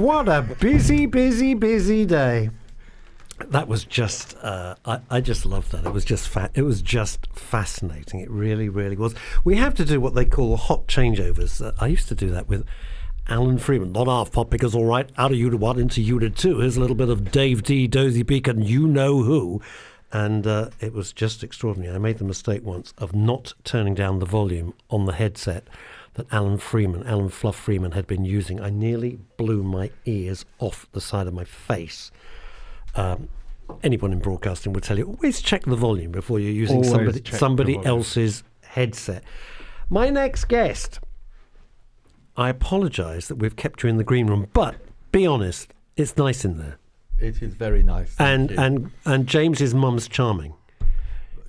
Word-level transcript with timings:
what 0.00 0.28
a 0.28 0.40
busy, 0.42 1.04
busy, 1.04 1.52
busy 1.52 2.06
day. 2.06 2.48
That 3.48 3.68
was 3.68 3.84
just, 3.84 4.34
uh, 4.38 4.74
I, 4.84 5.00
I 5.10 5.20
just 5.20 5.44
loved 5.44 5.72
that. 5.72 5.84
It 5.84 5.92
was 5.92 6.04
just, 6.04 6.28
fa- 6.28 6.50
it 6.54 6.62
was 6.62 6.80
just 6.80 7.26
fascinating. 7.34 8.20
It 8.20 8.30
really, 8.30 8.68
really 8.68 8.96
was. 8.96 9.14
We 9.44 9.56
have 9.56 9.74
to 9.74 9.84
do 9.84 10.00
what 10.00 10.14
they 10.14 10.24
call 10.24 10.56
hot 10.56 10.86
changeovers. 10.86 11.64
Uh, 11.64 11.72
I 11.78 11.86
used 11.88 12.08
to 12.08 12.14
do 12.14 12.30
that 12.30 12.48
with 12.48 12.66
Alan 13.28 13.58
Freeman. 13.58 13.92
Not 13.92 14.06
half 14.06 14.32
pop 14.32 14.48
because 14.50 14.74
all 14.74 14.86
right, 14.86 15.08
out 15.18 15.32
of 15.32 15.38
unit 15.38 15.60
one 15.60 15.78
into 15.78 16.00
unit 16.00 16.36
two. 16.36 16.60
Here's 16.60 16.76
a 16.76 16.80
little 16.80 16.96
bit 16.96 17.10
of 17.10 17.30
Dave 17.30 17.62
Dee, 17.62 17.86
Dozy 17.86 18.22
Beacon, 18.22 18.62
you 18.62 18.86
know 18.86 19.22
who. 19.22 19.60
And 20.12 20.46
uh, 20.46 20.70
it 20.80 20.92
was 20.92 21.12
just 21.12 21.44
extraordinary. 21.44 21.94
I 21.94 21.98
made 21.98 22.18
the 22.18 22.24
mistake 22.24 22.64
once 22.64 22.92
of 22.98 23.14
not 23.14 23.52
turning 23.64 23.94
down 23.94 24.18
the 24.18 24.26
volume 24.26 24.74
on 24.88 25.04
the 25.04 25.12
headset 25.12 25.68
that 26.20 26.34
Alan 26.34 26.58
Freeman, 26.58 27.06
Alan 27.06 27.30
Fluff 27.30 27.56
Freeman, 27.56 27.92
had 27.92 28.06
been 28.06 28.24
using. 28.24 28.60
I 28.60 28.68
nearly 28.68 29.18
blew 29.38 29.62
my 29.62 29.90
ears 30.04 30.44
off 30.58 30.86
the 30.92 31.00
side 31.00 31.26
of 31.26 31.32
my 31.32 31.44
face. 31.44 32.10
Um, 32.94 33.28
anyone 33.82 34.12
in 34.12 34.18
broadcasting 34.18 34.72
would 34.74 34.84
tell 34.84 34.98
you 34.98 35.06
always 35.06 35.40
check 35.40 35.64
the 35.64 35.76
volume 35.76 36.12
before 36.12 36.38
you're 36.38 36.52
using 36.52 36.84
Always 36.84 36.90
somebody 36.90 37.22
somebody 37.30 37.84
else's 37.84 38.42
headset. 38.62 39.24
My 39.88 40.10
next 40.10 40.44
guest. 40.44 41.00
I 42.36 42.48
apologise 42.50 43.28
that 43.28 43.36
we've 43.36 43.56
kept 43.56 43.82
you 43.82 43.88
in 43.88 43.96
the 43.96 44.04
green 44.04 44.26
room, 44.26 44.48
but 44.52 44.76
be 45.12 45.26
honest, 45.26 45.72
it's 45.96 46.16
nice 46.16 46.44
in 46.44 46.58
there. 46.58 46.78
It 47.18 47.42
is 47.42 47.54
very 47.54 47.82
nice. 47.82 48.14
And 48.18 48.50
you. 48.50 48.58
and 48.58 48.90
and 49.06 49.26
James's 49.26 49.74
mum's 49.74 50.06
charming. 50.06 50.54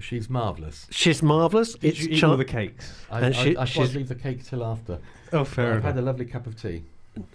She's 0.01 0.29
marvellous. 0.29 0.87
She's 0.91 1.21
marvellous. 1.23 1.73
Did 1.75 1.89
it's 1.89 1.99
you 2.03 2.09
eat 2.11 2.17
char- 2.19 2.31
all 2.31 2.37
the 2.37 2.45
cakes? 2.45 2.93
I, 3.09 3.17
And 3.21 3.25
I, 3.27 3.31
she- 3.43 3.57
I 3.57 3.65
she's- 3.65 3.87
can't 3.87 3.95
leave 3.97 4.07
the 4.09 4.15
cake 4.15 4.43
till 4.45 4.63
after. 4.63 4.99
Oh, 5.33 5.43
fair 5.45 5.75
I've 5.75 5.83
had 5.83 5.97
a 5.97 6.01
lovely 6.01 6.25
cup 6.25 6.45
of 6.47 6.61
tea. 6.61 6.83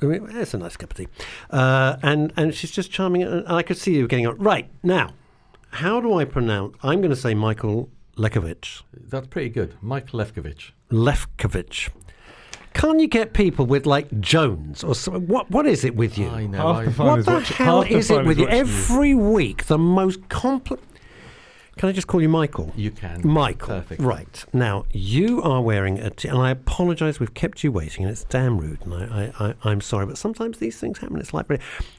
I 0.02 0.04
mean, 0.06 0.26
It's 0.30 0.54
a 0.54 0.58
nice 0.58 0.76
cup 0.76 0.90
of 0.92 0.96
tea, 0.96 1.08
uh, 1.50 1.96
and 2.02 2.32
and 2.36 2.54
she's 2.54 2.70
just 2.70 2.90
charming. 2.90 3.22
And 3.22 3.46
I 3.46 3.62
could 3.62 3.76
see 3.76 3.94
you 3.94 4.06
getting 4.08 4.26
on. 4.26 4.38
Right 4.38 4.68
now, 4.82 5.10
how 5.70 6.00
do 6.00 6.14
I 6.14 6.24
pronounce? 6.24 6.76
I'm 6.82 7.00
going 7.00 7.10
to 7.10 7.16
say 7.16 7.34
Michael 7.34 7.90
Lekovich. 8.16 8.82
That's 8.94 9.26
pretty 9.26 9.50
good. 9.50 9.74
Michael 9.82 10.20
Lefkovich. 10.20 10.70
Lefkovich. 10.90 11.90
Can't 12.72 13.00
you 13.00 13.06
get 13.08 13.32
people 13.32 13.64
with 13.66 13.86
like 13.86 14.20
Jones 14.20 14.82
or 14.84 14.94
so, 14.94 15.12
what? 15.12 15.50
What 15.50 15.66
is 15.66 15.84
it 15.84 15.94
with 15.94 16.16
you? 16.18 16.28
I 16.28 16.46
know. 16.46 16.74
Half 16.74 16.84
the 16.84 16.90
I, 16.90 16.92
fun 16.94 17.06
What 17.06 17.18
is 17.20 17.24
the 17.26 17.32
watching- 17.32 17.56
hell 17.56 17.82
half 17.82 17.90
the 17.90 17.96
is 17.96 18.10
it 18.10 18.24
with 18.26 18.30
is 18.32 18.38
you? 18.38 18.44
watching 18.44 18.58
Every 18.60 19.14
week, 19.14 19.64
the 19.66 19.78
most 19.78 20.28
complex. 20.28 20.82
Can 21.76 21.90
I 21.90 21.92
just 21.92 22.06
call 22.06 22.22
you 22.22 22.28
Michael? 22.28 22.72
you 22.74 22.90
can. 22.90 23.20
Michael. 23.22 23.68
Perfect. 23.68 24.00
Right. 24.00 24.44
Now, 24.54 24.86
you 24.92 25.42
are 25.42 25.60
wearing 25.60 25.98
a 25.98 26.08
t- 26.08 26.26
and 26.28 26.38
I 26.38 26.50
apologise, 26.50 27.20
we've 27.20 27.34
kept 27.34 27.62
you 27.62 27.70
waiting, 27.70 28.04
and 28.04 28.10
it's 28.10 28.24
damn 28.24 28.58
rude, 28.58 28.80
and 28.86 28.94
I, 28.94 29.32
I, 29.38 29.46
I, 29.48 29.54
I'm 29.70 29.82
sorry, 29.82 30.06
but 30.06 30.16
sometimes 30.16 30.58
these 30.58 30.78
things 30.78 30.98
happen. 30.98 31.18
It's 31.18 31.34
like 31.34 31.46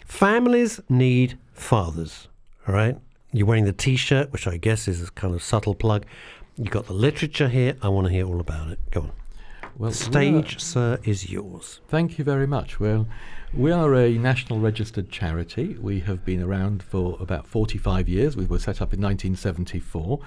families 0.05 0.80
need 0.89 1.38
fathers, 1.53 2.28
all 2.67 2.73
right? 2.73 2.98
You're 3.31 3.45
wearing 3.45 3.66
the 3.66 3.73
t 3.73 3.98
shirt, 3.98 4.31
which 4.31 4.48
I 4.48 4.58
guess 4.58 4.88
is 4.88 5.03
a 5.08 5.11
kind 5.11 5.36
of 5.36 5.44
subtle 5.44 5.75
plug. 5.75 6.05
You've 6.55 6.72
got 6.72 6.88
the 6.88 6.94
literature 6.94 7.50
here. 7.50 7.75
I 7.83 7.89
want 7.89 8.08
to 8.08 8.14
hear 8.14 8.25
all 8.25 8.39
about 8.39 8.72
it. 8.72 8.80
Go 8.89 9.02
on. 9.02 9.11
Well, 9.78 9.92
The 9.92 10.09
we 10.09 10.16
are- 10.38 10.42
stage, 10.44 10.59
sir, 10.59 11.00
is 11.03 11.31
yours. 11.31 11.81
Thank 11.88 12.17
you 12.17 12.23
very 12.23 12.47
much. 12.47 12.80
Well, 12.80 13.08
we 13.53 13.72
are 13.72 13.94
a 13.94 14.17
national 14.17 14.59
registered 14.59 15.09
charity. 15.09 15.78
We 15.80 16.00
have 16.02 16.25
been 16.25 16.42
around 16.42 16.81
for 16.81 17.16
about 17.20 17.47
45 17.47 18.09
years. 18.09 18.36
We 18.36 18.45
were 18.45 18.59
set 18.59 18.81
up 18.81 18.94
in 18.94 19.00
1974. 19.02 20.20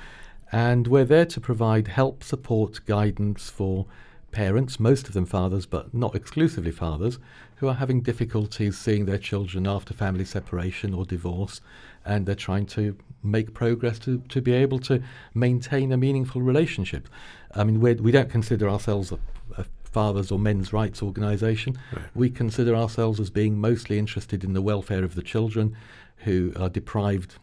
And 0.52 0.86
we're 0.86 1.04
there 1.04 1.26
to 1.26 1.40
provide 1.40 1.88
help, 1.88 2.22
support, 2.24 2.84
guidance 2.86 3.50
for 3.50 3.86
parents, 4.32 4.78
most 4.78 5.08
of 5.08 5.14
them 5.14 5.26
fathers, 5.26 5.66
but 5.66 5.92
not 5.92 6.14
exclusively 6.14 6.70
fathers, 6.70 7.18
who 7.56 7.66
are 7.68 7.74
having 7.74 8.00
difficulties 8.00 8.78
seeing 8.78 9.04
their 9.04 9.18
children 9.18 9.66
after 9.66 9.92
family 9.94 10.24
separation 10.24 10.94
or 10.94 11.04
divorce. 11.04 11.60
And 12.04 12.24
they're 12.26 12.34
trying 12.36 12.66
to 12.66 12.96
make 13.22 13.52
progress 13.52 13.98
to, 14.00 14.18
to 14.28 14.40
be 14.40 14.52
able 14.52 14.78
to 14.80 15.02
maintain 15.34 15.92
a 15.92 15.96
meaningful 15.96 16.40
relationship. 16.40 17.08
I 17.54 17.64
mean, 17.64 17.80
we're, 17.80 17.94
we 17.94 18.12
don't 18.12 18.30
consider 18.30 18.68
ourselves 18.68 19.12
a, 19.12 19.18
a 19.56 19.64
fathers 19.84 20.30
or 20.30 20.38
men's 20.38 20.72
rights 20.72 21.02
organisation. 21.02 21.76
We 22.14 22.30
consider 22.30 22.74
ourselves 22.76 23.18
as 23.18 23.30
being 23.30 23.58
mostly 23.58 23.98
interested 23.98 24.44
in 24.44 24.52
the 24.52 24.62
welfare 24.62 25.04
of 25.04 25.14
the 25.14 25.22
children 25.22 25.76
who 26.18 26.52
are 26.56 26.68
deprived 26.68 27.36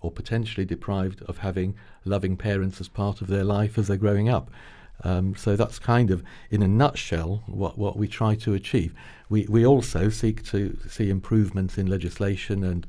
or 0.00 0.10
potentially 0.10 0.66
deprived 0.66 1.22
of 1.22 1.38
having 1.38 1.74
loving 2.04 2.36
parents 2.36 2.80
as 2.80 2.88
part 2.88 3.22
of 3.22 3.28
their 3.28 3.44
life 3.44 3.78
as 3.78 3.88
they're 3.88 3.96
growing 3.96 4.28
up. 4.28 4.50
Um, 5.02 5.34
so 5.34 5.56
that's 5.56 5.78
kind 5.78 6.10
of, 6.10 6.22
in 6.50 6.62
a 6.62 6.68
nutshell, 6.68 7.42
what, 7.46 7.78
what 7.78 7.96
we 7.96 8.06
try 8.06 8.34
to 8.36 8.54
achieve. 8.54 8.94
We, 9.28 9.46
we 9.48 9.66
also 9.66 10.10
seek 10.10 10.44
to 10.50 10.78
see 10.88 11.08
improvements 11.08 11.78
in 11.78 11.86
legislation 11.86 12.62
and 12.62 12.86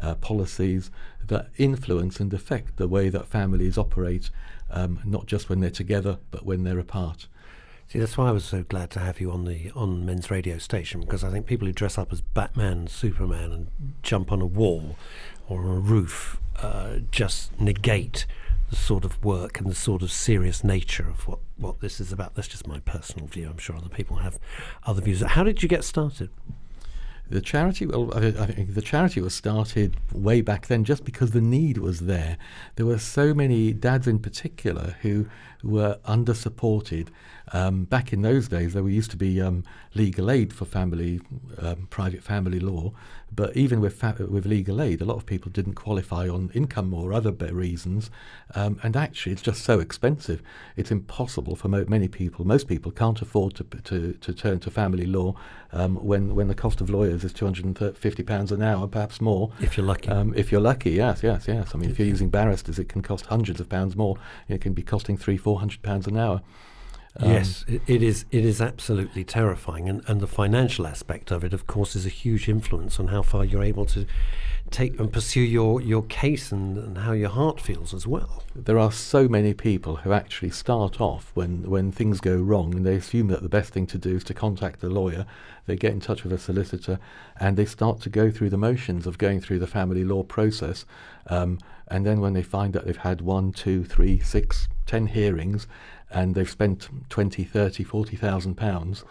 uh, 0.00 0.14
policies 0.16 0.90
that 1.26 1.50
influence 1.56 2.18
and 2.18 2.32
affect 2.32 2.76
the 2.76 2.88
way 2.88 3.08
that 3.10 3.26
families 3.28 3.78
operate, 3.78 4.30
um, 4.74 5.00
not 5.04 5.26
just 5.26 5.48
when 5.48 5.60
they're 5.60 5.70
together, 5.70 6.18
but 6.30 6.44
when 6.44 6.64
they're 6.64 6.78
apart. 6.78 7.28
See, 7.86 7.98
that's 7.98 8.18
why 8.18 8.28
I 8.28 8.32
was 8.32 8.44
so 8.44 8.62
glad 8.62 8.90
to 8.90 8.98
have 8.98 9.20
you 9.20 9.30
on 9.30 9.44
the 9.44 9.70
on 9.74 10.04
men's 10.04 10.30
radio 10.30 10.58
station 10.58 11.00
because 11.00 11.22
I 11.22 11.30
think 11.30 11.46
people 11.46 11.66
who 11.66 11.72
dress 11.72 11.96
up 11.96 12.12
as 12.12 12.20
Batman 12.20 12.88
Superman 12.88 13.52
and 13.52 13.68
jump 14.02 14.32
on 14.32 14.40
a 14.40 14.46
wall 14.46 14.96
or 15.48 15.62
a 15.62 15.78
roof 15.78 16.40
uh, 16.56 16.98
just 17.10 17.58
negate 17.60 18.26
the 18.70 18.76
sort 18.76 19.04
of 19.04 19.22
work 19.22 19.60
and 19.60 19.68
the 19.68 19.74
sort 19.74 20.02
of 20.02 20.10
serious 20.10 20.64
nature 20.64 21.06
of 21.08 21.28
what, 21.28 21.38
what 21.56 21.80
this 21.80 22.00
is 22.00 22.10
about. 22.10 22.34
That's 22.34 22.48
just 22.48 22.66
my 22.66 22.80
personal 22.80 23.26
view. 23.26 23.48
I'm 23.48 23.58
sure 23.58 23.76
other 23.76 23.90
people 23.90 24.16
have 24.16 24.38
other 24.84 25.02
views. 25.02 25.20
How 25.20 25.44
did 25.44 25.62
you 25.62 25.68
get 25.68 25.84
started? 25.84 26.30
The 27.30 27.40
charity, 27.40 27.86
well, 27.86 28.12
I, 28.14 28.26
I 28.26 28.46
think 28.46 28.74
the 28.74 28.82
charity 28.82 29.20
was 29.20 29.34
started 29.34 29.96
way 30.12 30.40
back 30.42 30.66
then 30.66 30.84
just 30.84 31.04
because 31.04 31.30
the 31.30 31.40
need 31.40 31.78
was 31.78 32.00
there. 32.00 32.36
There 32.76 32.86
were 32.86 32.98
so 32.98 33.32
many 33.32 33.72
dads 33.72 34.06
in 34.06 34.18
particular 34.18 34.96
who 35.02 35.26
were 35.64 35.98
under 36.04 36.34
supported. 36.34 37.10
Um, 37.52 37.84
back 37.84 38.12
in 38.12 38.22
those 38.22 38.48
days, 38.48 38.72
there 38.72 38.88
used 38.88 39.10
to 39.10 39.16
be 39.16 39.40
um, 39.40 39.64
legal 39.94 40.30
aid 40.30 40.52
for 40.52 40.64
family, 40.64 41.20
um, 41.58 41.86
private 41.90 42.22
family 42.22 42.58
law, 42.58 42.92
but 43.30 43.54
even 43.56 43.80
with 43.80 43.94
fa- 43.94 44.26
with 44.30 44.46
legal 44.46 44.80
aid, 44.80 45.02
a 45.02 45.04
lot 45.04 45.16
of 45.16 45.26
people 45.26 45.50
didn't 45.50 45.74
qualify 45.74 46.28
on 46.28 46.50
income 46.54 46.94
or 46.94 47.12
other 47.12 47.32
reasons, 47.32 48.10
um, 48.54 48.78
and 48.82 48.96
actually, 48.96 49.32
it's 49.32 49.42
just 49.42 49.62
so 49.62 49.78
expensive. 49.78 50.40
It's 50.76 50.90
impossible 50.90 51.54
for 51.56 51.68
mo- 51.68 51.84
many 51.86 52.08
people. 52.08 52.46
Most 52.46 52.66
people 52.66 52.92
can't 52.92 53.20
afford 53.20 53.54
to 53.56 53.64
to, 53.64 54.12
to 54.12 54.32
turn 54.32 54.60
to 54.60 54.70
family 54.70 55.06
law 55.06 55.34
um, 55.72 55.96
when 55.96 56.34
when 56.34 56.48
the 56.48 56.54
cost 56.54 56.80
of 56.80 56.88
lawyers 56.88 57.24
is 57.24 57.32
two 57.32 57.44
hundred 57.44 57.64
and 57.66 57.96
fifty 57.96 58.22
pounds 58.22 58.52
an 58.52 58.62
hour, 58.62 58.86
perhaps 58.86 59.20
more. 59.20 59.50
If 59.60 59.76
you're 59.76 59.86
lucky. 59.86 60.08
Um, 60.08 60.32
if 60.34 60.50
you're 60.50 60.60
lucky, 60.60 60.92
yes, 60.92 61.22
yes, 61.22 61.46
yes. 61.46 61.74
I 61.74 61.78
mean, 61.78 61.90
if 61.90 61.98
you're 61.98 62.08
using 62.08 62.30
barristers, 62.30 62.78
it 62.78 62.88
can 62.88 63.02
cost 63.02 63.26
hundreds 63.26 63.60
of 63.60 63.68
pounds 63.68 63.96
more. 63.96 64.16
It 64.48 64.60
can 64.60 64.72
be 64.72 64.82
costing 64.82 65.18
three, 65.18 65.36
four 65.36 65.53
hundred 65.58 65.82
pounds 65.82 66.06
an 66.06 66.16
hour. 66.16 66.42
Um, 67.16 67.30
yes, 67.30 67.64
it, 67.68 67.82
it 67.86 68.02
is. 68.02 68.24
It 68.30 68.44
is 68.44 68.60
absolutely 68.60 69.24
terrifying, 69.24 69.88
and, 69.88 70.02
and 70.08 70.20
the 70.20 70.26
financial 70.26 70.86
aspect 70.86 71.30
of 71.30 71.44
it, 71.44 71.52
of 71.52 71.66
course, 71.66 71.94
is 71.94 72.06
a 72.06 72.10
huge 72.10 72.48
influence 72.48 72.98
on 72.98 73.08
how 73.08 73.22
far 73.22 73.44
you're 73.44 73.62
able 73.62 73.86
to 73.86 74.06
take 74.70 74.98
and 74.98 75.12
pursue 75.12 75.40
your, 75.40 75.80
your 75.80 76.02
case 76.02 76.50
and, 76.50 76.76
and 76.76 76.98
how 76.98 77.12
your 77.12 77.28
heart 77.28 77.60
feels 77.60 77.94
as 77.94 78.06
well. 78.06 78.42
There 78.56 78.78
are 78.78 78.90
so 78.90 79.28
many 79.28 79.54
people 79.54 79.96
who 79.96 80.12
actually 80.12 80.50
start 80.50 81.00
off 81.00 81.30
when, 81.34 81.68
when 81.70 81.92
things 81.92 82.20
go 82.20 82.36
wrong 82.36 82.74
and 82.74 82.84
they 82.84 82.96
assume 82.96 83.28
that 83.28 83.42
the 83.42 83.48
best 83.48 83.72
thing 83.72 83.86
to 83.88 83.98
do 83.98 84.16
is 84.16 84.24
to 84.24 84.34
contact 84.34 84.82
a 84.82 84.88
lawyer. 84.88 85.26
They 85.66 85.76
get 85.76 85.92
in 85.92 86.00
touch 86.00 86.24
with 86.24 86.32
a 86.32 86.38
solicitor 86.38 86.98
and 87.38 87.56
they 87.56 87.66
start 87.66 88.00
to 88.00 88.10
go 88.10 88.30
through 88.30 88.50
the 88.50 88.56
motions 88.56 89.06
of 89.06 89.18
going 89.18 89.40
through 89.40 89.60
the 89.60 89.66
family 89.66 90.02
law 90.02 90.22
process. 90.22 90.86
Um, 91.28 91.58
and 91.88 92.04
then 92.04 92.20
when 92.20 92.32
they 92.32 92.42
find 92.42 92.72
that 92.72 92.86
they've 92.86 92.96
had 92.96 93.20
one, 93.20 93.52
two, 93.52 93.84
three, 93.84 94.18
six, 94.18 94.66
ten 94.86 95.06
hearings 95.06 95.66
and 96.10 96.34
they've 96.34 96.48
spent 96.48 96.88
20, 97.10 97.44
30, 97.44 97.84
40,000 97.84 98.54
pounds, 98.54 99.04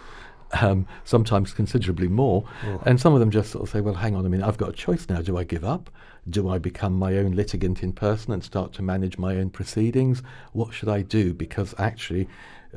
um, 0.61 0.88
sometimes 1.03 1.53
considerably 1.53 2.07
more. 2.07 2.45
And 2.85 3.00
some 3.00 3.13
of 3.13 3.19
them 3.19 3.30
just 3.31 3.51
sort 3.51 3.63
of 3.63 3.69
say, 3.69 3.81
well, 3.81 3.95
hang 3.95 4.15
on 4.15 4.25
a 4.25 4.30
minute, 4.30 4.48
I've 4.48 4.57
got 4.57 4.69
a 4.69 4.74
choice 4.74 5.07
now. 5.09 5.21
Do 5.21 5.38
I 5.38 5.44
give 5.44 5.65
up? 5.65 5.89
Do 6.30 6.48
I 6.50 6.57
become 6.57 6.94
my 6.94 7.18
own 7.18 7.33
litigant 7.33 7.83
in 7.83 7.92
person 7.92 8.31
and 8.31 8.44
start 8.44 8.71
to 8.74 8.81
manage 8.81 9.18
my 9.18 9.36
own 9.36 9.50
proceedings? 9.50 10.24
What 10.53 10.74
should 10.74 10.89
I 10.89 11.01
do? 11.01 11.33
Because 11.33 11.75
actually, 11.77 12.30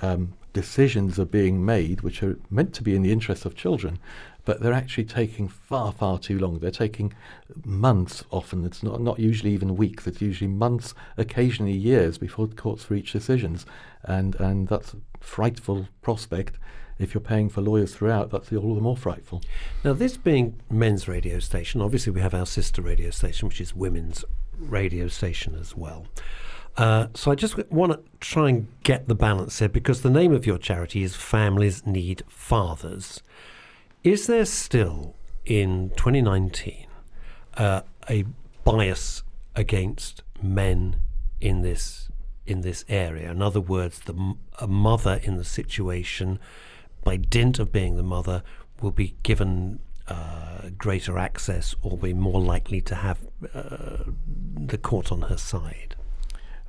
um, 0.03 0.35
decisions 0.53 1.19
are 1.19 1.27
being 1.27 1.65
made 1.65 2.01
which 2.01 2.23
are 2.23 2.39
meant 2.51 2.73
to 2.73 2.83
be 2.83 2.97
in 2.97 3.03
the 3.03 3.13
interests 3.13 3.45
of 3.45 3.55
children, 3.55 3.99
but 4.47 4.61
they're 4.61 4.73
actually 4.73 5.05
taking 5.05 5.49
far, 5.49 5.93
far 5.93 6.19
too 6.19 6.39
long. 6.39 6.61
They're 6.61 6.71
taking 6.71 7.13
months 7.65 8.25
often. 8.31 8.65
It's 8.65 8.83
not, 8.83 9.03
not 9.03 9.19
usually 9.19 9.53
even 9.53 9.77
weeks. 9.77 10.07
It's 10.07 10.23
usually 10.23 10.49
months, 10.49 10.95
occasionally 11.19 11.73
years 11.73 12.17
before 12.17 12.47
courts 12.47 12.89
reach 12.91 13.13
decisions. 13.13 13.67
And, 14.05 14.37
and 14.37 14.69
that's 14.69 14.95
a 14.95 14.99
frightful 15.21 15.89
prospect. 16.01 16.59
If 16.99 17.13
you're 17.13 17.21
paying 17.21 17.51
for 17.51 17.61
lawyers 17.61 17.95
throughout, 17.95 18.31
that's 18.31 18.53
all 18.53 18.75
the 18.77 18.81
more 18.81 18.97
frightful. 18.97 19.43
Now, 19.85 19.93
this 19.93 20.17
being 20.17 20.61
men's 20.71 21.09
radio 21.09 21.41
station, 21.41 21.83
obviously 21.83 22.13
we 22.13 22.21
have 22.21 22.33
our 22.33 22.47
sister 22.47 22.81
radio 22.81 23.11
station, 23.11 23.49
which 23.49 23.61
is 23.61 23.75
women's 23.75 24.25
radio 24.57 25.09
station 25.09 25.57
as 25.57 25.77
well. 25.77 26.07
Uh, 26.77 27.09
so 27.15 27.33
I 27.33 27.35
just 27.35 27.59
want 27.71 27.93
to 27.93 28.01
try 28.21 28.51
and 28.51 28.69
get 28.85 29.09
the 29.09 29.15
balance 29.15 29.59
here 29.59 29.69
because 29.69 30.03
the 30.03 30.11
name 30.11 30.33
of 30.33 30.47
your 30.47 30.59
charity 30.59 31.03
is 31.03 31.17
Families 31.17 31.85
Need 31.85 32.23
Fathers. 32.29 33.23
Is 34.05 34.27
there 34.27 34.45
still 34.45 35.17
in 35.45 35.91
2019 35.97 36.87
uh, 37.57 37.83
a 38.11 38.25
bias 38.65 39.23
against 39.55 40.23
men 40.43 40.97
in 41.41 41.63
this 41.63 42.11
in 42.47 42.61
this 42.61 42.85
area. 42.89 43.31
In 43.31 43.43
other 43.43 43.61
words, 43.61 44.01
the 44.01 44.35
a 44.61 44.69
mother 44.69 45.21
in 45.23 45.37
the 45.37 45.45
situation, 45.45 46.39
by 47.03 47.17
dint 47.17 47.59
of 47.59 47.73
being 47.73 47.97
the 47.97 48.05
mother, 48.05 48.43
will 48.81 48.93
be 48.93 49.17
given 49.25 49.81
uh, 50.07 50.71
greater 50.79 51.19
access 51.19 51.75
or 51.83 51.99
be 51.99 52.13
more 52.13 52.41
likely 52.41 52.81
to 52.81 52.95
have 52.95 53.19
uh, 53.53 54.05
the 54.55 54.79
court 54.79 55.11
on 55.11 55.23
her 55.23 55.37
side. 55.37 55.97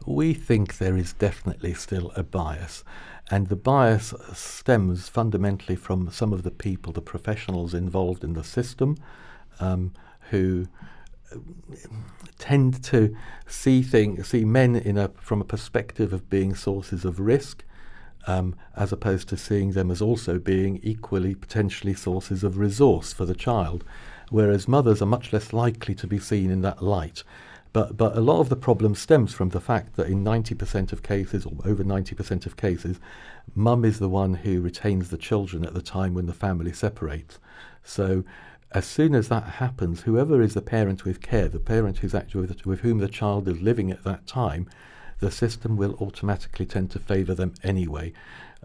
We 0.06 0.34
think 0.34 0.78
there 0.78 0.98
is 0.98 1.14
definitely 1.14 1.74
still 1.76 2.12
a 2.16 2.24
bias, 2.24 2.84
and 3.30 3.48
the 3.48 3.56
bias 3.56 4.14
stems 4.34 5.10
fundamentally 5.10 5.76
from 5.76 6.10
some 6.12 6.32
of 6.32 6.44
the 6.44 6.52
people, 6.52 6.94
the 6.94 7.02
professionals 7.02 7.74
involved 7.74 8.24
in 8.24 8.34
the 8.34 8.44
system, 8.44 8.98
um, 9.60 9.94
who 10.30 10.68
tend 12.40 12.82
to 12.84 13.16
see 13.46 13.82
things, 13.82 14.28
see 14.30 14.46
men 14.46 14.76
in 14.76 14.98
a 14.98 15.10
from 15.20 15.42
a 15.42 15.46
perspective 15.46 16.14
of 16.14 16.30
being 16.30 16.56
sources 16.56 17.04
of 17.04 17.20
risk, 17.20 17.66
um, 18.28 18.56
as 18.76 18.92
opposed 18.92 19.28
to 19.30 19.38
seeing 19.38 19.72
them 19.72 19.92
as 19.92 20.02
also 20.02 20.40
being 20.40 20.80
equally 20.84 21.36
potentially 21.36 21.94
sources 21.94 22.44
of 22.44 22.58
resource 22.58 23.14
for 23.14 23.26
the 23.26 23.36
child, 23.36 23.84
whereas 24.30 24.68
mothers 24.68 25.02
are 25.02 25.06
much 25.06 25.34
less 25.34 25.52
likely 25.52 25.96
to 25.96 26.08
be 26.08 26.20
seen 26.20 26.50
in 26.50 26.62
that 26.62 26.82
light. 26.82 27.24
But, 27.78 27.96
but 27.96 28.18
a 28.18 28.22
lot 28.22 28.40
of 28.40 28.50
the 28.50 28.56
problem 28.56 28.96
stems 28.96 29.36
from 29.36 29.50
the 29.50 29.62
fact 29.62 29.98
that 29.98 30.08
in 30.08 30.24
90% 30.24 30.92
of 30.92 31.04
cases, 31.04 31.46
or 31.46 31.54
over 31.64 31.84
90% 31.84 32.48
of 32.48 32.58
cases, 32.58 33.00
mum 33.54 33.86
is 33.86 34.00
the 34.00 34.10
one 34.10 34.34
who 34.34 34.62
retains 34.62 35.12
the 35.12 35.18
children 35.18 35.64
at 35.64 35.76
the 35.76 35.82
time 35.84 36.16
when 36.16 36.26
the 36.26 36.34
family 36.34 36.74
separates. 36.74 37.38
So 37.84 38.24
as 38.72 38.88
soon 38.88 39.14
as 39.14 39.28
that 39.28 39.44
happens, 39.44 40.02
whoever 40.02 40.42
is 40.42 40.56
the 40.56 40.62
parent 40.64 41.06
with 41.06 41.22
care, 41.22 41.48
the 41.50 41.60
parent 41.60 42.00
who's 42.00 42.16
actually 42.16 42.48
with, 42.48 42.66
with 42.66 42.80
whom 42.80 42.98
the 42.98 43.08
child 43.08 43.48
is 43.48 43.62
living 43.62 43.92
at 43.92 44.04
that 44.06 44.26
time, 44.26 44.68
the 45.20 45.30
system 45.30 45.78
will 45.78 45.94
automatically 46.02 46.66
tend 46.66 46.90
to 46.90 47.00
favour 47.00 47.36
them 47.36 47.54
anyway. 47.62 48.12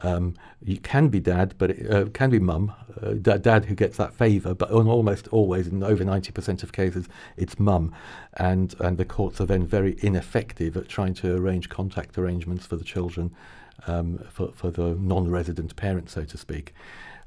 Um, 0.00 0.34
you 0.62 0.78
can 0.78 1.08
be 1.08 1.20
dad, 1.20 1.54
but 1.58 1.70
it 1.70 1.90
uh, 1.90 2.06
can 2.06 2.30
be 2.30 2.38
mum, 2.38 2.72
uh, 3.02 3.12
dad 3.12 3.66
who 3.66 3.74
gets 3.74 3.96
that 3.98 4.14
favour, 4.14 4.54
but 4.54 4.70
almost 4.70 5.28
always, 5.28 5.66
in 5.66 5.82
over 5.82 6.04
90% 6.04 6.62
of 6.62 6.72
cases, 6.72 7.08
it's 7.36 7.58
mum. 7.58 7.94
And, 8.34 8.74
and 8.80 8.96
the 8.96 9.04
courts 9.04 9.40
are 9.40 9.46
then 9.46 9.66
very 9.66 9.96
ineffective 10.00 10.76
at 10.76 10.88
trying 10.88 11.14
to 11.14 11.36
arrange 11.36 11.68
contact 11.68 12.16
arrangements 12.16 12.66
for 12.66 12.76
the 12.76 12.84
children, 12.84 13.32
um, 13.86 14.24
for, 14.30 14.52
for 14.52 14.70
the 14.70 14.94
non 14.98 15.30
resident 15.30 15.76
parent, 15.76 16.10
so 16.10 16.24
to 16.24 16.38
speak. 16.38 16.74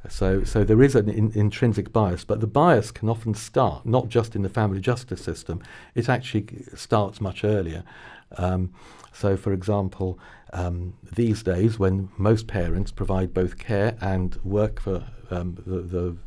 So, 0.10 0.44
so 0.44 0.64
there 0.64 0.82
is 0.82 0.96
an 0.96 1.10
in, 1.10 1.32
intrinsic 1.34 1.92
bias, 1.92 2.24
but 2.24 2.40
the 2.40 2.48
bias 2.48 2.92
can 2.92 3.10
often 3.10 3.34
start 3.34 3.86
not 3.86 4.10
just 4.10 4.36
in 4.36 4.44
the 4.44 4.50
family 4.50 4.80
justice 4.80 5.22
system, 5.22 5.62
it 5.96 6.10
actually 6.10 6.48
starts 6.76 7.20
much 7.20 7.44
earlier. 7.44 7.84
Um, 8.38 8.72
so, 9.14 9.38
for 9.38 9.54
example, 9.54 10.20
um, 10.56 10.94
these 11.16 11.44
days, 11.44 11.78
when 11.78 12.10
most 12.18 12.48
parents 12.48 12.90
provide 12.90 13.34
both 13.34 13.58
care 13.58 13.98
and 14.00 14.40
work 14.44 14.80
for 14.80 15.06
um, 15.30 15.58
the, 15.68 15.82
the 15.82 16.18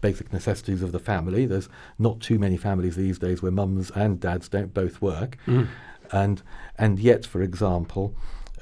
basic 0.00 0.32
necessities 0.32 0.82
of 0.82 0.92
the 0.92 1.00
family, 1.00 1.46
there's 1.46 1.68
not 1.98 2.20
too 2.20 2.38
many 2.38 2.56
families 2.56 2.94
these 2.94 3.18
days 3.18 3.42
where 3.42 3.50
mums 3.50 3.90
and 3.90 4.20
dads 4.20 4.48
don't 4.48 4.72
both 4.72 5.02
work. 5.02 5.36
Mm. 5.46 5.66
And, 6.12 6.42
and 6.78 7.00
yet, 7.00 7.26
for 7.26 7.42
example, 7.42 8.14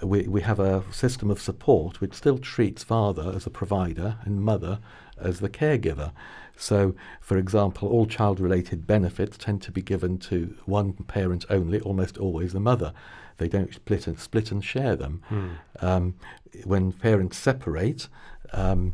we, 0.02 0.22
we 0.22 0.40
have 0.40 0.58
a 0.58 0.90
system 0.90 1.30
of 1.30 1.38
support 1.38 2.00
which 2.00 2.14
still 2.14 2.38
treats 2.38 2.82
father 2.82 3.30
as 3.36 3.46
a 3.46 3.50
provider 3.50 4.16
and 4.24 4.40
mother 4.40 4.78
as 5.18 5.40
the 5.40 5.50
caregiver. 5.50 6.12
So, 6.60 6.94
for 7.22 7.38
example, 7.38 7.88
all 7.88 8.04
child 8.04 8.38
related 8.38 8.86
benefits 8.86 9.38
tend 9.38 9.62
to 9.62 9.72
be 9.72 9.80
given 9.80 10.18
to 10.18 10.54
one 10.66 10.92
parent 10.92 11.46
only, 11.48 11.80
almost 11.80 12.18
always 12.18 12.52
the 12.52 12.60
mother. 12.60 12.92
They 13.38 13.48
don't 13.48 13.72
split 13.72 14.06
and, 14.06 14.20
split 14.20 14.52
and 14.52 14.62
share 14.62 14.94
them. 14.94 15.22
Mm. 15.30 15.50
Um, 15.82 16.14
when 16.64 16.92
parents 16.92 17.38
separate, 17.38 18.08
um, 18.52 18.92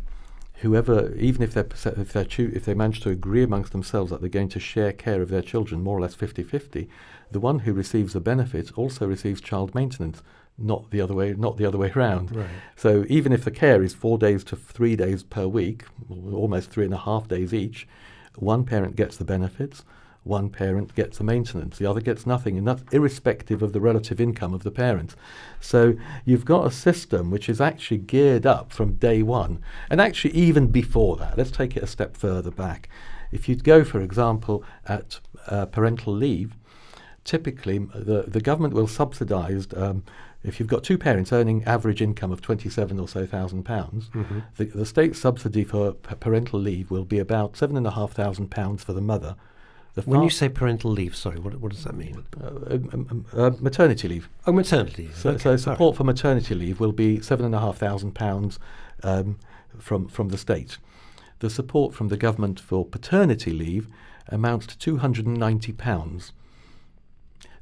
whoever, 0.59 1.13
even 1.17 1.43
if, 1.43 1.55
they're, 1.55 1.67
if, 1.97 2.13
they're 2.13 2.25
choo- 2.25 2.53
if 2.55 2.65
they 2.65 2.75
manage 2.75 3.01
to 3.01 3.11
agree 3.11 3.43
amongst 3.43 3.73
themselves 3.73 4.13
that 4.13 4.21
they're 4.21 4.31
going 4.31 4.49
to 4.51 4.61
share 4.61 4.93
care 4.93 5.21
of 5.21 5.29
their 5.29 5.43
children 5.43 5.83
more 5.83 5.99
or 5.99 6.01
less 6.01 6.15
50 6.15 6.45
50, 6.45 6.89
the 7.33 7.41
one 7.41 7.61
who 7.61 7.73
receives 7.73 8.13
the 8.13 8.21
benefit 8.21 8.71
also 8.79 9.09
receives 9.09 9.41
child 9.41 9.75
maintenance 9.75 10.23
not 10.59 10.91
the 10.91 11.01
other 11.01 11.15
way, 11.15 11.35
not 11.35 11.57
the 11.57 11.67
other 11.67 11.79
way 11.79 11.93
around. 11.95 12.35
Right. 12.35 12.47
So 12.77 13.05
even 13.09 13.33
if 13.33 13.45
the 13.45 13.51
care 13.51 13.83
is 13.83 13.95
four 13.95 14.19
days 14.19 14.43
to 14.45 14.57
three 14.57 14.97
days 14.97 15.23
per 15.23 15.47
week, 15.47 15.85
almost 16.09 16.71
three 16.71 16.85
and 16.85 16.95
a 16.95 16.99
half 16.99 17.29
days 17.29 17.53
each, 17.53 17.87
one 18.37 18.65
parent 18.65 18.97
gets 18.97 19.17
the 19.17 19.25
benefits, 19.25 19.85
one 20.25 20.51
parent 20.51 20.95
gets 20.95 21.19
the 21.19 21.25
maintenance, 21.25 21.79
the 21.79 21.87
other 21.87 22.01
gets 22.01 22.27
nothing, 22.27 22.59
and 22.59 22.67
that's 22.67 22.83
irrespective 22.91 23.63
of 23.63 23.73
the 23.73 23.81
relative 23.81 24.21
income 24.21 24.55
of 24.55 24.65
the 24.65 24.71
parents. 24.73 25.15
So 25.61 25.95
you've 26.25 26.45
got 26.45 26.67
a 26.67 26.71
system 26.71 27.31
which 27.31 27.49
is 27.49 27.61
actually 27.61 27.99
geared 27.99 28.45
up 28.45 28.73
from 28.73 28.95
day 28.95 29.23
one, 29.23 29.61
and 29.89 30.01
actually 30.01 30.35
even 30.35 30.67
before 30.67 31.17
that. 31.19 31.39
Let's 31.39 31.53
take 31.53 31.77
it 31.77 31.83
a 31.83 31.87
step 31.87 32.17
further 32.17 32.51
back. 32.51 32.89
If 33.31 33.49
you 33.49 33.57
go, 33.57 33.85
for 33.85 34.01
example, 34.01 34.65
at 34.87 35.21
uh, 35.47 35.67
parental 35.67 36.13
leave, 36.13 36.57
typically 37.25 37.79
the, 37.79 38.25
the 38.27 38.41
government 38.41 38.75
will 38.75 38.87
subsidise 38.87 39.69
um, 39.77 40.03
if 40.47 40.61
you've 40.61 40.69
got 40.69 40.85
two 40.85 40.97
parents 40.97 41.33
earning 41.33 41.65
average 41.65 42.01
income 42.01 42.31
of 42.31 42.41
27 42.41 42.99
or 43.01 43.09
so 43.09 43.27
thousand 43.27 43.65
pounds, 43.65 44.09
mm-hmm. 44.09 44.41
the, 44.57 44.65
the 44.65 44.87
state 44.87 45.17
subsidy 45.17 45.65
for 45.65 45.93
p- 45.93 46.15
parental 46.15 46.61
leave 46.61 46.91
will 46.91 47.05
be 47.05 47.19
about 47.19 47.57
seven 47.57 47.77
and 47.77 47.87
a 47.87 47.91
half 47.91 48.13
thousand 48.13 48.51
pounds 48.51 48.85
for 48.85 48.93
the 48.93 49.01
mother. 49.01 49.37
The 49.95 50.03
when 50.03 50.23
you 50.23 50.31
say 50.31 50.49
parental 50.49 50.91
leave, 50.91 51.17
sorry, 51.17 51.39
what, 51.39 51.57
what 51.57 51.73
does 51.73 51.85
that 51.85 51.95
mean? 51.95 52.25
Uh, 52.41 52.47
um, 52.47 52.91
um, 52.93 53.07
um, 53.11 53.27
uh, 53.33 53.51
maternity 53.61 54.09
leave. 54.09 54.29
Oh, 54.47 54.53
maternity 54.53 55.05
leave. 55.05 55.17
So, 55.17 55.31
okay. 55.31 55.39
so 55.39 55.57
support 55.57 55.95
right. 55.95 55.97
for 55.97 56.05
maternity 56.05 56.55
leave 56.55 56.79
will 56.81 56.93
be 56.93 57.21
seven 57.23 57.47
and 57.47 57.55
a 57.55 57.61
half 57.61 57.79
thousand 57.79 58.15
pounds 58.15 58.59
um, 59.03 59.39
from 59.79 60.07
from 60.09 60.29
the 60.29 60.39
state. 60.39 60.79
The 61.39 61.51
support 61.51 61.95
from 61.95 62.09
the 62.09 62.17
government 62.17 62.61
for 62.61 62.85
paternity 62.85 63.51
leave 63.51 63.89
amounts 64.29 64.67
to 64.67 64.79
two 64.79 64.99
hundred 64.99 65.27
and 65.27 65.39
ninety 65.39 65.73
pounds. 65.73 66.33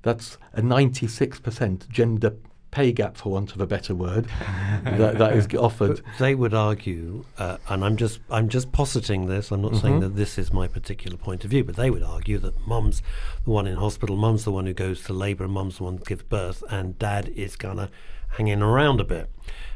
That's 0.02 0.36
a 0.52 0.60
ninety-six 0.60 1.38
percent 1.38 1.88
gender 1.88 2.34
pay 2.74 2.90
gap, 2.90 3.16
for 3.16 3.30
want 3.30 3.54
of 3.54 3.60
a 3.60 3.66
better 3.66 3.94
word, 3.94 4.26
that, 4.84 5.18
that 5.18 5.32
is 5.34 5.46
offered. 5.54 6.02
But 6.04 6.18
they 6.18 6.34
would 6.34 6.52
argue, 6.52 7.24
uh, 7.38 7.58
and 7.68 7.84
I'm 7.84 7.96
just 7.96 8.20
I'm 8.28 8.48
just 8.48 8.72
positing 8.72 9.26
this. 9.28 9.52
I'm 9.52 9.62
not 9.62 9.72
mm-hmm. 9.72 9.80
saying 9.80 10.00
that 10.00 10.16
this 10.16 10.38
is 10.38 10.52
my 10.52 10.66
particular 10.66 11.16
point 11.16 11.44
of 11.44 11.50
view, 11.50 11.62
but 11.62 11.76
they 11.76 11.90
would 11.90 12.02
argue 12.02 12.38
that 12.38 12.66
mum's 12.66 13.00
the 13.44 13.50
one 13.50 13.66
in 13.66 13.76
hospital, 13.76 14.16
mum's 14.16 14.44
the 14.44 14.52
one 14.52 14.66
who 14.66 14.74
goes 14.74 15.04
to 15.04 15.12
labour, 15.12 15.46
mum's 15.46 15.78
the 15.78 15.84
one 15.84 15.96
that 15.96 16.06
gives 16.06 16.24
birth, 16.24 16.64
and 16.69 16.98
dad 16.98 17.28
is 17.28 17.54
kind 17.54 17.78
of 17.78 17.90
hanging 18.31 18.60
around 18.60 19.00
a 19.00 19.04
bit. 19.04 19.31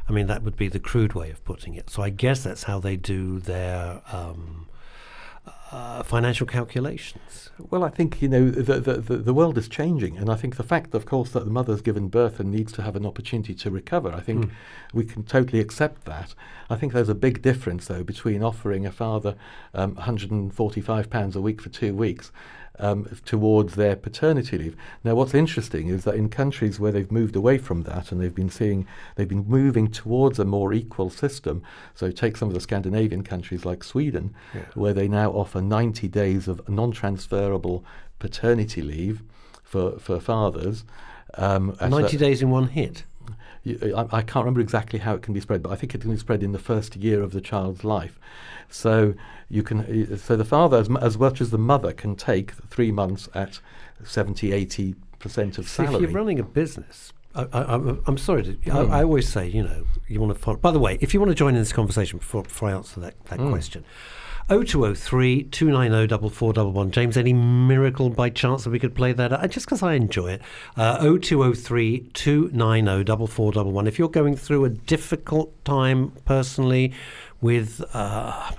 I 0.07 0.11
mean, 0.11 0.27
that 0.27 0.43
would 0.43 0.57
be 0.57 0.67
the 0.67 0.79
crude 0.79 1.13
way 1.13 1.29
of 1.29 1.43
putting 1.45 1.75
it. 1.75 1.89
So 1.89 2.03
I 2.03 2.09
guess 2.09 2.43
that's 2.43 2.63
how 2.63 2.79
they 2.79 2.97
do 2.97 3.39
their. 3.39 4.01
Um, 4.11 4.67
uh, 5.71 6.03
financial 6.03 6.47
calculations? 6.47 7.49
Well, 7.69 7.83
I 7.83 7.89
think 7.89 8.21
you 8.21 8.29
know 8.29 8.49
the, 8.49 8.79
the, 8.79 9.17
the 9.17 9.33
world 9.33 9.57
is 9.57 9.67
changing, 9.67 10.17
and 10.17 10.29
I 10.29 10.35
think 10.35 10.55
the 10.55 10.63
fact, 10.63 10.93
of 10.95 11.05
course, 11.05 11.31
that 11.31 11.45
the 11.45 11.51
mother's 11.51 11.81
given 11.81 12.07
birth 12.07 12.39
and 12.39 12.51
needs 12.51 12.71
to 12.73 12.81
have 12.81 12.95
an 12.95 13.05
opportunity 13.05 13.53
to 13.55 13.69
recover, 13.69 14.11
I 14.11 14.21
think 14.21 14.45
mm. 14.45 14.51
we 14.93 15.05
can 15.05 15.23
totally 15.23 15.59
accept 15.59 16.05
that. 16.05 16.33
I 16.69 16.75
think 16.75 16.93
there's 16.93 17.09
a 17.09 17.15
big 17.15 17.41
difference, 17.41 17.87
though, 17.87 18.03
between 18.03 18.41
offering 18.41 18.85
a 18.85 18.91
father 18.91 19.35
um, 19.73 19.95
145 19.95 21.09
pounds 21.09 21.35
a 21.35 21.41
week 21.41 21.61
for 21.61 21.69
two 21.69 21.93
weeks 21.93 22.31
um, 22.79 23.05
towards 23.25 23.75
their 23.75 23.95
paternity 23.95 24.57
leave. 24.57 24.75
Now, 25.03 25.15
what's 25.15 25.33
interesting 25.33 25.89
is 25.89 26.03
that 26.05 26.15
in 26.15 26.29
countries 26.29 26.79
where 26.79 26.91
they've 26.91 27.11
moved 27.11 27.35
away 27.35 27.57
from 27.57 27.83
that 27.83 28.11
and 28.11 28.21
they've 28.21 28.33
been 28.33 28.49
seeing, 28.49 28.87
they've 29.15 29.27
been 29.27 29.47
moving 29.47 29.89
towards 29.89 30.39
a 30.39 30.45
more 30.45 30.73
equal 30.73 31.09
system. 31.09 31.61
So, 31.95 32.11
take 32.11 32.37
some 32.37 32.47
of 32.47 32.53
the 32.53 32.61
Scandinavian 32.61 33.23
countries 33.23 33.65
like 33.65 33.83
Sweden, 33.83 34.33
yeah. 34.53 34.61
where 34.73 34.93
they 34.93 35.07
now 35.07 35.31
offer 35.31 35.61
90 35.61 36.07
days 36.07 36.47
of 36.47 36.67
non 36.69 36.91
transferable 36.91 37.83
paternity 38.17 38.81
leave 38.81 39.23
for, 39.63 39.99
for 39.99 40.19
fathers. 40.19 40.83
Um, 41.35 41.77
90 41.79 42.17
days 42.17 42.41
in 42.41 42.49
one 42.49 42.69
hit? 42.69 43.03
I, 43.95 44.17
I, 44.17 44.21
can't 44.21 44.43
remember 44.43 44.61
exactly 44.61 44.99
how 44.99 45.13
it 45.15 45.21
can 45.21 45.33
be 45.33 45.39
spread, 45.39 45.63
but 45.63 45.71
I 45.71 45.75
think 45.75 45.93
it 45.95 46.01
can 46.01 46.11
be 46.11 46.17
spread 46.17 46.43
in 46.43 46.51
the 46.51 46.59
first 46.59 46.95
year 46.95 47.21
of 47.21 47.31
the 47.31 47.41
child's 47.41 47.83
life. 47.83 48.19
So 48.69 49.13
you 49.49 49.63
can, 49.63 50.17
so 50.17 50.35
the 50.35 50.45
father, 50.45 50.77
as, 50.77 50.89
as 51.01 51.17
much 51.17 51.41
as 51.41 51.51
the 51.51 51.57
mother, 51.57 51.93
can 51.93 52.15
take 52.15 52.51
three 52.69 52.91
months 52.91 53.29
at 53.33 53.59
70, 54.03 54.51
80 54.51 54.95
percent 55.19 55.57
of 55.57 55.69
salary. 55.69 55.95
if 55.95 56.01
you're 56.01 56.11
running 56.11 56.39
a 56.39 56.43
business, 56.43 57.13
I, 57.35 57.75
am 58.07 58.17
sorry. 58.17 58.43
To, 58.43 58.53
mm. 58.53 58.71
I, 58.73 58.83
hmm. 58.83 58.91
I, 58.91 59.03
always 59.03 59.29
say, 59.29 59.47
you 59.47 59.61
know, 59.61 59.85
you 60.07 60.19
want 60.19 60.33
to 60.33 60.39
follow. 60.39 60.57
By 60.57 60.71
the 60.71 60.79
way, 60.79 60.97
if 60.99 61.13
you 61.13 61.19
want 61.19 61.29
to 61.29 61.35
join 61.35 61.53
in 61.53 61.61
this 61.61 61.71
conversation 61.71 62.17
before, 62.19 62.43
before 62.43 62.69
I 62.69 62.73
answer 62.73 62.99
that, 63.01 63.23
that 63.25 63.39
mm. 63.39 63.49
question, 63.49 63.85
0203 64.49 65.43
290 65.43 66.29
4411. 66.29 66.91
James, 66.91 67.17
any 67.17 67.33
miracle 67.33 68.09
by 68.09 68.31
chance 68.31 68.63
that 68.63 68.71
we 68.71 68.79
could 68.79 68.95
play 68.95 69.13
that? 69.13 69.31
Uh, 69.31 69.47
just 69.47 69.67
because 69.67 69.83
I 69.83 69.93
enjoy 69.93 70.31
it. 70.31 70.41
Uh, 70.75 70.97
0203 70.97 72.09
290 72.13 73.27
4411. 73.27 73.87
If 73.87 73.99
you're 73.99 74.09
going 74.09 74.35
through 74.35 74.65
a 74.65 74.69
difficult 74.69 75.63
time 75.63 76.11
personally 76.25 76.93
with. 77.41 77.83
Uh, 77.93 78.51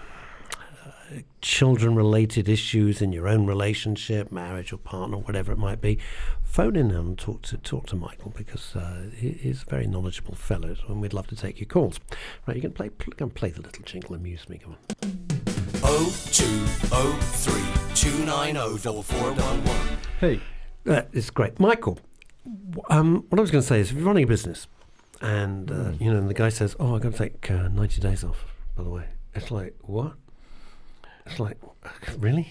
children 1.41 1.95
related 1.95 2.49
issues 2.49 3.01
in 3.01 3.13
your 3.13 3.27
own 3.27 3.47
relationship, 3.47 4.31
marriage 4.31 4.75
or 4.75 4.77
partner, 4.77 5.17
whatever 5.17 5.53
it 5.53 5.59
might 5.59 5.81
be, 5.81 5.99
phone 6.45 6.77
in 6.77 6.91
and 6.91 7.19
talk 7.19 7.41
to 7.43 7.57
talk 7.57 7.87
to 7.87 7.97
Michael 7.97 8.33
because 8.37 8.77
uh, 8.77 9.05
he, 9.17 9.31
he's 9.31 9.63
a 9.63 9.71
very 9.71 9.87
knowledgeable 9.87 10.35
fellow, 10.35 10.77
and 10.87 11.01
we'd 11.01 11.15
love 11.15 11.27
to 11.29 11.37
take 11.37 11.59
your 11.59 11.67
calls. 11.67 11.99
Right, 12.47 12.57
you 12.57 12.63
can 12.63 12.73
play 12.73 12.91
pl- 12.91 13.15
can 13.15 13.31
play 13.31 13.51
the 13.51 13.63
little 13.63 13.85
jingle, 13.85 14.15
amuse 14.15 14.49
me. 14.49 14.59
Come 14.59 14.77
on. 15.03 15.50
0203 15.91 17.63
Hey. 20.21 20.41
that 20.85 21.09
is 21.13 21.31
great, 21.31 21.59
Michael. 21.59 21.99
Um, 22.89 23.25
what 23.29 23.39
I 23.39 23.41
was 23.41 23.51
going 23.51 23.63
to 23.63 23.67
say 23.67 23.81
is, 23.81 23.91
if 23.91 23.97
you're 23.97 24.07
running 24.07 24.23
a 24.23 24.27
business, 24.29 24.69
and 25.21 25.69
uh, 25.69 25.91
you 25.99 26.13
know, 26.13 26.19
and 26.19 26.31
the 26.31 26.35
guy 26.35 26.49
says, 26.49 26.77
"Oh, 26.79 26.95
I'm 26.95 27.01
going 27.01 27.13
to 27.13 27.19
take 27.19 27.51
uh, 27.51 27.67
90 27.67 28.01
days 28.01 28.23
off," 28.23 28.45
by 28.77 28.85
the 28.85 28.91
way, 28.91 29.07
it's 29.35 29.51
like 29.51 29.75
what? 29.81 30.13
It's 31.27 31.41
like 31.41 31.59
really. 32.19 32.47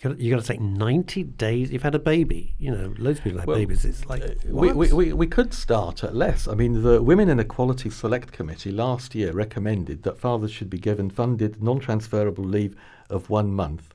You 0.00 0.10
got, 0.10 0.18
you 0.20 0.34
got 0.34 0.40
to 0.40 0.46
take 0.46 0.60
90 0.62 1.24
days. 1.24 1.70
You've 1.70 1.82
had 1.82 1.94
a 1.94 1.98
baby. 1.98 2.54
You 2.58 2.70
know, 2.70 2.94
loads 2.98 3.18
of 3.18 3.24
people 3.24 3.40
have 3.40 3.46
Well, 3.46 3.58
babies. 3.58 3.84
It's 3.84 4.06
like, 4.06 4.22
We, 4.46 4.68
what? 4.72 4.76
we, 4.76 4.92
we, 4.92 5.12
we 5.12 5.26
could 5.26 5.52
start 5.52 6.02
at 6.02 6.14
less. 6.14 6.48
I 6.48 6.54
mean, 6.54 6.82
the 6.82 7.02
Women 7.02 7.28
and 7.28 7.38
Equality 7.38 7.90
Select 7.90 8.32
Committee 8.32 8.70
last 8.72 9.14
year 9.14 9.32
recommended 9.32 10.02
that 10.04 10.18
fathers 10.18 10.52
should 10.52 10.70
be 10.70 10.78
given 10.78 11.10
funded 11.10 11.62
non 11.62 11.80
transferable 11.80 12.44
leave 12.44 12.74
of 13.10 13.28
one 13.28 13.52
month. 13.52 13.94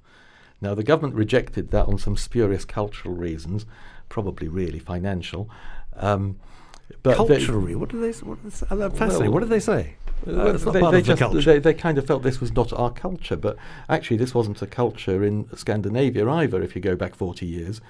Now, 0.62 0.76
the 0.76 0.84
government 0.84 1.16
rejected 1.16 1.72
that 1.72 1.88
on 1.88 1.98
some 1.98 2.18
spurious 2.18 2.66
cultural 2.66 3.16
reasons, 3.16 3.66
probably 4.08 4.48
really 4.48 4.80
financial. 4.80 5.50
Um, 5.96 6.38
but 7.02 7.28
they- 7.28 7.38
Culturally, 7.38 7.74
what 7.74 7.90
do 7.90 8.00
they? 8.00 8.12
What 8.20 8.44
do 8.44 8.50
they 8.50 8.56
say? 8.56 8.68
I'm 8.70 8.92
fascinating. 8.92 9.22
Well, 9.22 9.32
what 9.32 9.40
did 9.40 9.50
they 9.50 9.60
say? 9.60 9.96
Uh, 10.28 10.54
it's 10.54 10.66
not 10.66 10.74
they, 10.74 10.80
part 10.80 10.92
they 10.92 11.00
of 11.00 11.06
the 11.06 11.16
culture. 11.16 11.42
They, 11.42 11.60
they 11.60 11.74
kind 11.74 11.98
of 11.98 12.08
felt 12.08 12.24
this 12.24 12.42
was 12.42 12.54
not 12.54 12.74
our 12.74 12.92
culture, 12.92 13.36
but 13.36 13.58
actually 13.90 14.18
this 14.18 14.34
wasn't 14.34 14.62
a 14.62 14.68
culture 14.68 15.24
in 15.24 15.48
Scandinavia 15.56 16.28
either. 16.28 16.62
If 16.62 16.76
you 16.76 16.82
go 16.82 16.96
back 16.96 17.16
forty 17.16 17.46
years, 17.46 17.82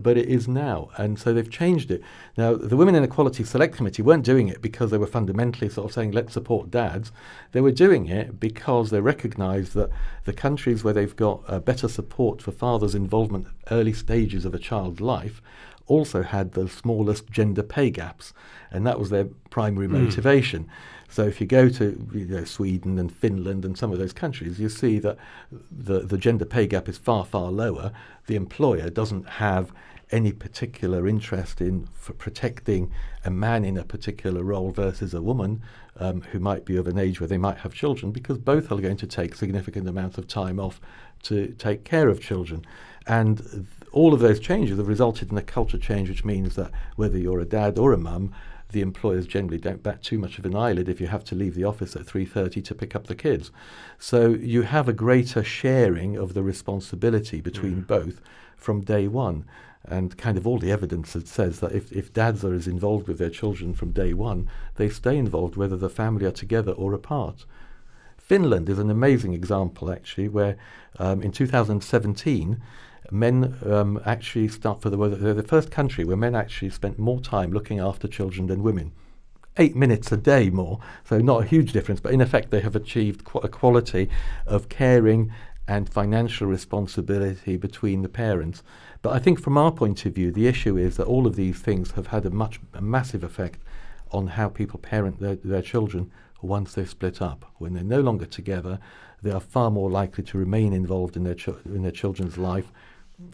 but 0.00 0.16
it 0.16 0.28
is 0.28 0.48
now, 0.48 0.88
and 0.96 1.18
so 1.18 1.32
they've 1.32 1.50
changed 1.50 1.90
it. 1.90 2.02
Now 2.36 2.54
the 2.54 2.76
Women 2.76 2.94
and 2.94 3.04
Equality 3.04 3.44
Select 3.44 3.76
Committee 3.76 4.02
weren't 4.02 4.24
doing 4.24 4.48
it 4.48 4.60
because 4.60 4.90
they 4.90 4.98
were 4.98 5.06
fundamentally 5.06 5.68
sort 5.68 5.86
of 5.88 5.94
saying 5.94 6.12
let's 6.12 6.32
support 6.32 6.70
dads. 6.70 7.12
They 7.52 7.60
were 7.60 7.72
doing 7.72 8.06
it 8.08 8.40
because 8.40 8.90
they 8.90 9.00
recognised 9.00 9.74
that 9.74 9.90
the 10.24 10.32
countries 10.32 10.82
where 10.82 10.94
they've 10.94 11.14
got 11.14 11.42
uh, 11.46 11.60
better 11.60 11.88
support 11.88 12.42
for 12.42 12.50
fathers' 12.50 12.94
involvement 12.94 13.46
early 13.70 13.92
stages 13.92 14.44
of 14.44 14.54
a 14.54 14.58
child's 14.58 15.00
life 15.00 15.40
also 15.86 16.22
had 16.22 16.52
the 16.52 16.68
smallest 16.68 17.30
gender 17.30 17.62
pay 17.62 17.90
gaps, 17.90 18.32
and 18.70 18.86
that 18.86 18.98
was 18.98 19.10
their 19.10 19.26
primary 19.50 19.86
motivation. 19.86 20.68
So 21.14 21.22
if 21.22 21.40
you 21.40 21.46
go 21.46 21.68
to 21.68 22.08
you 22.12 22.24
know, 22.24 22.42
Sweden 22.42 22.98
and 22.98 23.14
Finland 23.14 23.64
and 23.64 23.78
some 23.78 23.92
of 23.92 24.00
those 24.00 24.12
countries, 24.12 24.58
you 24.58 24.68
see 24.68 24.98
that 24.98 25.16
the, 25.70 26.00
the 26.00 26.18
gender 26.18 26.44
pay 26.44 26.66
gap 26.66 26.88
is 26.88 26.98
far, 26.98 27.24
far 27.24 27.52
lower. 27.52 27.92
The 28.26 28.34
employer 28.34 28.90
doesn't 28.90 29.28
have 29.28 29.72
any 30.10 30.32
particular 30.32 31.06
interest 31.06 31.60
in 31.60 31.86
protecting 32.18 32.90
a 33.24 33.30
man 33.30 33.64
in 33.64 33.78
a 33.78 33.84
particular 33.84 34.42
role 34.42 34.72
versus 34.72 35.14
a 35.14 35.22
woman 35.22 35.62
um, 36.00 36.22
who 36.32 36.40
might 36.40 36.64
be 36.64 36.76
of 36.76 36.88
an 36.88 36.98
age 36.98 37.20
where 37.20 37.28
they 37.28 37.38
might 37.38 37.58
have 37.58 37.72
children 37.72 38.10
because 38.10 38.36
both 38.36 38.72
are 38.72 38.80
going 38.80 38.96
to 38.96 39.06
take 39.06 39.36
significant 39.36 39.88
amounts 39.88 40.18
of 40.18 40.26
time 40.26 40.58
off 40.58 40.80
to 41.22 41.54
take 41.58 41.84
care 41.84 42.08
of 42.08 42.20
children. 42.20 42.66
And 43.06 43.68
all 43.92 44.14
of 44.14 44.18
those 44.18 44.40
changes 44.40 44.78
have 44.78 44.88
resulted 44.88 45.30
in 45.30 45.38
a 45.38 45.42
culture 45.42 45.78
change, 45.78 46.08
which 46.08 46.24
means 46.24 46.56
that 46.56 46.72
whether 46.96 47.16
you're 47.16 47.38
a 47.38 47.44
dad 47.44 47.78
or 47.78 47.92
a 47.92 47.98
mum, 47.98 48.32
the 48.74 48.82
employers 48.82 49.26
generally 49.26 49.58
don't 49.58 49.82
bat 49.82 50.02
too 50.02 50.18
much 50.18 50.38
of 50.38 50.44
an 50.44 50.54
eyelid 50.54 50.88
if 50.88 51.00
you 51.00 51.06
have 51.06 51.24
to 51.24 51.34
leave 51.34 51.54
the 51.54 51.64
office 51.64 51.96
at 51.96 52.02
3.30 52.02 52.62
to 52.62 52.74
pick 52.74 52.94
up 52.94 53.06
the 53.06 53.14
kids. 53.14 53.50
So 53.98 54.30
you 54.30 54.62
have 54.62 54.88
a 54.88 54.92
greater 54.92 55.42
sharing 55.42 56.16
of 56.16 56.34
the 56.34 56.42
responsibility 56.42 57.40
between 57.40 57.80
both 57.80 58.20
from 58.56 58.82
day 58.82 59.08
one. 59.08 59.46
And 59.86 60.16
kind 60.16 60.36
of 60.36 60.46
all 60.46 60.58
the 60.58 60.72
evidence 60.72 61.12
that 61.12 61.28
says 61.28 61.60
that 61.60 61.72
if, 61.72 61.92
if 61.92 62.12
dads 62.12 62.44
are 62.44 62.54
as 62.54 62.66
involved 62.66 63.06
with 63.06 63.18
their 63.18 63.30
children 63.30 63.74
from 63.74 63.92
day 63.92 64.12
one, 64.12 64.48
they 64.76 64.88
stay 64.88 65.16
involved 65.16 65.56
whether 65.56 65.76
the 65.76 65.90
family 65.90 66.26
are 66.26 66.30
together 66.30 66.72
or 66.72 66.94
apart. 66.94 67.44
Finland 68.16 68.68
is 68.70 68.78
an 68.78 68.90
amazing 68.90 69.34
example, 69.34 69.90
actually, 69.92 70.28
where 70.28 70.56
um, 70.98 71.22
in 71.22 71.30
2017, 71.30 72.60
men 73.10 73.56
um, 73.66 74.00
actually 74.04 74.48
start 74.48 74.80
for 74.80 74.90
the 74.90 74.96
they're 74.96 75.34
the 75.34 75.42
first 75.42 75.70
country 75.70 76.04
where 76.04 76.16
men 76.16 76.34
actually 76.34 76.70
spent 76.70 76.98
more 76.98 77.20
time 77.20 77.52
looking 77.52 77.78
after 77.78 78.08
children 78.08 78.46
than 78.46 78.62
women. 78.62 78.92
Eight 79.56 79.76
minutes 79.76 80.10
a 80.10 80.16
day 80.16 80.50
more, 80.50 80.80
so 81.04 81.18
not 81.18 81.42
a 81.42 81.46
huge 81.46 81.72
difference, 81.72 82.00
but 82.00 82.12
in 82.12 82.20
effect 82.20 82.50
they 82.50 82.60
have 82.60 82.74
achieved 82.74 83.24
qu- 83.24 83.38
a 83.40 83.48
quality 83.48 84.08
of 84.46 84.68
caring 84.68 85.32
and 85.68 85.88
financial 85.88 86.46
responsibility 86.46 87.56
between 87.56 88.02
the 88.02 88.08
parents. 88.08 88.62
But 89.00 89.12
I 89.12 89.18
think 89.18 89.40
from 89.40 89.56
our 89.56 89.70
point 89.70 90.04
of 90.06 90.14
view, 90.14 90.32
the 90.32 90.46
issue 90.46 90.76
is 90.76 90.96
that 90.96 91.06
all 91.06 91.26
of 91.26 91.36
these 91.36 91.58
things 91.58 91.92
have 91.92 92.08
had 92.08 92.26
a 92.26 92.30
much 92.30 92.60
a 92.72 92.82
massive 92.82 93.22
effect 93.22 93.60
on 94.10 94.28
how 94.28 94.48
people 94.48 94.78
parent 94.78 95.20
their, 95.20 95.36
their 95.36 95.62
children 95.62 96.10
once 96.42 96.74
they've 96.74 96.88
split 96.88 97.22
up. 97.22 97.44
When 97.58 97.74
they're 97.74 97.82
no 97.82 98.00
longer 98.00 98.26
together, 98.26 98.78
they 99.22 99.30
are 99.30 99.40
far 99.40 99.70
more 99.70 99.90
likely 99.90 100.24
to 100.24 100.38
remain 100.38 100.72
involved 100.72 101.16
in 101.16 101.24
their 101.24 101.34
chil- 101.34 101.60
in 101.64 101.82
their 101.82 101.92
children's 101.92 102.36
life 102.36 102.70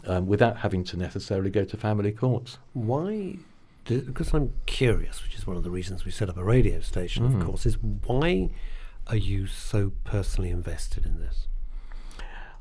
um, 0.06 0.26
without 0.26 0.58
having 0.58 0.84
to 0.84 0.96
necessarily 0.96 1.50
go 1.50 1.64
to 1.64 1.76
family 1.76 2.12
courts. 2.12 2.58
Why? 2.72 3.36
do- 3.84 4.02
Because 4.02 4.32
I'm 4.34 4.52
curious, 4.66 5.22
which 5.22 5.34
is 5.36 5.46
one 5.46 5.56
of 5.56 5.64
the 5.64 5.70
reasons 5.70 6.04
we 6.04 6.10
set 6.10 6.28
up 6.28 6.36
a 6.36 6.44
radio 6.44 6.80
station, 6.80 7.24
of 7.24 7.44
course, 7.44 7.64
is 7.66 7.78
why 7.78 8.50
are 9.06 9.16
you 9.16 9.46
so 9.46 9.92
personally 10.04 10.50
invested 10.50 11.06
in 11.06 11.18
this? 11.20 11.46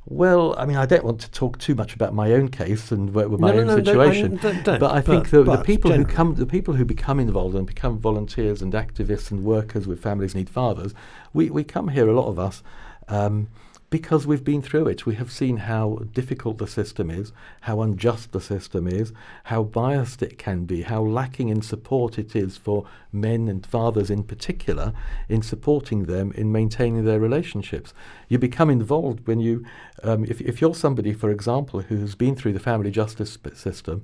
Well, 0.05 0.55
I 0.57 0.65
mean, 0.65 0.77
I 0.77 0.85
don't 0.88 1.03
want 1.03 1.19
to 1.21 1.29
talk 1.29 1.59
too 1.59 1.75
much 1.75 1.93
about 1.93 2.13
my 2.15 2.31
own 2.31 2.47
case 2.47 2.91
and 2.91 3.13
my 3.13 3.23
No, 3.25 3.47
own 3.47 3.67
no, 3.67 3.75
don't- 3.75 3.85
situation, 3.85 4.38
don't- 4.38 4.63
don't, 4.63 4.79
but 4.79 4.91
I 4.91 5.01
think 5.01 5.25
but- 5.25 5.31
the, 5.31 5.38
the 5.39 5.57
but 5.57 5.65
people 5.65 5.91
who 5.91 6.03
come, 6.05 6.35
the 6.35 6.47
people 6.47 6.73
who 6.73 6.85
become 6.85 7.19
involved 7.19 7.53
and 7.55 7.67
become 7.67 7.99
volunteers 7.99 8.61
and 8.61 8.73
activists 8.73 9.29
and 9.29 9.43
workers 9.43 9.85
with 9.85 10.01
families 10.01 10.33
need 10.33 10.49
fathers, 10.49 10.93
we, 11.33 11.49
we 11.51 11.63
come 11.63 11.89
here 11.89 12.07
a 12.09 12.13
lot 12.13 12.27
of 12.27 12.39
us. 12.39 12.63
Um, 13.07 13.49
because 13.89 14.27
we've 14.27 14.43
been 14.43 14.62
through 14.62 14.88
it, 14.88 15.05
we 15.05 15.15
have 15.15 15.31
seen 15.31 15.58
how 15.58 16.03
difficult 16.13 16.60
the 16.60 16.67
system 16.67 17.10
is, 17.10 17.31
how 17.62 17.81
unjust 17.81 18.31
the 18.31 18.41
system 18.41 18.88
is, 18.88 19.12
how 19.46 19.63
biased 19.63 20.22
it 20.22 20.38
can 20.38 20.65
be, 20.65 20.84
how 20.84 21.01
lacking 21.01 21.50
in 21.50 21.62
support 21.62 22.19
it 22.19 22.36
is 22.36 22.55
for 22.55 22.86
men 23.12 23.48
and 23.48 23.65
fathers 23.65 24.12
in 24.12 24.24
particular 24.24 24.93
in 25.27 25.41
supporting 25.41 26.03
them 26.03 26.31
in 26.34 26.51
maintaining 26.51 27.03
their 27.03 27.19
relationships. 27.19 27.93
You 28.27 28.38
become 28.38 28.69
involved 28.69 29.25
when 29.25 29.39
you, 29.39 29.65
um, 30.03 30.24
if, 30.25 30.39
if 30.41 30.62
you're 30.62 30.75
somebody, 30.75 31.13
for 31.13 31.31
example, 31.31 31.81
who's 31.81 32.13
been 32.13 32.36
through 32.36 32.53
the 32.53 32.60
family 32.60 32.91
justice 32.91 33.38
system, 33.53 34.03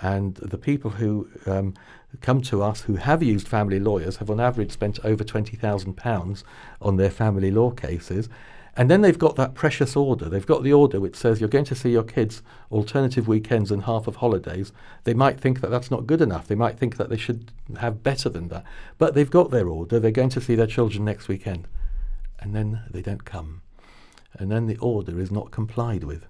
and 0.00 0.34
the 0.36 0.58
people 0.58 0.90
who 0.92 1.28
um, 1.46 1.74
come 2.20 2.40
to 2.42 2.62
us 2.62 2.82
who 2.82 2.96
have 2.96 3.22
used 3.22 3.48
family 3.48 3.80
lawyers 3.80 4.16
have 4.16 4.30
on 4.30 4.40
average 4.40 4.72
spent 4.72 4.98
over 5.04 5.24
£20,000 5.24 6.42
on 6.82 6.96
their 6.96 7.10
family 7.10 7.50
law 7.50 7.70
cases. 7.70 8.28
And 8.76 8.90
then 8.90 9.00
they've 9.00 9.18
got 9.18 9.36
that 9.36 9.54
precious 9.54 9.96
order. 9.96 10.28
They've 10.28 10.44
got 10.44 10.62
the 10.62 10.72
order 10.72 11.00
which 11.00 11.16
says 11.16 11.40
you're 11.40 11.48
going 11.48 11.64
to 11.64 11.74
see 11.74 11.90
your 11.90 12.02
kids 12.02 12.42
alternative 12.70 13.26
weekends 13.26 13.70
and 13.70 13.84
half 13.84 14.06
of 14.06 14.16
holidays. 14.16 14.70
They 15.04 15.14
might 15.14 15.40
think 15.40 15.62
that 15.62 15.70
that's 15.70 15.90
not 15.90 16.06
good 16.06 16.20
enough. 16.20 16.46
They 16.46 16.54
might 16.54 16.78
think 16.78 16.98
that 16.98 17.08
they 17.08 17.16
should 17.16 17.52
have 17.78 18.02
better 18.02 18.28
than 18.28 18.48
that. 18.48 18.64
But 18.98 19.14
they've 19.14 19.30
got 19.30 19.50
their 19.50 19.68
order. 19.68 19.98
They're 19.98 20.10
going 20.10 20.28
to 20.30 20.42
see 20.42 20.54
their 20.54 20.66
children 20.66 21.06
next 21.06 21.26
weekend. 21.26 21.66
And 22.38 22.54
then 22.54 22.82
they 22.90 23.00
don't 23.00 23.24
come. 23.24 23.62
And 24.34 24.50
then 24.50 24.66
the 24.66 24.76
order 24.78 25.18
is 25.18 25.30
not 25.30 25.50
complied 25.50 26.04
with. 26.04 26.26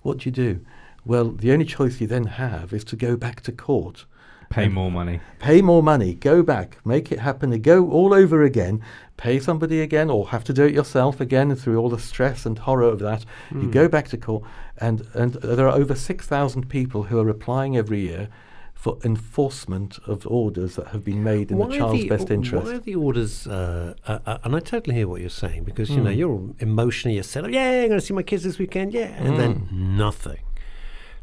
What 0.00 0.18
do 0.18 0.28
you 0.28 0.32
do? 0.32 0.64
Well, 1.04 1.32
the 1.32 1.52
only 1.52 1.66
choice 1.66 2.00
you 2.00 2.06
then 2.06 2.24
have 2.24 2.72
is 2.72 2.84
to 2.84 2.96
go 2.96 3.14
back 3.14 3.42
to 3.42 3.52
court 3.52 4.06
Pay 4.54 4.68
more 4.68 4.90
money. 4.90 5.20
pay 5.38 5.60
more 5.62 5.82
money, 5.82 6.14
go 6.14 6.42
back, 6.42 6.78
make 6.84 7.10
it 7.12 7.18
happen, 7.20 7.50
go 7.60 7.90
all 7.90 8.14
over 8.14 8.42
again, 8.42 8.80
pay 9.16 9.38
somebody 9.38 9.80
again, 9.80 10.08
or 10.10 10.28
have 10.28 10.44
to 10.44 10.52
do 10.52 10.64
it 10.64 10.72
yourself 10.74 11.20
again, 11.20 11.54
through 11.56 11.76
all 11.78 11.88
the 11.90 11.98
stress 11.98 12.46
and 12.46 12.58
horror 12.58 12.88
of 12.88 12.98
that, 13.00 13.24
you 13.52 13.70
go 13.70 13.88
back 13.88 14.08
to 14.08 14.16
court, 14.16 14.42
and 14.78 15.06
and 15.14 15.34
there 15.34 15.68
are 15.68 15.76
over 15.76 15.94
six 15.94 16.26
thousand 16.26 16.68
people 16.68 17.04
who 17.04 17.18
are 17.18 17.28
applying 17.28 17.76
every 17.76 18.00
year 18.00 18.28
for 18.74 18.98
enforcement 19.04 19.98
of 20.06 20.26
orders 20.26 20.76
that 20.76 20.88
have 20.88 21.02
been 21.04 21.22
made 21.24 21.50
in 21.50 21.58
the 21.58 21.68
child's 21.68 22.02
the- 22.02 22.08
best 22.08 22.30
interest. 22.30 22.66
Why 22.66 22.74
are 22.74 22.78
the 22.78 22.94
orders? 22.96 23.46
Uh, 23.46 23.94
uh, 24.06 24.18
uh, 24.26 24.38
and 24.44 24.54
I 24.54 24.60
totally 24.60 24.94
hear 24.94 25.08
what 25.08 25.20
you're 25.20 25.30
saying 25.30 25.64
because 25.64 25.88
you 25.90 26.00
know 26.02 26.10
Mm. 26.10 26.16
you're 26.18 26.40
emotionally 26.58 27.14
you're 27.14 27.22
set 27.24 27.44
up. 27.44 27.50
Yeah, 27.50 27.82
I'm 27.82 27.88
going 27.88 28.00
to 28.00 28.06
see 28.06 28.14
my 28.14 28.22
kids 28.22 28.42
this 28.44 28.58
weekend. 28.58 28.92
Yeah, 28.92 29.10
and 29.26 29.38
then 29.38 29.68
nothing. 29.72 30.38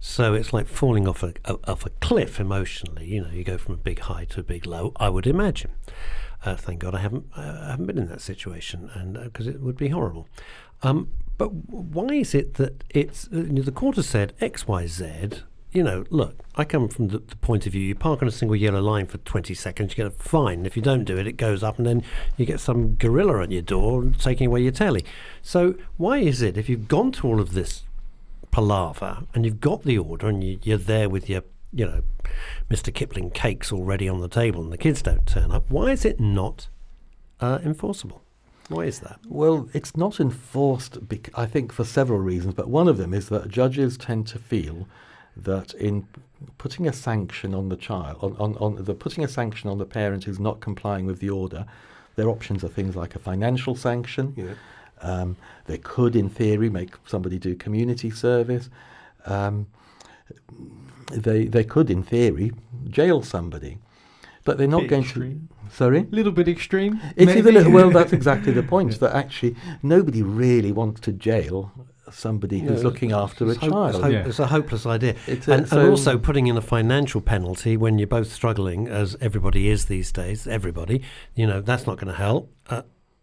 So 0.03 0.33
it's 0.33 0.51
like 0.51 0.67
falling 0.67 1.07
off 1.07 1.21
a, 1.21 1.33
off 1.45 1.85
a 1.85 1.91
cliff 2.01 2.39
emotionally. 2.39 3.05
You 3.05 3.21
know, 3.21 3.29
you 3.29 3.43
go 3.43 3.59
from 3.59 3.75
a 3.75 3.77
big 3.77 3.99
high 3.99 4.25
to 4.25 4.39
a 4.39 4.43
big 4.43 4.65
low. 4.65 4.93
I 4.95 5.09
would 5.09 5.27
imagine. 5.27 5.71
Uh, 6.43 6.55
thank 6.55 6.79
God 6.79 6.95
I 6.95 6.99
haven't 6.99 7.27
uh, 7.35 7.69
haven't 7.69 7.85
been 7.85 7.99
in 7.99 8.07
that 8.07 8.19
situation, 8.19 8.89
and 8.95 9.13
because 9.23 9.45
it 9.45 9.61
would 9.61 9.77
be 9.77 9.89
horrible. 9.89 10.27
Um, 10.81 11.11
but 11.37 11.53
why 11.53 12.15
is 12.15 12.33
it 12.33 12.55
that 12.55 12.83
it's 12.89 13.29
uh, 13.31 13.37
you 13.37 13.53
know, 13.53 13.61
the 13.61 13.71
court 13.71 13.95
has 13.97 14.09
said 14.09 14.33
X, 14.41 14.67
Y, 14.67 14.87
Z, 14.87 15.43
you 15.71 15.83
know, 15.83 16.03
look, 16.09 16.35
I 16.55 16.65
come 16.65 16.89
from 16.89 17.09
the, 17.09 17.19
the 17.19 17.35
point 17.35 17.67
of 17.67 17.73
view 17.73 17.81
you 17.81 17.93
park 17.93 18.23
on 18.23 18.27
a 18.27 18.31
single 18.31 18.55
yellow 18.55 18.81
line 18.81 19.05
for 19.05 19.19
20 19.19 19.53
seconds, 19.53 19.91
you 19.91 19.97
get 19.97 20.07
a 20.07 20.09
fine. 20.09 20.65
If 20.65 20.75
you 20.75 20.81
don't 20.81 21.05
do 21.05 21.15
it, 21.17 21.27
it 21.27 21.33
goes 21.33 21.61
up, 21.61 21.77
and 21.77 21.85
then 21.85 22.03
you 22.37 22.47
get 22.47 22.59
some 22.59 22.95
gorilla 22.95 23.43
at 23.43 23.51
your 23.51 23.61
door 23.61 24.03
taking 24.17 24.47
away 24.47 24.63
your 24.63 24.71
telly. 24.71 25.05
So, 25.43 25.75
why 25.97 26.17
is 26.17 26.41
it 26.41 26.57
if 26.57 26.67
you've 26.67 26.87
gone 26.87 27.11
to 27.13 27.27
all 27.27 27.39
of 27.39 27.53
this 27.53 27.83
palaver 28.51 29.23
and 29.33 29.45
you've 29.45 29.61
got 29.61 29.83
the 29.83 29.97
order 29.97 30.27
and 30.27 30.43
you, 30.43 30.59
you're 30.61 30.77
there 30.77 31.09
with 31.09 31.29
your, 31.29 31.43
you 31.73 31.85
know, 31.85 32.03
Mr. 32.69 32.93
Kipling 32.93 33.31
cakes 33.31 33.71
already 33.71 34.07
on 34.07 34.19
the 34.19 34.27
table 34.27 34.61
and 34.61 34.71
the 34.71 34.77
kids 34.77 35.01
don't 35.01 35.25
turn 35.25 35.51
up, 35.51 35.69
why 35.69 35.91
is 35.91 36.05
it 36.05 36.19
not 36.19 36.67
uh, 37.39 37.59
enforceable? 37.63 38.21
Why 38.67 38.85
is 38.85 38.99
that? 38.99 39.19
Well, 39.27 39.69
it's 39.73 39.97
not 39.97 40.19
enforced, 40.19 41.07
bec- 41.07 41.37
I 41.37 41.45
think, 41.45 41.73
for 41.73 41.83
several 41.83 42.19
reasons, 42.19 42.53
but 42.53 42.69
one 42.69 42.87
of 42.87 42.97
them 42.97 43.13
is 43.13 43.27
that 43.29 43.49
judges 43.49 43.97
tend 43.97 44.27
to 44.27 44.39
feel 44.39 44.87
that 45.35 45.73
in 45.73 46.07
putting 46.57 46.87
a 46.87 46.93
sanction 46.93 47.53
on 47.53 47.69
the 47.69 47.75
child, 47.75 48.17
on, 48.21 48.35
on, 48.37 48.57
on 48.57 48.83
the 48.83 48.93
putting 48.93 49.23
a 49.23 49.27
sanction 49.27 49.69
on 49.69 49.77
the 49.77 49.85
parent 49.85 50.23
who's 50.23 50.39
not 50.39 50.59
complying 50.61 51.05
with 51.05 51.19
the 51.19 51.29
order, 51.29 51.65
their 52.15 52.29
options 52.29 52.63
are 52.63 52.69
things 52.69 52.95
like 52.95 53.15
a 53.15 53.19
financial 53.19 53.75
sanction. 53.75 54.33
Yeah. 54.37 54.53
Um, 55.03 55.35
they 55.65 55.77
could, 55.77 56.15
in 56.15 56.29
theory, 56.29 56.69
make 56.69 56.91
somebody 57.05 57.39
do 57.39 57.55
community 57.55 58.09
service. 58.11 58.69
Um, 59.25 59.67
they 61.11 61.45
they 61.45 61.63
could, 61.63 61.89
in 61.89 62.03
theory, 62.03 62.51
jail 62.89 63.21
somebody, 63.21 63.77
but 64.43 64.57
they're 64.57 64.67
not 64.67 64.81
Bit 64.81 64.89
going 64.89 65.03
extreme. 65.03 65.49
to. 65.69 65.75
Sorry. 65.75 65.99
A 65.99 66.15
little 66.15 66.31
bit 66.33 66.47
extreme. 66.47 66.99
It 67.15 67.29
is 67.29 67.35
a 67.35 67.43
maybe? 67.43 67.51
little, 67.51 67.71
well, 67.71 67.89
that's 67.91 68.11
exactly 68.13 68.51
the 68.51 68.63
point. 68.73 68.99
That 68.99 69.15
actually 69.15 69.55
nobody 69.81 70.21
really 70.21 70.71
wants 70.71 70.99
to 71.01 71.11
jail 71.13 71.71
somebody 72.11 72.59
who's 72.59 72.83
No, 72.83 72.89
looking 72.89 73.13
after 73.13 73.45
a 73.45 73.55
hope- 73.55 73.69
child. 73.71 73.89
it's, 73.95 74.03
hope- 74.03 74.11
Yeah. 74.11 74.27
it's 74.27 74.39
a 74.39 74.47
hopeless 74.47 74.85
idea. 74.85 75.15
It's 75.27 75.47
a- 75.47 75.53
and, 75.53 75.71
and 75.71 75.89
also 75.89 76.17
putting 76.17 76.47
in 76.47 76.57
a 76.57 76.61
financial 76.61 77.21
penalty 77.21 77.77
when 77.77 77.97
you're 77.99 78.07
both 78.07 78.31
struggling, 78.33 78.89
as 78.89 79.15
everybody 79.21 79.69
is 79.69 79.85
these 79.85 80.11
days, 80.11 80.45
everybody, 80.45 81.01
you 81.35 81.47
know, 81.47 81.61
that's 81.61 81.87
not 81.87 81.95
going 81.97 82.11
to 82.11 82.17
help. 82.17 82.51
Uh, 82.69 82.81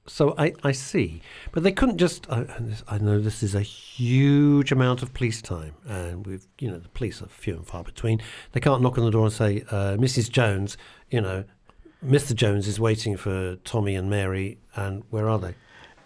so 0.08 0.34
I, 0.38 0.52
I 0.62 0.72
see. 0.72 1.20
But 1.52 1.62
they 1.62 1.72
couldn't 1.72 1.98
just, 1.98 2.28
I, 2.30 2.46
I 2.88 2.98
know 2.98 3.20
this 3.20 3.42
is 3.42 3.54
a 3.54 3.60
huge 3.60 4.72
amount 4.72 5.02
of 5.02 5.14
police 5.14 5.40
time, 5.42 5.74
and 5.86 6.26
we've, 6.26 6.46
you 6.58 6.70
know, 6.70 6.78
the 6.78 6.88
police 6.88 7.22
are 7.22 7.26
few 7.26 7.54
and 7.54 7.66
far 7.66 7.84
between. 7.84 8.20
They 8.52 8.60
can't 8.60 8.82
knock 8.82 8.98
on 8.98 9.04
the 9.04 9.10
door 9.10 9.24
and 9.24 9.32
say, 9.32 9.64
uh, 9.70 9.96
Mrs. 9.96 10.30
Jones, 10.30 10.76
you 11.10 11.20
know, 11.20 11.44
Mr. 12.04 12.34
Jones 12.34 12.68
is 12.68 12.78
waiting 12.80 13.16
for 13.16 13.56
Tommy 13.56 13.94
and 13.94 14.08
Mary, 14.08 14.58
and 14.74 15.04
where 15.10 15.28
are 15.28 15.38
they? 15.38 15.54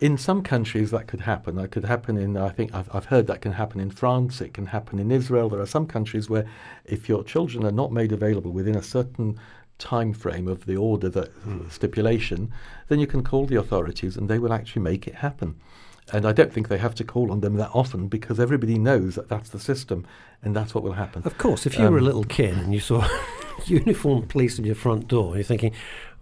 in 0.02 0.18
some 0.18 0.42
countries 0.42 0.90
that 0.90 1.06
could 1.06 1.20
happen. 1.20 1.54
That 1.54 1.70
could 1.70 1.84
happen 1.84 2.16
in. 2.16 2.36
I 2.36 2.48
think 2.48 2.74
I've, 2.74 2.92
I've 2.92 3.04
heard 3.04 3.28
that 3.28 3.40
can 3.40 3.52
happen 3.52 3.78
in 3.78 3.88
France. 3.88 4.40
It 4.40 4.52
can 4.52 4.66
happen 4.66 4.98
in 4.98 5.12
Israel. 5.12 5.48
There 5.48 5.60
are 5.60 5.66
some 5.66 5.86
countries 5.86 6.28
where, 6.28 6.44
if 6.84 7.08
your 7.08 7.22
children 7.22 7.64
are 7.64 7.70
not 7.70 7.92
made 7.92 8.10
available 8.10 8.50
within 8.50 8.74
a 8.74 8.82
certain 8.82 9.38
time 9.78 10.12
frame 10.12 10.46
of 10.48 10.66
the 10.66 10.76
order 10.76 11.08
that 11.10 11.30
stipulation, 11.70 12.52
then 12.88 12.98
you 13.00 13.06
can 13.06 13.22
call 13.24 13.46
the 13.46 13.56
authorities 13.56 14.16
and 14.16 14.28
they 14.28 14.38
will 14.38 14.52
actually 14.52 14.82
make 14.82 15.06
it 15.08 15.16
happen. 15.16 15.56
And 16.12 16.26
I 16.26 16.32
don't 16.32 16.52
think 16.52 16.68
they 16.68 16.78
have 16.78 16.94
to 16.96 17.04
call 17.04 17.30
on 17.30 17.40
them 17.40 17.54
that 17.56 17.70
often 17.72 18.08
because 18.08 18.40
everybody 18.40 18.76
knows 18.78 19.14
that 19.14 19.28
that's 19.28 19.50
the 19.50 19.60
system 19.60 20.04
and 20.42 20.54
that's 20.54 20.74
what 20.74 20.82
will 20.82 20.92
happen. 20.94 21.22
Of 21.24 21.38
course, 21.38 21.64
if 21.64 21.78
you 21.78 21.84
were 21.84 21.96
a 21.96 22.00
Um, 22.00 22.04
little 22.04 22.24
kid 22.24 22.56
and 22.58 22.74
you 22.74 22.80
saw 22.80 23.06
uniformed 23.66 24.28
police 24.28 24.58
at 24.58 24.64
your 24.64 24.74
front 24.74 25.06
door, 25.08 25.36
you're 25.36 25.44
thinking, 25.44 25.72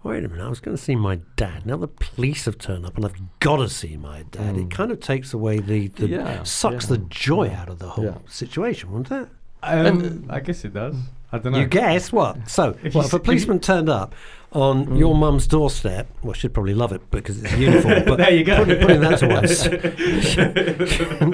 wait 0.03 0.23
a 0.23 0.27
minute, 0.27 0.45
I 0.45 0.49
was 0.49 0.59
going 0.59 0.77
to 0.77 0.81
see 0.81 0.95
my 0.95 1.19
dad. 1.35 1.65
Now 1.65 1.77
the 1.77 1.87
police 1.87 2.45
have 2.45 2.57
turned 2.59 2.85
up 2.85 2.95
and 2.95 3.05
I've 3.05 3.19
got 3.39 3.57
to 3.57 3.69
see 3.69 3.97
my 3.97 4.23
dad. 4.31 4.55
It 4.55 4.69
kind 4.69 4.91
of 4.91 4.99
takes 4.99 5.33
away 5.33 5.57
the, 5.59 5.87
the 5.87 6.07
Yeah, 6.07 6.43
sucks 6.43 6.85
yeah, 6.89 6.97
the 6.97 7.03
joy 7.09 7.49
out 7.49 7.67
of 7.69 7.79
the 7.79 7.89
whole 7.89 8.05
yeah. 8.05 8.17
situation, 8.27 8.91
wouldn't 8.91 9.11
it? 9.23 9.29
Um, 9.63 10.25
I 10.29 10.39
guess 10.39 10.63
it 10.63 10.73
does. 10.73 10.95
I 11.31 11.37
don't 11.37 11.53
know. 11.53 11.59
You 11.59 11.65
guess 11.65 12.11
what? 12.11 12.49
So, 12.49 12.75
If 12.83 12.93
well, 12.93 12.93
you 12.93 12.95
if 12.95 12.95
a 12.95 12.99
s- 12.99 13.13
if 13.13 13.23
policeman 13.23 13.59
turned 13.59 13.89
up 13.89 14.13
on 14.51 14.97
your 14.97 15.15
mum's 15.15 15.47
doorstep, 15.47 16.09
well, 16.23 16.33
she'd 16.33 16.53
probably 16.53 16.73
love 16.73 16.91
it 16.91 17.09
because 17.09 17.41
it's 17.41 17.53
a 17.53 17.57
uniform. 17.57 18.03
But 18.05 18.17
There 18.17 18.31
you 18.31 18.43
go. 18.43 18.57
Putting, 18.65 18.81
putting 18.81 19.01
that 19.01 19.19
to 19.19 19.27
one, 19.27 19.43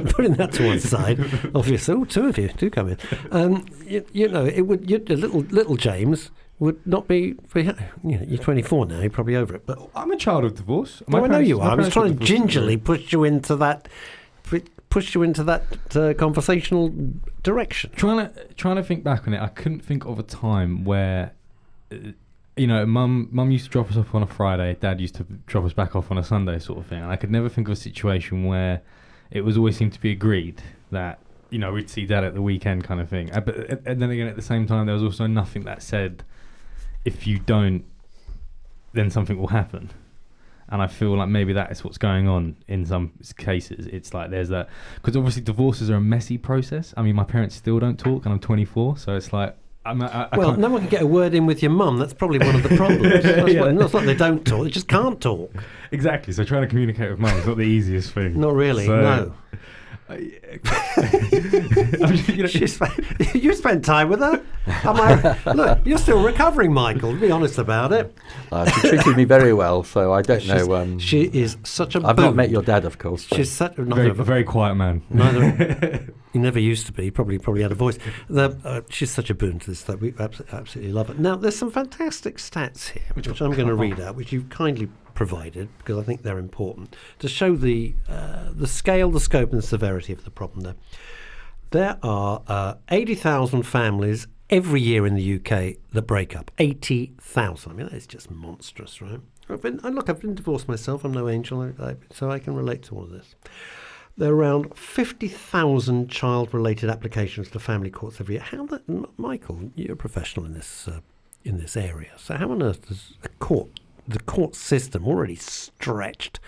putting 0.13 0.33
that 0.35 0.51
to 0.53 0.67
one 0.67 0.79
side, 0.79 1.19
obviously, 1.55 1.95
oh, 1.95 2.05
two 2.05 2.27
of 2.27 2.37
you 2.37 2.49
do 2.49 2.69
come 2.69 2.89
in. 2.89 2.97
Um, 3.31 3.65
you, 3.85 4.05
you 4.13 4.27
know, 4.27 4.45
it 4.45 4.61
would. 4.61 4.89
You, 4.89 4.99
little 4.99 5.41
little 5.41 5.77
James 5.77 6.29
would 6.59 6.85
not 6.85 7.07
be. 7.07 7.35
You 7.55 7.63
know, 8.03 8.07
you're 8.27 8.37
24 8.37 8.85
now. 8.85 8.99
You're 8.99 9.09
probably 9.09 9.35
over 9.35 9.55
it. 9.55 9.65
But 9.65 9.79
I'm 9.95 10.11
a 10.11 10.17
child 10.17 10.45
of 10.45 10.53
divorce. 10.55 11.01
oh, 11.11 11.23
I 11.23 11.27
know 11.27 11.39
you 11.39 11.59
are. 11.59 11.71
I 11.71 11.75
was 11.75 11.89
parents 11.89 11.93
trying 11.93 12.17
to 12.19 12.25
gingerly 12.25 12.77
push 12.77 13.11
you 13.11 13.23
into 13.23 13.55
that. 13.57 13.87
Pu- 14.89 14.99
Push 14.99 15.15
you 15.15 15.23
into 15.23 15.43
that 15.43 15.63
uh, 15.95 16.13
conversational 16.13 16.93
direction. 17.43 17.91
trying 17.95 18.29
to 18.29 18.43
trying 18.55 18.77
to 18.77 18.83
think 18.83 19.03
back 19.03 19.27
on 19.27 19.33
it, 19.33 19.41
I 19.41 19.47
couldn't 19.47 19.81
think 19.81 20.05
of 20.05 20.17
a 20.19 20.23
time 20.23 20.83
where, 20.83 21.33
uh, 21.91 21.95
you 22.55 22.67
know, 22.67 22.85
mum 22.85 23.29
mum 23.31 23.51
used 23.51 23.65
to 23.65 23.71
drop 23.71 23.91
us 23.91 23.97
off 23.97 24.15
on 24.15 24.23
a 24.23 24.27
Friday, 24.27 24.75
dad 24.79 24.99
used 24.99 25.15
to 25.15 25.23
drop 25.45 25.65
us 25.65 25.73
back 25.73 25.95
off 25.95 26.09
on 26.11 26.17
a 26.17 26.23
Sunday, 26.23 26.59
sort 26.59 26.79
of 26.79 26.87
thing. 26.87 27.01
And 27.01 27.11
I 27.11 27.15
could 27.15 27.31
never 27.31 27.49
think 27.49 27.67
of 27.67 27.73
a 27.73 27.75
situation 27.75 28.45
where 28.45 28.81
it 29.29 29.41
was 29.41 29.57
always 29.57 29.77
seemed 29.77 29.93
to 29.93 30.01
be 30.01 30.11
agreed 30.11 30.61
that 30.91 31.19
you 31.49 31.59
know 31.59 31.73
we'd 31.73 31.89
see 31.89 32.05
dad 32.05 32.23
at 32.23 32.33
the 32.33 32.41
weekend, 32.41 32.83
kind 32.83 32.99
of 32.99 33.09
thing. 33.09 33.31
Uh, 33.31 33.41
but 33.41 33.71
uh, 33.71 33.75
and 33.85 34.01
then 34.01 34.09
again, 34.09 34.27
at 34.27 34.35
the 34.35 34.41
same 34.41 34.65
time, 34.65 34.85
there 34.85 34.95
was 34.95 35.03
also 35.03 35.27
nothing 35.27 35.63
that 35.63 35.81
said 35.83 36.23
if 37.05 37.27
you 37.27 37.39
don't, 37.39 37.85
then 38.93 39.09
something 39.09 39.37
will 39.37 39.47
happen. 39.47 39.89
And 40.69 40.81
I 40.81 40.87
feel 40.87 41.15
like 41.17 41.29
maybe 41.29 41.53
that 41.53 41.71
is 41.71 41.83
what's 41.83 41.97
going 41.97 42.27
on 42.27 42.57
in 42.67 42.85
some 42.85 43.13
cases. 43.37 43.87
It's 43.87 44.13
like 44.13 44.29
there's 44.31 44.49
that 44.49 44.67
because 44.95 45.15
obviously 45.15 45.41
divorces 45.41 45.89
are 45.89 45.95
a 45.95 46.01
messy 46.01 46.37
process. 46.37 46.93
I 46.97 47.03
mean, 47.03 47.15
my 47.15 47.23
parents 47.23 47.55
still 47.55 47.79
don't 47.79 47.97
talk, 47.97 48.25
and 48.25 48.33
I'm 48.33 48.39
24, 48.39 48.97
so 48.97 49.15
it's 49.15 49.31
like 49.31 49.55
I'm. 49.85 50.01
I, 50.01 50.27
I 50.31 50.37
Well, 50.37 50.49
can't, 50.49 50.59
no 50.59 50.69
one 50.69 50.81
can 50.81 50.89
get 50.89 51.01
a 51.03 51.07
word 51.07 51.33
in 51.33 51.45
with 51.45 51.61
your 51.63 51.71
mum. 51.71 51.97
That's 51.97 52.13
probably 52.13 52.39
one 52.39 52.55
of 52.55 52.63
the 52.63 52.75
problems. 52.75 53.01
That's 53.23 53.53
Yeah. 53.53 53.61
what, 53.61 53.75
it's 53.81 53.93
not 53.93 54.03
they 54.03 54.13
don't 54.15 54.45
talk; 54.45 54.63
they 54.65 54.69
just 54.69 54.89
can't 54.89 55.21
talk. 55.21 55.49
exactly. 55.91 56.33
So 56.33 56.43
trying 56.43 56.63
to 56.63 56.67
communicate 56.67 57.11
with 57.11 57.19
mum 57.19 57.37
is 57.37 57.45
not 57.47 57.55
the 57.55 57.63
easiest 57.63 58.11
thing. 58.11 58.37
Not 58.37 58.53
really. 58.53 58.85
So- 58.87 58.99
no. 59.01 59.33
I'm 60.09 60.19
you 62.27 62.43
know, 62.43 62.47
She 62.47 62.65
spent, 62.67 62.93
you 63.35 63.53
spent 63.53 63.83
time 63.83 64.09
with 64.09 64.19
her. 64.19 64.41
Am 64.67 64.95
I, 64.95 65.53
look, 65.53 65.79
you're 65.85 65.97
still 65.97 66.23
recovering, 66.23 66.73
Michael. 66.73 67.13
Be 67.15 67.29
honest 67.31 67.57
about 67.57 67.91
it. 67.91 68.15
Uh, 68.51 68.69
she 68.69 68.89
treated 68.89 69.17
me 69.17 69.25
very 69.25 69.53
well, 69.53 69.83
so 69.83 70.13
I 70.13 70.21
don't 70.21 70.41
She's- 70.41 70.65
know. 70.67 70.75
Um, 70.75 70.99
she 70.99 71.23
is 71.23 71.57
such 71.63 71.95
a. 71.95 72.05
I've 72.05 72.15
boon. 72.15 72.25
not 72.25 72.35
met 72.35 72.49
your 72.49 72.61
dad, 72.61 72.85
of 72.85 72.97
course. 72.97 73.27
but- 73.27 73.35
She's 73.37 73.51
such 73.51 73.75
very, 73.75 73.87
neither, 74.07 74.23
very 74.23 74.43
quiet 74.43 74.75
man. 74.75 75.01
neither 75.09 76.13
he 76.33 76.39
never 76.39 76.59
used 76.59 76.85
to 76.87 76.91
be. 76.93 77.09
Probably, 77.11 77.37
probably 77.39 77.61
had 77.63 77.71
a 77.71 77.75
voice. 77.75 77.97
The, 78.29 78.57
uh, 78.63 78.81
she's 78.89 79.11
such 79.11 79.29
a 79.29 79.33
boon 79.35 79.59
to 79.59 79.71
this 79.71 79.83
that 79.83 79.99
we 79.99 80.13
absolutely, 80.19 80.57
absolutely 80.57 80.93
love 80.93 81.09
it. 81.09 81.19
Now, 81.19 81.35
there's 81.35 81.55
some 81.57 81.71
fantastic 81.71 82.37
stats 82.37 82.89
here, 82.89 83.03
which, 83.13 83.27
I'm 83.27 83.51
going 83.53 83.67
to 83.67 83.75
read 83.75 83.99
out, 83.99 84.15
which 84.15 84.31
you've 84.31 84.49
kindly 84.49 84.89
provided 85.17 85.67
because 85.79 85.97
I 85.97 86.03
think 86.03 86.21
they're 86.21 86.37
important 86.37 86.95
to 87.17 87.27
show 87.27 87.55
the 87.55 87.95
uh, 88.07 88.51
the 88.53 88.67
scale, 88.67 89.09
the 89.09 89.19
scope, 89.19 89.49
and 89.51 89.57
the 89.57 89.65
severity 89.65 90.13
of 90.13 90.23
the 90.23 90.29
problem. 90.29 90.61
There, 90.63 90.75
there 91.71 91.97
are 92.03 92.43
uh, 92.47 92.75
80,000 92.89 93.63
families 93.63 94.27
every 94.51 94.79
year 94.79 95.07
in 95.07 95.15
the 95.15 95.35
UK 95.35 95.77
that 95.91 96.03
break 96.03 96.35
up. 96.37 96.51
80,000. 96.59 97.71
I 97.71 97.75
mean, 97.75 97.87
that 97.87 97.95
is 97.95 98.05
just 98.05 98.29
monstrous, 98.29 99.01
right? 99.01 99.19
I've 99.49 99.61
been, 99.61 99.77
look, 99.77 100.07
I've 100.07 100.21
been 100.21 100.35
divorced 100.35 100.67
myself. 100.67 101.03
I'm 101.03 101.13
no 101.13 101.27
angel, 101.27 101.61
I, 101.61 101.83
I, 101.83 101.95
so 102.11 102.29
I 102.29 102.37
can 102.37 102.55
relate 102.55 102.83
to 102.83 102.95
all 102.95 103.03
of 103.03 103.09
this. 103.09 103.33
There 104.17 104.31
are 104.31 104.35
around 104.35 104.77
50,000 104.77 106.09
child 106.09 106.53
related 106.53 106.91
applications 106.91 107.49
to 107.49 107.59
family 107.59 107.89
courts 107.89 108.21
every 108.21 108.35
year. 108.35 108.43
How 108.43 108.67
the, 108.67 108.81
Michael, 109.17 109.71
you're 109.75 109.93
a 109.93 109.97
professional 109.97 110.45
in 110.45 110.53
this, 110.53 110.87
uh, 110.87 110.99
in 111.43 111.57
this 111.57 111.75
area. 111.75 112.11
So, 112.17 112.35
how 112.35 112.51
on 112.51 112.61
earth 112.61 112.87
does 112.87 113.13
a 113.23 113.29
court, 113.29 113.79
the 114.07 114.19
court 114.19 114.55
system 114.55 115.05
already 115.05 115.35
stretched 115.35 116.39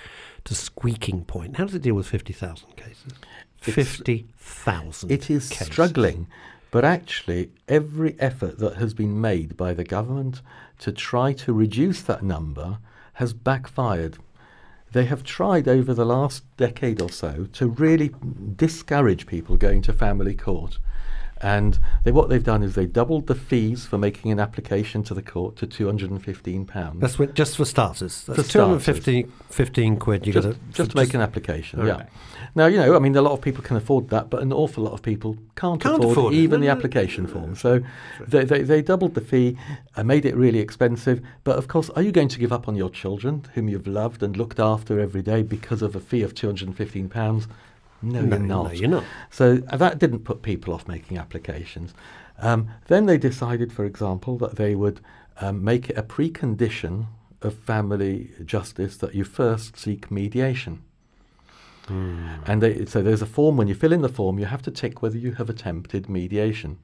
to 0.46 0.56
squeaking 0.56 1.26
point, 1.26 1.58
how 1.58 1.66
does 1.66 1.76
it 1.76 1.82
deal 1.82 1.96
with 1.96 2.08
50,000 2.08 2.76
cases? 2.76 3.14
50,000. 3.60 5.12
It 5.12 5.30
is 5.30 5.50
cases. 5.50 5.68
struggling, 5.68 6.28
but 6.72 6.86
actually, 6.86 7.52
every 7.68 8.16
effort 8.20 8.60
that 8.60 8.78
has 8.78 8.94
been 8.94 9.20
made 9.20 9.58
by 9.58 9.74
the 9.74 9.84
government 9.84 10.42
to 10.80 10.92
try 10.92 11.34
to 11.34 11.54
reduce 11.54 12.02
that 12.04 12.24
number 12.24 12.78
has 13.14 13.34
backfired. 13.34 14.18
They 14.92 15.06
have 15.06 15.24
tried 15.24 15.68
over 15.68 15.94
the 15.94 16.06
last 16.06 16.44
decade 16.58 17.02
or 17.02 17.12
so 17.12 17.48
to 17.54 17.68
really 17.68 18.12
discourage 18.56 19.28
people 19.28 19.58
going 19.58 19.82
to 19.84 19.94
family 19.94 20.36
court. 20.36 20.80
And 21.42 21.80
they, 22.04 22.12
what 22.12 22.30
they've 22.30 22.44
done 22.44 22.64
is 22.64 22.76
they 22.76 22.86
doubled 22.86 23.28
the 23.28 23.36
fees 23.36 23.86
for 23.86 23.98
making 23.98 24.32
an 24.32 24.40
application 24.40 25.04
to 25.04 25.14
the 25.14 25.22
court 25.22 25.56
to 25.58 25.68
£215. 25.68 27.00
That's 27.00 27.18
just 27.34 27.58
for 27.58 27.66
starters. 27.66 28.24
That's 28.26 28.42
For 28.42 28.44
starters. 28.48 28.86
250 28.86 29.28
15 29.50 29.98
quid. 29.98 30.28
You 30.28 30.34
just, 30.34 30.48
got 30.48 30.54
to 30.54 30.60
just 30.72 30.92
to 30.92 30.98
make 30.98 31.14
an 31.14 31.22
application, 31.22 31.80
Okay. 31.80 31.88
yeah. 31.88 32.06
Now, 32.56 32.66
you 32.66 32.78
know, 32.78 32.96
I 32.96 33.00
mean, 33.00 33.16
a 33.16 33.22
lot 33.22 33.34
of 33.34 33.42
people 33.42 33.64
can 33.64 33.78
afford 33.78 34.10
that, 34.10 34.30
but 34.30 34.42
an 34.42 34.52
awful 34.52 34.84
lot 34.84 34.94
of 34.94 35.02
people 35.02 35.38
can't, 35.56 35.80
Can't 35.82 36.00
afford, 36.00 36.12
afford 36.12 36.34
even 36.34 36.62
the 36.62 36.68
application 36.68 37.28
form. 37.28 37.56
So 37.56 37.82
they, 38.28 38.44
they, 38.44 38.64
they 38.64 38.82
doubled 38.82 39.14
the 39.14 39.22
fee 39.22 39.58
and 39.96 40.08
made 40.08 40.26
it 40.26 40.36
really 40.36 40.60
expensive. 40.60 41.22
But 41.44 41.58
of 41.58 41.68
course, 41.68 41.90
are 41.92 42.02
you 42.02 42.12
going 42.12 42.28
to 42.30 42.40
give 42.40 42.52
up 42.52 42.68
on 42.68 42.76
your 42.76 42.90
children, 42.90 43.46
whom 43.54 43.70
you've 43.70 43.88
loved 43.88 44.24
and 44.24 44.36
looked 44.36 44.60
after 44.60 45.00
every 45.00 45.22
day, 45.22 45.44
because 45.44 45.82
of 45.82 45.96
a 45.96 46.00
fee 46.00 46.22
of 46.24 46.34
£215? 46.34 47.48
No, 48.02 48.22
No, 48.22 48.38
you're 48.38 48.46
no, 48.46 48.72
you're 48.72 48.90
not. 48.90 49.04
So 49.30 49.62
uh, 49.70 49.78
that 49.78 50.00
didn't 50.00 50.20
put 50.20 50.42
people 50.42 50.74
off 50.74 50.88
making 50.88 51.18
applications. 51.18 51.94
Um, 52.40 52.70
then 52.88 53.06
they 53.06 53.18
decided, 53.18 53.74
for 53.74 53.86
example, 53.86 54.38
that 54.38 54.56
they 54.56 54.76
would 54.76 55.02
um, 55.42 55.64
make 55.64 55.90
it 55.90 55.98
a 55.98 56.04
precondition 56.04 57.08
of 57.42 57.54
family 57.54 58.32
justice 58.46 58.98
that 58.98 59.16
you 59.16 59.24
first 59.24 59.78
seek 59.78 60.10
mediation. 60.12 60.82
And 62.46 62.62
they, 62.62 62.86
so 62.86 63.02
there's 63.02 63.22
a 63.24 63.26
form, 63.26 63.58
when 63.58 63.68
you 63.68 63.74
fill 63.74 63.92
in 63.92 64.02
the 64.02 64.10
form, 64.10 64.38
you 64.38 64.46
have 64.46 64.62
to 64.64 64.72
tick 64.72 65.02
whether 65.02 65.18
you 65.18 65.34
have 65.34 65.50
attempted 65.50 66.08
mediation. 66.08 66.78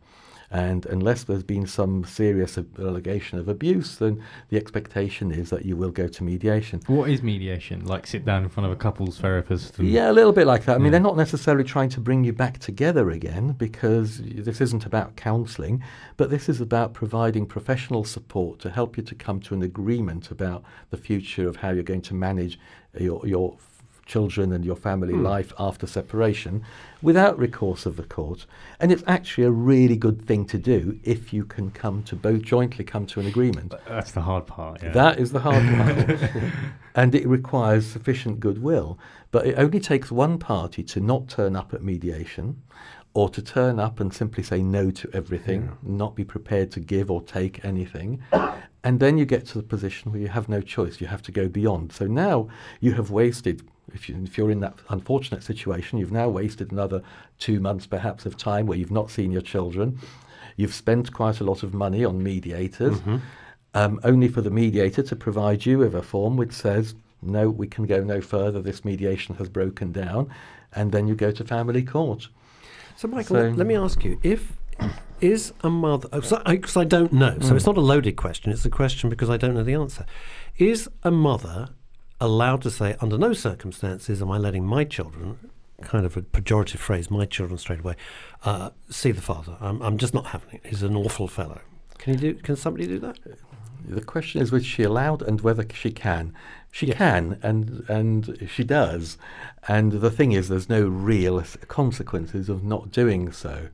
And 0.52 0.86
unless 0.86 1.24
there's 1.24 1.44
been 1.44 1.68
some 1.68 2.04
serious 2.04 2.58
allegation 2.80 3.40
of 3.40 3.48
abuse, 3.48 3.98
then 3.98 4.24
the 4.50 4.58
expectation 4.58 5.32
is 5.32 5.50
that 5.50 5.66
you 5.66 5.76
will 5.76 5.92
go 5.92 6.08
to 6.08 6.24
mediation. 6.24 6.82
What 6.88 7.10
is 7.10 7.22
mediation? 7.24 7.86
Like 7.86 8.06
sit 8.08 8.26
down 8.26 8.44
in 8.44 8.50
front 8.50 8.66
of 8.66 8.72
a 8.72 8.76
couples 8.76 9.20
therapist? 9.20 9.80
And 9.80 9.90
Yeah, 9.90 10.12
a 10.12 10.14
little 10.14 10.34
bit 10.34 10.48
like 10.48 10.66
that. 10.66 10.76
I 10.76 10.78
mean, 10.78 10.86
Yeah. 10.86 10.92
they're 10.92 11.00
not 11.02 11.18
necessarily 11.18 11.64
trying 11.64 11.90
to 11.90 12.00
bring 12.00 12.24
you 12.24 12.34
back 12.34 12.60
together 12.60 13.10
again 13.12 13.54
because 13.54 14.22
this 14.24 14.62
isn't 14.62 14.86
about 14.86 15.16
counselling, 15.16 15.84
but 16.18 16.30
this 16.30 16.48
is 16.48 16.62
about 16.62 16.94
providing 16.94 17.46
professional 17.46 18.04
support 18.04 18.60
to 18.60 18.70
help 18.70 18.98
you 18.98 19.04
to 19.04 19.16
come 19.16 19.40
to 19.42 19.54
an 19.54 19.62
agreement 19.64 20.32
about 20.32 20.64
the 20.92 20.98
future 20.98 21.48
of 21.48 21.58
how 21.58 21.72
you're 21.72 21.84
going 21.84 22.02
to 22.02 22.14
manage 22.14 22.60
your, 23.00 23.26
your 23.28 23.58
children 24.06 24.52
and 24.52 24.64
your 24.64 24.76
family 24.76 25.14
hmm. 25.14 25.24
life 25.24 25.52
after 25.58 25.88
separation 25.88 26.64
without 27.02 27.38
recourse 27.38 27.86
of 27.86 27.98
the 27.98 28.04
court. 28.04 28.46
And 28.80 28.92
it's 28.92 29.04
actually 29.08 29.46
a 29.46 29.52
really 29.52 29.98
good 29.98 30.26
thing 30.26 30.46
to 30.46 30.58
do 30.58 31.00
if 31.04 31.34
you 31.34 31.46
can 31.46 31.72
come 31.72 32.04
to 32.04 32.16
both 32.16 32.42
jointly 32.44 32.86
come 32.86 33.06
to 33.08 33.20
an 33.20 33.26
agreement. 33.26 33.74
That's 33.88 34.12
the 34.12 34.22
hard 34.22 34.48
part. 34.48 34.82
Yeah. 34.82 34.92
That 34.92 35.20
is 35.20 35.32
the 35.32 35.40
hard 35.40 35.64
part. 36.20 36.52
and 36.96 37.16
it 37.16 37.28
requires 37.28 37.86
sufficient 37.86 38.40
goodwill. 38.40 38.98
But 39.32 39.48
it 39.48 39.56
only 39.58 39.80
takes 39.80 40.12
one 40.12 40.38
party 40.38 40.84
to 40.84 41.00
not 41.00 41.28
turn 41.28 41.56
up 41.56 41.74
at 41.74 41.84
mediation 41.84 42.62
or 43.16 43.30
to 43.30 43.42
turn 43.42 43.80
up 43.80 44.00
and 44.00 44.14
simply 44.14 44.44
say 44.44 44.62
no 44.62 44.92
to 44.92 45.10
everything, 45.14 45.72
not 45.82 46.16
be 46.16 46.26
prepared 46.26 46.70
to 46.70 46.82
give 46.82 47.10
or 47.10 47.22
take 47.22 47.64
anything. 47.64 48.22
And 48.84 49.00
then 49.00 49.18
you 49.18 49.26
get 49.26 49.46
to 49.48 49.58
the 49.58 49.64
position 49.64 50.12
where 50.12 50.22
you 50.22 50.28
have 50.28 50.50
no 50.50 50.62
choice. 50.62 51.00
You 51.00 51.08
have 51.08 51.22
to 51.24 51.32
go 51.32 51.48
beyond. 51.48 51.94
So 51.94 52.08
now 52.08 52.50
you 52.82 52.94
have 52.94 53.10
wasted, 53.12 53.64
if, 53.94 54.10
you, 54.10 54.16
if 54.24 54.38
you're 54.38 54.52
in 54.52 54.60
that 54.62 54.74
unfortunate 54.90 55.44
situation, 55.44 56.00
you've 56.00 56.12
now 56.12 56.28
wasted 56.30 56.72
another 56.72 57.02
two 57.40 57.60
months 57.60 57.86
perhaps 57.88 58.26
of 58.26 58.36
time 58.38 58.66
where 58.66 58.78
you've 58.78 58.92
not 58.92 59.10
seen 59.12 59.32
your 59.32 59.42
children. 59.42 60.00
You've 60.58 60.74
spent 60.74 61.12
quite 61.14 61.40
a 61.40 61.44
lot 61.44 61.64
of 61.64 61.74
money 61.74 62.04
on 62.06 62.24
mediators, 62.24 62.98
um, 63.74 64.00
only 64.04 64.28
for 64.28 64.42
the 64.42 64.50
mediator 64.52 65.04
to 65.04 65.16
provide 65.16 65.66
you 65.66 65.80
with 65.80 65.94
a 65.96 66.02
form 66.02 66.38
which 66.38 66.54
says, 66.54 66.96
no, 67.22 67.50
we 67.50 67.68
can 67.68 67.86
go 67.86 68.04
no 68.04 68.22
further, 68.22 68.62
this 68.62 68.86
mediation 68.86 69.36
has 69.36 69.50
broken 69.50 69.92
down, 69.92 70.30
and 70.74 70.92
then 70.92 71.08
you 71.08 71.16
go 71.16 71.32
to 71.32 71.44
family 71.44 71.84
court. 71.84 72.28
So, 72.96 73.08
Michael, 73.08 73.36
So- 73.36 73.42
let, 73.42 73.58
let 73.58 73.68
me 73.68 73.76
ask 73.76 74.04
you: 74.06 74.20
If 74.24 74.54
is 75.22 75.54
a 75.64 75.70
mother, 75.70 76.08
because 76.10 76.34
I, 76.46 76.58
'cause 76.58 76.78
I 76.78 76.84
don't 76.84 77.12
know, 77.14 77.38
so 77.40 77.54
Mm. 77.54 77.56
it's 77.56 77.66
not 77.66 77.78
a 77.78 77.82
loaded 77.82 78.16
question. 78.18 78.52
It's 78.52 78.66
a 78.66 78.70
question 78.70 79.10
because 79.10 79.30
I 79.30 79.38
don't 79.38 79.54
know 79.54 79.64
the 79.64 79.74
answer. 79.74 80.06
Is 80.58 80.90
a 81.04 81.12
mother 81.12 81.70
allowed 82.20 82.62
to 82.64 82.72
say, 82.72 82.96
under 83.00 83.18
no 83.18 83.34
circumstances 83.34 84.22
am 84.22 84.32
I 84.32 84.38
letting 84.38 84.66
my 84.66 84.84
children, 84.84 85.38
kind 85.82 86.06
of 86.06 86.16
a 86.18 86.22
pejorative 86.22 86.78
phrase, 86.78 87.12
my 87.12 87.26
children 87.26 87.58
straight 87.58 87.80
away, 87.80 87.96
uh, 88.44 88.70
see 88.90 89.12
the 89.12 89.22
father? 89.22 89.58
I'm, 89.60 89.82
I'm 89.82 89.98
just 89.98 90.14
not 90.14 90.28
having 90.28 90.56
it. 90.56 90.62
He's 90.66 90.84
an 90.84 90.96
awful 90.96 91.28
fellow. 91.28 91.62
Can 91.98 92.14
you 92.14 92.20
do? 92.20 92.34
Can 92.36 92.56
somebody 92.56 92.88
do 92.88 93.00
that? 93.00 93.20
The 93.88 94.02
question 94.02 94.42
is 94.42 94.52
whether 94.52 94.64
she 94.64 94.84
allowed 94.84 95.22
and 95.22 95.42
whether 95.42 95.66
she 95.74 95.92
can. 95.92 96.34
She 96.72 96.88
Yes. 96.88 96.98
can, 96.98 97.40
and 97.42 97.86
and 97.88 98.50
she 98.52 98.64
does. 98.64 99.18
And 99.68 99.94
the 99.94 100.12
thing 100.12 100.32
is, 100.34 100.50
there's 100.50 100.70
no 100.70 100.86
real 100.88 101.42
consequences 101.68 102.50
of 102.50 102.64
not 102.64 102.92
doing 102.92 103.32
so. 103.32 103.70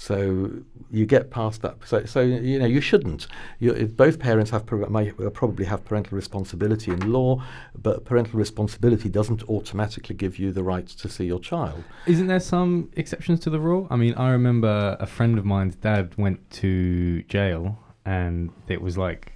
So 0.00 0.50
you 0.90 1.04
get 1.04 1.30
past 1.30 1.60
that. 1.60 1.76
So, 1.84 2.06
so 2.06 2.20
you 2.22 2.58
know 2.58 2.64
you 2.64 2.80
shouldn't. 2.80 3.26
You, 3.58 3.74
both 3.84 4.18
parents 4.18 4.50
have 4.50 4.64
may 4.90 5.10
probably 5.10 5.66
have 5.66 5.84
parental 5.84 6.16
responsibility 6.16 6.90
in 6.90 7.12
law, 7.12 7.44
but 7.76 8.06
parental 8.06 8.38
responsibility 8.38 9.10
doesn't 9.10 9.42
automatically 9.50 10.16
give 10.16 10.38
you 10.38 10.52
the 10.52 10.62
right 10.62 10.86
to 10.86 11.06
see 11.10 11.26
your 11.26 11.38
child. 11.38 11.84
Isn't 12.06 12.28
there 12.28 12.40
some 12.40 12.88
exceptions 12.96 13.40
to 13.40 13.50
the 13.50 13.60
rule? 13.60 13.88
I 13.90 13.96
mean, 13.96 14.14
I 14.14 14.30
remember 14.30 14.96
a 14.98 15.06
friend 15.06 15.36
of 15.36 15.44
mine's 15.44 15.76
dad 15.76 16.16
went 16.16 16.50
to 16.62 17.22
jail, 17.24 17.78
and 18.06 18.52
it 18.68 18.80
was 18.80 18.96
like, 18.96 19.32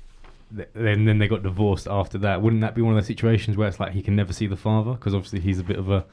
th- 0.57 0.71
then 0.73 1.05
then 1.05 1.19
they 1.19 1.29
got 1.29 1.43
divorced 1.43 1.87
after 1.87 2.17
that. 2.19 2.41
Wouldn't 2.41 2.63
that 2.63 2.75
be 2.75 2.81
one 2.81 2.95
of 2.95 2.97
those 2.97 3.07
situations 3.07 3.59
where 3.59 3.69
it's 3.69 3.81
like 3.81 3.93
he 3.93 4.01
can 4.01 4.17
never 4.17 4.33
see 4.33 4.47
the 4.47 4.57
father 4.57 4.93
because 4.93 5.15
obviously 5.15 5.41
he's 5.41 5.59
a 5.59 5.65
bit 5.65 5.79
of 5.79 5.91
a 5.91 6.07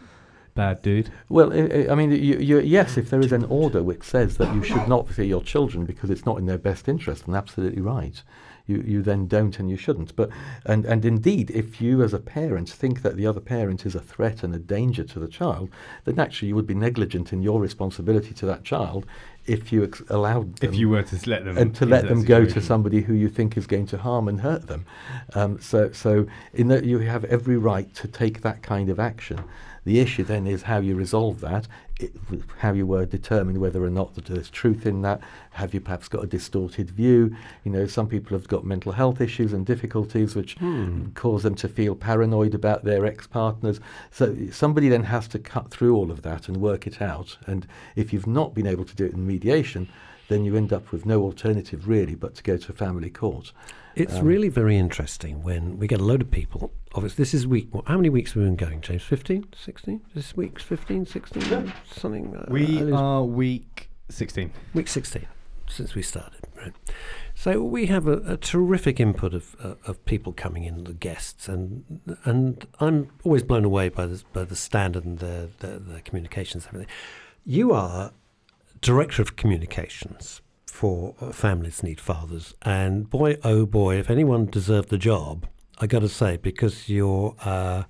bad 0.54 0.82
dude? 0.82 1.10
Well, 1.30 1.54
I, 1.54 1.88
I 1.90 1.96
mean, 1.96 2.12
you, 2.12 2.38
you, 2.38 2.60
yes, 2.60 2.98
if 2.98 3.10
there 3.10 3.22
is 3.22 3.32
an 3.32 3.46
order 3.46 3.84
which 3.84 4.04
says 4.04 4.38
that 4.38 4.54
you 4.54 4.64
should 4.64 4.88
not 4.88 5.12
see 5.14 5.26
your 5.26 5.44
children 5.44 5.86
because 5.86 6.10
it's 6.10 6.26
not 6.26 6.38
in 6.38 6.46
their 6.46 6.58
best 6.58 6.88
interest, 6.88 7.26
then 7.26 7.36
absolutely 7.36 7.82
right. 7.82 8.22
You, 8.68 8.84
you 8.86 9.02
then 9.02 9.28
don't 9.28 9.60
and 9.60 9.70
you 9.70 9.76
shouldn't. 9.76 10.16
But 10.16 10.30
and, 10.66 10.86
and 10.86 11.04
indeed, 11.04 11.52
if 11.52 11.82
you 11.82 12.04
as 12.04 12.14
a 12.14 12.20
parent 12.20 12.70
think 12.70 13.02
that 13.02 13.18
the 13.18 13.26
other 13.26 13.40
parent 13.40 13.86
is 13.86 13.96
a 13.96 14.00
threat 14.00 14.44
and 14.44 14.54
a 14.54 14.60
danger 14.60 15.04
to 15.04 15.20
the 15.20 15.28
child, 15.28 15.70
then 16.06 16.20
actually 16.20 16.50
you 16.50 16.56
would 16.56 16.68
be 16.68 16.76
negligent 16.76 17.34
in 17.34 17.42
your 17.42 17.60
responsibility 17.60 18.34
to 18.36 18.46
that 18.46 18.64
child 18.64 19.06
if 19.46 19.72
you 19.74 19.84
ex- 19.84 20.04
allowed 20.10 20.58
them 20.58 20.74
If 20.74 20.80
you 20.80 20.90
were 20.90 21.04
to 21.04 21.30
let 21.30 21.46
them 21.46 21.58
and 21.58 21.76
to 21.76 21.86
let 21.86 22.08
them 22.08 22.24
go 22.24 22.46
to 22.46 22.62
somebody 22.62 23.02
who 23.02 23.14
you 23.14 23.28
think 23.28 23.58
is 23.58 23.66
going 23.66 23.88
to 23.88 23.98
harm 23.98 24.28
and 24.28 24.42
hurt 24.42 24.68
them. 24.68 24.86
Um, 25.34 25.60
so, 25.60 25.92
so 25.92 26.28
in 26.54 26.68
that 26.68 26.86
you 26.86 27.00
have 27.00 27.26
every 27.26 27.58
right 27.58 27.94
to 27.96 28.08
take 28.08 28.42
that 28.42 28.62
kind 28.62 28.90
of 28.90 29.00
action. 29.00 29.44
The 29.84 30.00
issue 30.00 30.24
then 30.24 30.46
is 30.46 30.64
how 30.64 30.80
you 30.80 30.96
resolve 30.96 31.42
that, 31.42 31.68
it, 32.00 32.12
how 32.60 32.74
you 32.74 32.92
uh, 32.94 33.06
determine 33.06 33.60
whether 33.60 33.84
or 33.84 33.90
not 33.90 34.14
that 34.16 34.26
there's 34.26 34.50
truth 34.50 34.86
in 34.86 35.02
that. 35.02 35.22
Have 35.52 35.74
you 35.74 35.82
perhaps 35.82 36.08
got 36.08 36.24
a 36.24 36.28
distorted 36.28 36.92
view? 36.92 37.36
You 37.64 37.72
know, 37.72 37.88
some 37.88 38.08
people 38.08 38.38
have 38.38 38.48
got 38.48 38.64
mental 38.64 38.92
health 38.92 39.22
issues 39.22 39.54
and 39.54 39.66
difficulties 39.66 40.36
which 40.36 40.56
cause 41.16 41.44
them 41.44 41.56
to 41.56 41.68
feel 41.68 41.96
paranoid 41.96 42.54
about 42.54 42.84
their 42.84 43.06
ex-partners. 43.06 43.80
So 44.12 44.36
somebody 44.52 44.88
then 44.88 45.04
has 45.04 45.28
to 45.30 45.40
cut 45.40 45.72
through 45.72 45.96
all 45.96 46.12
of 46.12 46.22
that 46.22 46.48
and 46.48 46.58
work 46.58 46.86
it 46.86 47.02
out. 47.02 47.38
And 47.48 47.66
if 47.96 48.14
you've 48.14 48.28
not 48.28 48.54
been 48.54 48.68
able 48.68 48.86
to 48.86 48.96
do 48.96 49.06
it 49.06 49.14
in 49.14 49.26
mediation, 49.26 49.90
then 50.32 50.46
you 50.46 50.56
end 50.56 50.72
up 50.74 50.92
with 50.92 51.06
no 51.06 51.22
alternative 51.22 51.88
really 51.88 52.16
but 52.16 52.36
to 52.36 52.44
go 52.44 52.58
to 52.58 52.72
a 52.72 52.76
family 52.76 53.10
court. 53.10 53.52
It's 53.96 54.16
Um, 54.16 54.26
really 54.26 54.48
very 54.48 54.78
interesting 54.78 55.44
when 55.44 55.78
we 55.78 55.86
get 55.88 56.00
a 56.00 56.04
load 56.04 56.22
of 56.22 56.32
people. 56.32 56.72
Obviously, 56.96 57.22
this 57.22 57.34
is 57.34 57.46
week. 57.46 57.68
Well, 57.74 57.84
how 57.86 57.98
many 57.98 58.10
weeks 58.10 58.32
have 58.34 58.38
we 58.44 58.48
been 58.48 58.56
going, 58.56 58.80
James? 58.82 59.04
15? 59.04 59.48
16? 59.54 60.02
This 60.16 60.36
week's 60.38 60.64
15, 60.64 61.06
16? 61.06 61.74
Something? 61.94 62.36
Uh, 62.36 62.46
We 62.50 62.66
lose- 62.68 62.94
are 62.94 63.24
week 63.24 63.90
sixteen. 64.10 64.52
Week 64.74 64.88
16 64.88 65.26
since 65.68 65.96
we 65.96 66.02
started. 66.02 66.42
Right. 66.58 66.74
So 67.34 67.64
we 67.64 67.86
have 67.88 68.06
a, 68.08 68.18
a 68.34 68.38
terrific 68.38 69.00
input 69.00 69.34
of, 69.34 69.56
uh, 69.64 69.76
of 69.88 70.04
people 70.06 70.34
coming 70.34 70.64
in, 70.66 70.84
the 70.84 70.94
guests, 70.94 71.48
and 71.50 71.84
and 72.26 72.68
I'm 72.80 73.10
always 73.24 73.44
blown 73.44 73.64
away 73.66 73.88
by 73.90 74.06
the, 74.06 74.22
by 74.34 74.44
the 74.44 74.56
standard 74.56 75.06
and 75.06 75.20
the, 75.20 75.50
the, 75.60 75.80
the 75.80 76.02
communications 76.02 76.66
and 76.66 76.74
everything. 76.76 76.94
You 77.46 77.72
are 77.72 78.12
Director 78.82 79.22
of 79.22 79.36
Communications 79.36 80.42
for 80.66 81.14
uh, 81.22 81.32
Families 81.32 81.84
Need 81.84 82.02
Fathers, 82.02 82.56
and 82.64 83.08
boy, 83.08 83.38
oh 83.44 83.68
boy, 83.68 83.98
if 83.98 84.10
anyone 84.10 84.48
deserved 84.48 84.90
the 84.90 84.98
job, 84.98 85.48
I 85.78 85.86
got 85.86 86.00
to 86.00 86.10
say, 86.10 86.38
because 86.38 86.90
you're, 86.90 87.36
uh, 87.46 87.84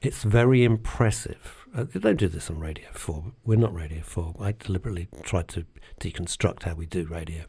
it's 0.00 0.22
very 0.22 0.64
impressive. 0.64 1.66
Uh, 1.74 1.84
they 1.84 2.00
don't 2.00 2.16
do 2.16 2.28
this 2.28 2.48
on 2.48 2.58
Radio 2.58 2.86
4. 2.92 3.32
We're 3.44 3.58
not 3.58 3.74
Radio 3.74 4.00
4. 4.02 4.36
I 4.40 4.52
deliberately 4.52 5.08
tried 5.22 5.48
to 5.48 5.66
deconstruct 6.00 6.62
how 6.62 6.74
we 6.74 6.86
do 6.86 7.04
radio. 7.04 7.44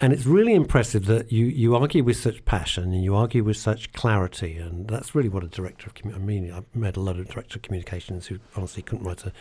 And 0.00 0.12
it's 0.12 0.26
really 0.26 0.54
impressive 0.54 1.06
that 1.06 1.30
you, 1.30 1.46
you 1.46 1.76
argue 1.76 2.02
with 2.02 2.16
such 2.16 2.44
passion 2.44 2.92
and 2.92 3.04
you 3.04 3.14
argue 3.14 3.44
with 3.44 3.56
such 3.56 3.92
clarity, 3.92 4.56
and 4.56 4.88
that's 4.88 5.14
really 5.14 5.28
what 5.28 5.44
a 5.44 5.46
director 5.46 5.86
of 5.86 5.94
commu- 5.94 6.16
I 6.16 6.18
mean, 6.18 6.52
I've 6.52 6.64
met 6.74 6.96
a 6.96 7.00
lot 7.00 7.16
of 7.16 7.28
director 7.28 7.58
of 7.58 7.62
communications 7.62 8.26
who 8.26 8.40
honestly 8.56 8.82
couldn't 8.82 9.04
write 9.04 9.24
a 9.24 9.32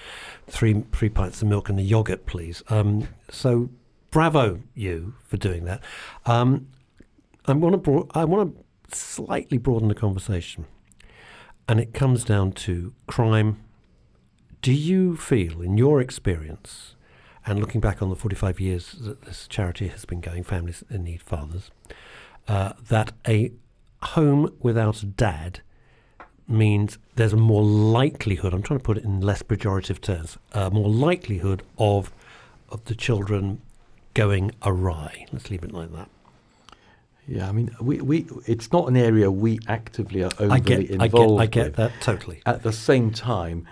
three 0.47 0.83
three 0.91 1.09
pints 1.09 1.41
of 1.41 1.47
milk 1.47 1.69
and 1.69 1.79
a 1.79 1.81
yogurt, 1.81 2.27
please. 2.27 2.61
Um, 2.69 3.07
so, 3.31 3.71
bravo 4.11 4.61
you 4.75 5.15
for 5.25 5.37
doing 5.37 5.65
that. 5.65 5.81
Um, 6.27 6.67
I 7.45 7.53
want 7.53 7.73
to 7.73 7.77
broad, 7.77 8.11
I 8.13 8.23
want 8.23 8.55
to 8.55 8.95
slightly 8.95 9.57
broaden 9.57 9.87
the 9.87 9.95
conversation, 9.95 10.65
and 11.67 11.79
it 11.79 11.95
comes 11.95 12.23
down 12.23 12.51
to 12.51 12.93
crime. 13.07 13.59
Do 14.61 14.71
you 14.71 15.17
feel, 15.17 15.61
in 15.61 15.77
your 15.77 15.99
experience, 15.99 16.95
and 17.45 17.59
looking 17.59 17.81
back 17.81 18.01
on 18.01 18.09
the 18.09 18.15
45 18.15 18.59
years 18.59 18.93
that 19.01 19.23
this 19.23 19.47
charity 19.47 19.87
has 19.87 20.05
been 20.05 20.21
going, 20.21 20.43
Families 20.43 20.83
in 20.89 21.03
Need 21.03 21.21
Fathers, 21.21 21.71
uh, 22.47 22.73
that 22.89 23.11
a 23.27 23.51
home 24.01 24.53
without 24.61 25.01
a 25.03 25.05
dad 25.05 25.61
means 26.47 26.97
there's 27.15 27.33
a 27.33 27.37
more 27.37 27.63
likelihood, 27.63 28.53
I'm 28.53 28.61
trying 28.61 28.79
to 28.79 28.83
put 28.83 28.97
it 28.97 29.03
in 29.03 29.21
less 29.21 29.43
pejorative 29.43 30.01
terms, 30.01 30.37
a 30.51 30.69
more 30.69 30.89
likelihood 30.89 31.63
of, 31.77 32.11
of 32.69 32.83
the 32.85 32.95
children 32.95 33.61
going 34.13 34.51
awry. 34.61 35.25
Let's 35.31 35.49
leave 35.49 35.63
it 35.63 35.71
like 35.71 35.91
that. 35.93 36.09
Yeah, 37.27 37.47
I 37.47 37.53
mean, 37.53 37.73
we, 37.79 38.01
we 38.01 38.27
it's 38.45 38.71
not 38.73 38.89
an 38.89 38.97
area 38.97 39.31
we 39.31 39.57
actively 39.67 40.23
are 40.23 40.31
overly 40.39 40.51
I 40.51 40.59
get, 40.59 40.79
I 40.79 40.81
get, 40.83 40.91
involved 40.91 41.41
I 41.41 41.45
get 41.45 41.75
that 41.75 41.93
totally. 42.01 42.41
At 42.45 42.63
the 42.63 42.73
same 42.73 43.11
time, 43.11 43.65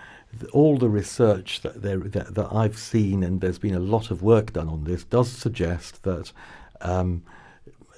all 0.52 0.78
the 0.78 0.88
research 0.88 1.60
that, 1.60 1.82
there, 1.82 1.98
that 1.98 2.34
that 2.34 2.48
I've 2.52 2.78
seen, 2.78 3.22
and 3.22 3.40
there's 3.40 3.58
been 3.58 3.74
a 3.74 3.80
lot 3.80 4.10
of 4.10 4.22
work 4.22 4.52
done 4.52 4.68
on 4.68 4.84
this, 4.84 5.04
does 5.04 5.30
suggest 5.30 6.02
that 6.02 6.32
um, 6.80 7.22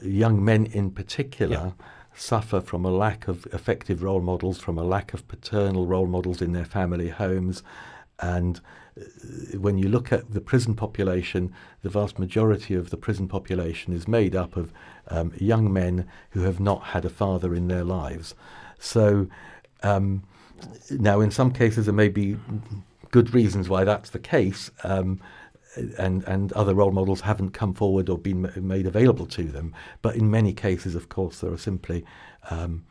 young 0.03 0.45
men 0.45 0.67
in 0.67 0.91
particular 0.91 1.75
suffer 2.15 2.61
from 2.61 2.85
a 2.85 2.91
lack 2.91 3.29
of 3.29 3.47
effective 3.53 4.03
role 4.03 4.21
models, 4.21 4.61
from 4.61 4.79
a 4.79 4.85
lack 4.85 5.15
of 5.15 5.27
paternal 5.29 5.87
role 5.87 6.07
models 6.07 6.41
in 6.41 6.53
their 6.53 6.65
family 6.65 7.09
homes, 7.09 7.63
and 8.21 8.61
uh, 8.99 9.59
when 9.59 9.79
you 9.79 9.89
look 9.89 10.13
at 10.13 10.33
the 10.33 10.41
prison 10.41 10.75
population, 10.75 11.53
the 11.83 11.89
vast 11.89 12.19
majority 12.19 12.75
of 12.75 12.91
the 12.91 12.97
prison 12.97 13.27
population 13.27 13.93
is 13.93 14.07
made 14.07 14.37
up 14.37 14.57
of 14.57 14.73
um, 15.09 15.33
young 15.39 15.73
men 15.73 16.07
who 16.31 16.43
have 16.43 16.61
not 16.61 16.83
had 16.85 17.05
a 17.05 17.11
father 17.11 17.55
in 17.55 17.69
their 17.69 17.85
lives. 17.85 18.35
So, 18.79 19.29
um, 19.83 20.23
now 20.91 21.21
in 21.21 21.31
some 21.31 21.53
cases 21.53 21.87
there 21.87 21.95
may 21.95 22.09
be 22.09 22.37
good 23.11 23.33
reasons 23.33 23.69
why 23.69 23.85
that's 23.85 24.11
the 24.11 24.19
case, 24.19 24.71
um, 24.83 25.21
and 25.99 26.25
and 26.25 26.53
other 26.53 26.75
role 26.75 26.93
models 26.93 27.21
haven't 27.21 27.51
come 27.51 27.75
forward 27.75 28.09
or 28.09 28.19
been 28.19 28.51
made 28.57 28.87
available 28.87 29.27
to 29.27 29.45
them. 29.45 29.75
But 30.03 30.17
in 30.17 30.31
many 30.31 30.53
cases, 30.53 30.95
of 30.95 31.09
course, 31.09 31.41
there 31.41 31.53
are 31.53 31.59
simply 31.59 32.05
um, 32.51 32.85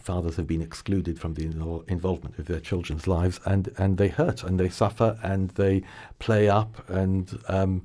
fathers 0.00 0.36
have 0.36 0.46
been 0.46 0.62
excluded 0.62 1.18
from 1.18 1.34
the 1.34 1.48
invol- 1.48 1.88
involvement 1.88 2.36
with 2.36 2.46
their 2.46 2.60
children's 2.60 3.06
lives, 3.06 3.40
and, 3.44 3.72
and 3.76 3.98
they 3.98 4.08
hurt 4.08 4.42
and 4.44 4.58
they 4.58 4.68
suffer 4.68 5.18
and 5.22 5.50
they 5.50 5.82
play 6.18 6.48
up, 6.48 6.88
and 6.88 7.38
um, 7.48 7.82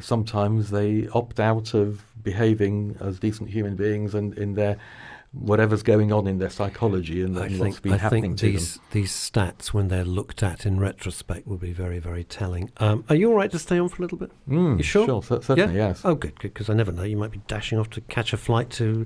sometimes 0.00 0.70
they 0.70 1.08
opt 1.08 1.40
out 1.40 1.74
of 1.74 2.04
behaving 2.22 2.96
as 3.00 3.18
decent 3.18 3.50
human 3.50 3.76
beings 3.76 4.14
and 4.14 4.36
in 4.38 4.54
their 4.54 4.76
whatever's 5.34 5.82
going 5.82 6.12
on 6.12 6.26
in 6.26 6.38
their 6.38 6.50
psychology 6.50 7.20
and, 7.22 7.36
and 7.36 7.58
what's 7.58 7.76
think, 7.76 7.82
been 7.82 7.92
I 7.94 7.96
happening 7.98 8.22
think 8.22 8.38
to 8.38 8.46
these, 8.52 8.78
these 8.92 9.12
stats, 9.12 9.68
when 9.68 9.88
they're 9.88 10.04
looked 10.04 10.42
at 10.42 10.64
in 10.64 10.78
retrospect, 10.78 11.46
will 11.46 11.56
be 11.58 11.72
very, 11.72 11.98
very 11.98 12.24
telling. 12.24 12.70
Um, 12.78 13.04
are 13.08 13.16
you 13.16 13.30
all 13.30 13.36
right 13.36 13.50
to 13.50 13.58
stay 13.58 13.78
on 13.78 13.88
for 13.88 13.96
a 13.96 14.02
little 14.02 14.18
bit? 14.18 14.30
Mm, 14.48 14.78
You 14.78 14.82
sure? 14.84 15.22
cer- 15.22 15.42
certainly, 15.42 15.74
yes. 15.76 16.02
Oh, 16.04 16.14
good, 16.14 16.38
good, 16.40 16.54
because 16.54 16.70
I 16.70 16.74
never 16.74 16.92
know. 16.92 17.02
You 17.02 17.16
might 17.16 17.32
be 17.32 17.40
dashing 17.48 17.78
off 17.78 17.90
to 17.90 18.00
catch 18.02 18.32
a 18.32 18.36
flight 18.36 18.70
to, 18.70 19.04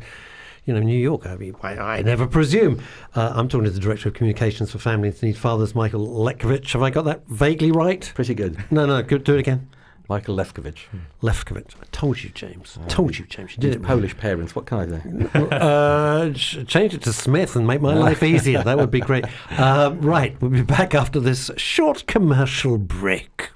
you 0.64 0.74
know, 0.74 0.80
New 0.80 0.98
York. 0.98 1.26
I 1.26 1.36
mean, 1.36 1.56
I, 1.62 1.78
I 1.78 2.02
never 2.02 2.26
presume. 2.26 2.82
Uh, 3.14 3.32
I'm 3.34 3.48
talking 3.48 3.64
to 3.64 3.70
the 3.70 3.80
Director 3.80 4.08
of 4.10 4.14
Communications 4.14 4.70
for 4.70 4.78
Families 4.78 5.22
Need 5.22 5.36
Fathers, 5.38 5.74
Michael 5.74 6.06
Letkovich. 6.06 6.72
Have 6.74 6.82
I 6.82 6.90
got 6.90 7.06
that 7.06 7.26
vaguely 7.28 7.72
right? 7.72 8.10
Pretty 8.14 8.34
good. 8.34 8.62
No, 8.70 8.84
no, 8.84 9.02
good, 9.02 9.24
do 9.24 9.34
it 9.34 9.40
again. 9.40 9.68
Michael 10.09 10.37
Lefkovich. 10.37 10.87
Lefkovich. 11.23 11.75
I 11.83 11.85
told 11.92 12.23
you, 12.23 12.31
James. 12.31 12.79
I 12.83 12.87
told 12.88 13.18
you, 13.18 13.27
James. 13.27 13.53
You 13.57 13.61
did 13.61 13.75
it. 13.75 13.83
Polish 13.83 14.16
parents. 14.16 14.57
What 14.57 14.64
can 14.64 14.79
I 14.79 14.87
say? 14.87 15.29
uh, 15.53 16.33
change 16.33 16.94
it 16.94 17.03
to 17.03 17.12
Smith 17.12 17.57
and 17.57 17.66
make 17.66 17.83
my 17.83 17.92
life 17.92 18.23
easier. 18.23 18.62
That 18.62 18.79
would 18.79 18.90
be 18.90 19.01
great. 19.01 19.25
Uh, 19.59 19.92
right, 19.99 20.40
we'll 20.40 20.51
be 20.51 20.62
back 20.62 20.94
after 20.94 21.18
this 21.18 21.51
short 21.57 22.07
commercial 22.07 22.79
break. 22.79 23.51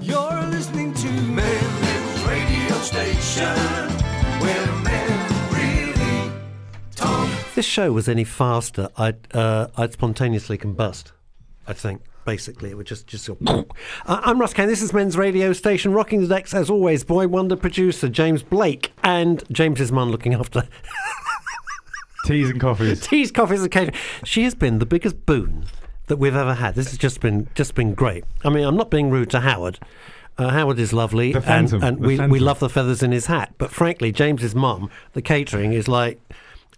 You're 0.00 0.42
listening 0.46 0.92
to 0.94 1.08
Men's 1.08 2.24
Radio 2.24 2.74
Station, 2.78 3.54
where 4.40 4.66
men 4.82 5.52
really 5.52 6.32
talk. 6.96 7.28
If 7.28 7.54
this 7.54 7.64
show 7.66 7.92
was 7.92 8.08
any 8.08 8.24
faster, 8.24 8.88
I'd 8.96 9.32
uh, 9.34 9.68
I'd 9.76 9.92
spontaneously 9.92 10.58
combust. 10.58 11.12
I 11.68 11.72
think 11.72 12.02
basically 12.24 12.70
it 12.70 12.76
would 12.76 12.86
just 12.86 13.06
just 13.06 13.28
go. 13.44 13.66
uh, 14.06 14.20
I'm 14.24 14.40
Russ 14.40 14.52
Kane. 14.54 14.68
This 14.68 14.82
is 14.82 14.92
Men's 14.92 15.16
Radio 15.16 15.52
Station, 15.52 15.92
rocking 15.92 16.20
the 16.22 16.26
decks 16.28 16.54
as 16.54 16.70
always. 16.70 17.04
Boy 17.04 17.28
wonder 17.28 17.56
producer 17.56 18.08
James 18.08 18.42
Blake 18.42 18.92
and 19.02 19.42
James's 19.50 19.92
mum 19.92 20.10
looking 20.10 20.34
after 20.34 20.66
Teas 22.26 22.48
and 22.48 22.58
coffees. 22.60 23.00
teas, 23.06 23.30
coffees, 23.30 23.60
and 23.62 23.70
catering. 23.70 23.94
She 24.24 24.44
has 24.44 24.54
been 24.54 24.78
the 24.78 24.86
biggest 24.86 25.26
boon 25.26 25.66
that 26.06 26.16
we've 26.16 26.34
ever 26.34 26.54
had. 26.54 26.74
This 26.74 26.88
has 26.90 26.98
just 26.98 27.20
been 27.20 27.48
just 27.54 27.74
been 27.74 27.92
great. 27.94 28.24
I 28.44 28.48
mean, 28.48 28.64
I'm 28.64 28.76
not 28.76 28.90
being 28.90 29.10
rude 29.10 29.30
to 29.30 29.40
Howard. 29.40 29.78
Uh, 30.38 30.48
Howard 30.48 30.78
is 30.80 30.92
lovely, 30.92 31.32
and, 31.34 31.72
and 31.84 32.00
we, 32.00 32.18
we 32.26 32.40
love 32.40 32.58
the 32.58 32.68
feathers 32.68 33.02
in 33.04 33.12
his 33.12 33.26
hat. 33.26 33.54
But 33.58 33.70
frankly, 33.70 34.10
James's 34.10 34.54
mum, 34.54 34.90
the 35.12 35.22
catering 35.22 35.72
is 35.74 35.86
like 35.86 36.18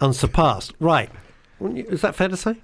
unsurpassed. 0.01 0.75
Right? 0.81 1.11
You- 1.61 1.87
Is 1.89 2.01
that 2.03 2.15
fair 2.17 2.29
to 2.29 2.37
say? 2.37 2.57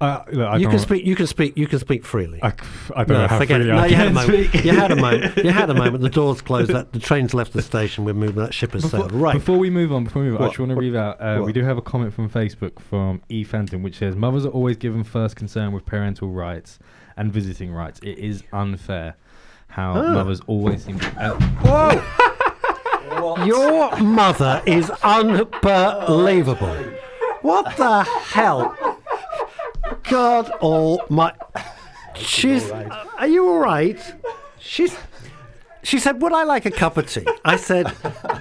Uh, 0.00 0.22
look, 0.32 0.48
I 0.48 0.56
you 0.56 0.68
can 0.68 0.78
speak. 0.80 1.06
You 1.06 1.16
can 1.16 1.26
speak. 1.26 1.56
You 1.56 1.66
can 1.66 1.78
speak 1.78 2.04
freely. 2.04 2.38
I, 2.42 2.52
I 2.94 3.04
don't 3.04 3.16
know 3.16 3.26
how 3.28 3.38
forget 3.38 3.60
it. 3.60 3.64
freely 3.64 3.76
No, 3.76 3.82
I 3.82 3.86
you 3.86 3.94
had 3.96 4.06
a 4.06 4.10
can 4.10 4.14
moment. 4.14 4.48
speak. 4.50 4.64
You 4.64 4.72
had 4.72 4.90
a 4.92 4.96
moment. 4.96 5.36
You 5.44 5.50
had 5.50 5.70
a 5.70 5.74
moment. 5.74 6.02
The 6.02 6.10
doors 6.10 6.40
closed. 6.42 6.70
That 6.72 6.92
the 6.92 6.98
train's 6.98 7.32
left 7.32 7.52
the 7.52 7.62
station. 7.62 8.04
We're 8.04 8.12
moving. 8.12 8.42
That 8.42 8.52
ship 8.52 8.72
has 8.72 8.82
Before, 8.82 9.00
sailed. 9.00 9.12
Right. 9.12 9.34
before 9.34 9.56
we 9.56 9.70
move 9.70 9.92
on, 9.92 10.04
before 10.04 10.22
we 10.22 10.28
move 10.28 10.36
on, 10.36 10.42
I 10.42 10.44
What? 10.46 10.50
just 10.52 10.58
want 10.58 10.70
to 10.72 10.76
read 10.76 10.96
out. 10.96 11.20
Uh, 11.20 11.42
we 11.44 11.52
do 11.52 11.62
have 11.64 11.78
a 11.78 11.82
comment 11.82 12.12
from 12.12 12.28
Facebook 12.28 12.80
from 12.80 13.22
E 13.28 13.44
Phantom, 13.44 13.82
which 13.82 13.96
says 13.98 14.14
mothers 14.16 14.44
are 14.44 14.50
always 14.50 14.76
given 14.76 15.04
first 15.04 15.36
concern 15.36 15.72
with 15.72 15.86
parental 15.86 16.28
rights 16.28 16.78
and 17.16 17.32
visiting 17.32 17.72
rights. 17.72 18.00
It 18.02 18.18
is 18.18 18.42
unfair 18.52 19.14
how 19.68 19.92
Ah. 19.96 20.12
mothers 20.12 20.40
always 20.48 20.84
seem. 20.84 20.98
To, 20.98 21.06
uh, 21.20 22.00
Whoa! 23.20 23.44
Your 23.46 23.96
mother 23.98 24.60
is 24.66 24.90
unbelievable. 25.02 26.74
What 27.42 27.76
the 27.76 28.02
hell? 28.02 28.76
God 30.02 30.50
all 30.60 31.02
my. 31.08 31.32
She's. 32.16 32.70
Are 32.70 33.26
you 33.26 33.48
all 33.48 33.58
right? 33.58 33.98
She's. 34.58 34.96
She 35.82 35.98
said, 35.98 36.22
"Would 36.22 36.32
I 36.32 36.44
like 36.44 36.64
a 36.64 36.70
cup 36.70 36.96
of 36.96 37.10
tea?" 37.10 37.26
I 37.44 37.56
said, 37.56 37.92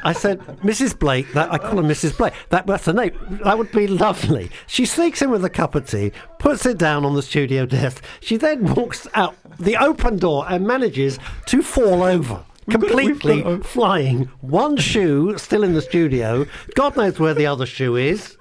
"I 0.04 0.14
said, 0.14 0.40
Mrs. 0.64 0.98
Blake. 0.98 1.34
That 1.34 1.52
I 1.52 1.58
call 1.58 1.76
her 1.76 1.84
Mrs. 1.84 2.18
Blake. 2.18 2.34
That, 2.50 2.66
that's 2.66 2.86
the 2.86 2.94
name. 2.94 3.12
That 3.44 3.58
would 3.58 3.72
be 3.72 3.86
lovely." 3.86 4.50
She 4.66 4.86
sneaks 4.86 5.22
in 5.22 5.30
with 5.30 5.44
a 5.44 5.50
cup 5.50 5.76
of 5.76 5.90
tea, 5.90 6.14
puts 6.40 6.66
it 6.66 6.78
down 6.78 7.04
on 7.04 7.16
the 7.16 7.22
studio 7.22 7.66
desk. 7.66 8.02
She 8.22 8.38
then 8.38 8.74
walks 8.74 9.08
out 9.14 9.36
the 9.60 9.76
open 9.76 10.18
door 10.18 10.46
and 10.48 10.66
manages 10.66 11.20
to 11.48 11.62
fall 11.62 12.04
over, 12.04 12.44
got 12.70 12.82
it, 12.84 12.96
we've 12.96 13.20
completely 13.20 13.58
flying. 13.60 14.30
One 14.40 14.78
shoe 14.78 15.38
still 15.38 15.64
in 15.64 15.74
the 15.74 15.82
studio. 15.82 16.46
God 16.76 16.96
knows 16.96 17.20
where 17.20 17.34
the 17.34 17.46
other 17.46 17.66
shoe 17.66 17.98
is. 17.98 18.38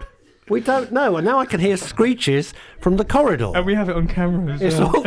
We 0.48 0.60
don't 0.60 0.90
know, 0.92 1.16
and 1.16 1.24
now 1.24 1.38
I 1.38 1.46
can 1.46 1.60
hear 1.60 1.76
screeches 1.76 2.52
from 2.80 2.96
the 2.96 3.04
corridor. 3.04 3.52
and 3.54 3.64
we 3.64 3.74
have 3.74 3.88
it 3.88 3.96
on 3.96 4.08
camera 4.08 4.54
as 4.54 4.60
It's 4.62 4.76
well. 4.76 4.94
all- 4.96 5.02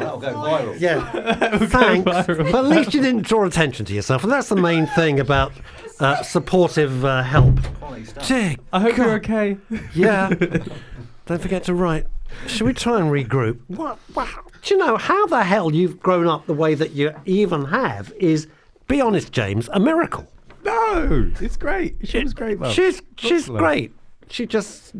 that'll 0.00 0.18
go 0.18 0.34
viral. 0.34 0.80
Yeah. 0.80 1.10
Thanks. 1.66 2.08
viral. 2.10 2.52
But 2.52 2.64
at 2.64 2.70
least 2.70 2.94
you 2.94 3.02
didn't 3.02 3.22
draw 3.26 3.44
attention 3.44 3.86
to 3.86 3.94
yourself. 3.94 4.22
And 4.22 4.32
that's 4.32 4.48
the 4.48 4.56
main 4.56 4.86
thing 4.86 5.20
about 5.20 5.52
uh, 5.98 6.22
supportive 6.22 7.04
uh, 7.04 7.22
help. 7.22 7.58
Dear 8.26 8.56
I 8.72 8.80
hope 8.80 8.96
you're 8.96 9.18
God. 9.18 9.30
okay. 9.30 9.56
Yeah. 9.94 10.28
Don't 11.26 11.40
forget 11.40 11.64
to 11.64 11.74
write. 11.74 12.06
Should 12.46 12.66
we 12.66 12.72
try 12.74 13.00
and 13.00 13.10
regroup? 13.10 13.58
What, 13.68 13.98
what? 14.14 14.28
Do 14.62 14.74
you 14.74 14.78
know 14.78 14.96
how 14.96 15.26
the 15.26 15.42
hell 15.42 15.72
you've 15.74 16.00
grown 16.00 16.26
up 16.26 16.46
the 16.46 16.54
way 16.54 16.74
that 16.74 16.92
you 16.92 17.12
even 17.24 17.66
have 17.66 18.12
is, 18.18 18.46
be 18.88 19.00
honest, 19.00 19.32
James, 19.32 19.68
a 19.72 19.80
miracle. 19.80 20.26
No, 20.64 21.30
it's 21.40 21.56
great. 21.56 21.96
She 22.04 22.22
was 22.22 22.34
great, 22.34 22.58
Mum. 22.58 22.72
She's, 22.72 23.02
she's 23.16 23.42
Excellent. 23.42 23.58
great. 23.60 23.92
She 24.28 24.46
just 24.46 24.94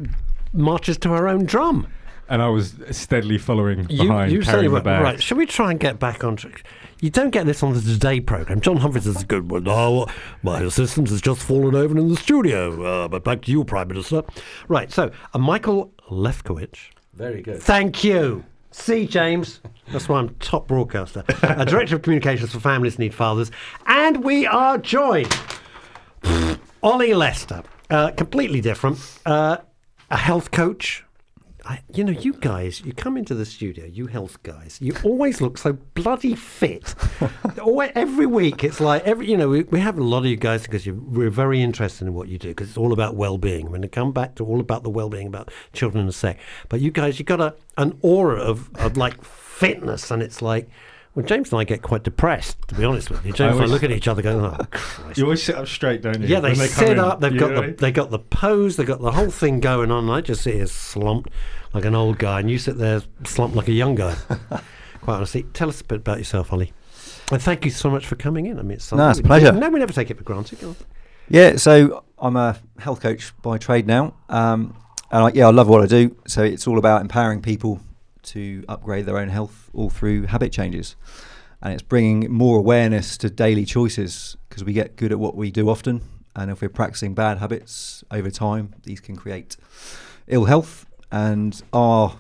marches 0.53 0.99
to 0.99 1.11
her 1.11 1.29
own 1.29 1.45
drum. 1.45 1.87
And 2.29 2.41
I 2.43 2.49
was 2.49 2.75
steadily 2.93 3.39
following 3.39 3.89
You, 3.91 4.05
behind, 4.05 4.31
you 4.33 4.41
carrying 4.41 4.45
certainly 4.45 4.69
the 4.69 4.73
were. 4.75 4.81
bag. 4.81 5.03
Right, 5.03 5.23
shall 5.23 5.37
we 5.37 5.47
try 5.47 5.73
and 5.73 5.81
get 5.81 5.99
back 5.99 6.23
on 6.23 6.37
track? 6.37 6.63
You 7.01 7.11
don't 7.11 7.31
get 7.31 7.45
this 7.47 7.63
on 7.63 7.73
the 7.75 7.81
Today 7.81 8.21
programme. 8.21 8.61
John 8.61 8.79
Humphrys 8.79 9.07
is 9.07 9.23
a 9.23 9.25
good 9.27 9.51
one. 9.51 9.67
Oh, 9.67 10.07
my 10.43 10.61
assistant 10.61 11.09
has 11.09 11.21
just 11.21 11.43
fallen 11.43 11.75
over 11.75 11.97
in 11.99 12.09
the 12.09 12.17
studio. 12.17 12.83
Uh, 13.05 13.09
but 13.09 13.25
back 13.25 13.43
to 13.43 13.51
you, 13.51 13.65
Prime 13.65 13.89
Minister. 13.89 14.23
Right, 14.69 14.93
so 14.93 15.11
uh, 15.35 15.39
Michael 15.39 15.93
Lefkowitz. 16.11 16.79
Very 17.15 17.43
good. 17.43 17.61
Thank 17.63 18.05
you. 18.05 18.45
See, 18.71 19.07
James. 19.07 19.61
That's 19.93 20.09
why 20.09 20.19
I'm 20.21 20.35
top 20.37 20.69
broadcaster. 20.69 21.25
A 21.43 21.65
Director 21.65 21.97
of 21.97 22.03
Communications 22.03 22.53
for 22.53 22.61
Families 22.61 22.99
Need 22.99 23.13
Fathers. 23.13 23.51
And 23.87 24.23
we 24.23 24.47
are 24.47 24.79
joined. 24.79 25.37
Ollie 26.83 27.15
Lester. 27.15 27.63
Uh, 27.91 28.13
completely 28.13 28.61
different. 28.61 28.99
Uh, 29.27 29.59
a 30.11 30.17
health 30.17 30.51
coach. 30.53 31.05
I, 31.65 31.81
you 31.93 32.05
know, 32.05 32.13
you 32.13 32.33
guys, 32.33 32.81
you 32.81 32.93
come 32.93 33.17
into 33.17 33.35
the 33.35 33.45
studio, 33.45 33.85
you 33.85 34.07
health 34.07 34.43
guys, 34.43 34.79
you 34.81 34.95
always 35.05 35.41
look 35.41 35.59
so 35.59 35.75
bloody 35.95 36.35
fit. 36.35 36.95
Always, 37.61 37.93
every 37.95 38.27
week, 38.27 38.65
it's 38.65 38.81
like 38.81 39.03
every, 39.05 39.31
you 39.31 39.37
know, 39.37 39.49
we, 39.49 39.65
we 39.65 39.81
have 39.81 39.99
a 39.99 40.03
lot 40.03 40.19
of 40.19 40.27
you 40.27 40.37
guys 40.37 40.63
because 40.63 40.87
you, 40.87 40.95
we're 40.95 41.31
very 41.31 41.61
interested 41.61 42.07
in 42.07 42.15
what 42.15 42.29
you 42.29 42.39
do 42.39 42.49
because 42.49 42.69
it's 42.69 42.79
all 42.79 42.93
about 42.93 43.17
well-being. 43.17 43.67
I'm 43.67 43.73
going 43.73 43.83
to 43.83 43.89
come 43.89 44.13
back 44.13 44.35
to 44.37 44.45
all 44.45 44.61
about 44.61 44.83
the 44.83 44.91
well-being 44.91 45.27
about 45.27 45.51
children 45.73 46.03
in 46.03 46.09
a 46.09 46.13
sec. 46.13 46.39
But 46.69 46.81
you 46.81 46.91
guys, 46.91 47.19
you 47.19 47.25
got 47.25 47.41
a 47.41 47.55
an 47.77 47.99
aura 48.03 48.41
of, 48.41 48.71
of 48.77 48.97
like 48.97 49.23
fitness, 49.23 50.11
and 50.11 50.23
it's 50.23 50.41
like. 50.41 50.69
Well, 51.21 51.29
James 51.29 51.53
and 51.53 51.61
I 51.61 51.65
get 51.65 51.83
quite 51.83 52.03
depressed, 52.03 52.57
to 52.69 52.75
be 52.75 52.85
honest 52.85 53.11
with 53.11 53.25
you. 53.25 53.33
James 53.33 53.57
and 53.57 53.65
I 53.65 53.67
look 53.67 53.83
at 53.83 53.91
each 53.91 54.09
other, 54.09 54.23
going, 54.23 54.45
"Oh, 54.45 54.57
Christ!" 54.71 55.19
You 55.19 55.25
always 55.25 55.43
sit 55.43 55.55
up 55.55 55.67
straight, 55.67 56.03
don't 56.03 56.21
you? 56.21 56.29
Yeah, 56.29 56.41
they, 56.41 56.51
when 56.51 56.57
come 56.57 56.69
sit 56.69 56.89
in, 56.91 56.99
up. 56.99 57.21
They've 57.21 57.33
you 57.33 57.41
got 57.41 57.51
know? 57.53 57.63
the 57.63 57.73
they 57.73 57.93
got 57.93 58.11
the 58.11 58.19
pose. 58.19 58.77
They've 58.77 58.87
got 58.87 59.01
the 59.01 59.13
whole 59.13 59.31
thing 59.31 59.61
going 59.61 59.91
on. 59.91 60.05
And 60.05 60.13
I 60.13 60.21
just 60.21 60.43
sit 60.43 60.55
here 60.55 60.67
slumped 60.67 61.31
like 61.73 61.85
an 61.85 61.95
old 61.95 62.19
guy, 62.19 62.41
and 62.41 62.51
you 62.51 62.59
sit 62.59 62.79
there 62.79 63.03
slumped 63.25 63.57
like 63.57 63.69
a 63.69 63.73
young 63.73 63.95
guy. 63.95 64.17
Quite 65.01 65.17
honestly, 65.17 65.45
tell 65.55 65.69
us 65.69 65.81
a 65.81 65.85
bit 65.85 65.99
about 65.99 66.19
yourself, 66.19 66.53
Ollie. 66.53 66.73
And 67.33 67.41
thank 67.41 67.65
you 67.65 67.71
so 67.71 67.91
much 67.91 68.07
for 68.07 68.17
coming 68.17 68.47
in. 68.47 68.59
I 68.59 68.63
mean, 68.63 68.73
it's 68.73 68.93
No, 68.93 69.11
it's 69.11 69.21
a 69.21 69.23
pleasure. 69.23 69.53
No, 69.53 69.71
we 69.71 69.79
never 69.79 69.93
take 69.93 70.11
it 70.11 70.19
for 70.19 70.25
granted. 70.25 70.59
Yeah, 71.29 71.57
so 71.57 72.05
I'm 72.19 72.37
a 72.37 72.59
health 72.79 73.01
coach 73.01 73.33
by 73.41 73.57
trade 73.57 73.87
now. 73.87 74.15
Um, 74.29 74.75
and 75.13 75.25
I, 75.25 75.31
yeah, 75.33 75.47
I 75.47 75.51
love 75.51 75.69
what 75.69 75.81
I 75.81 75.87
do. 75.87 76.17
So 76.27 76.43
it's 76.43 76.67
all 76.67 76.77
about 76.77 77.03
empowering 77.03 77.41
people 77.41 77.81
to 78.35 78.65
upgrade 78.69 79.07
their 79.07 79.19
own 79.19 79.29
health 79.29 79.71
all 79.73 79.91
through 79.91 80.27
habit 80.27 80.53
changes, 80.53 80.97
and 81.63 81.73
it's 81.73 81.83
bringing 81.83 82.33
more 82.33 82.59
awareness 82.59 83.17
to 83.19 83.31
daily 83.31 83.65
choices 83.65 84.37
because 84.49 84.65
we 84.65 84.73
get 84.73 84.97
good 84.97 85.13
at 85.13 85.19
what 85.19 85.37
we 85.37 85.51
do 85.51 85.69
often, 85.69 86.01
and 86.35 86.51
if 86.51 86.61
we're 86.63 86.69
practicing 86.69 87.15
bad 87.15 87.39
habits 87.39 88.05
over 88.11 88.31
time, 88.31 88.75
these 88.85 89.01
can 89.01 89.17
create 89.17 89.57
ill 90.27 90.45
health. 90.45 90.87
And 91.13 91.61
our 91.73 92.17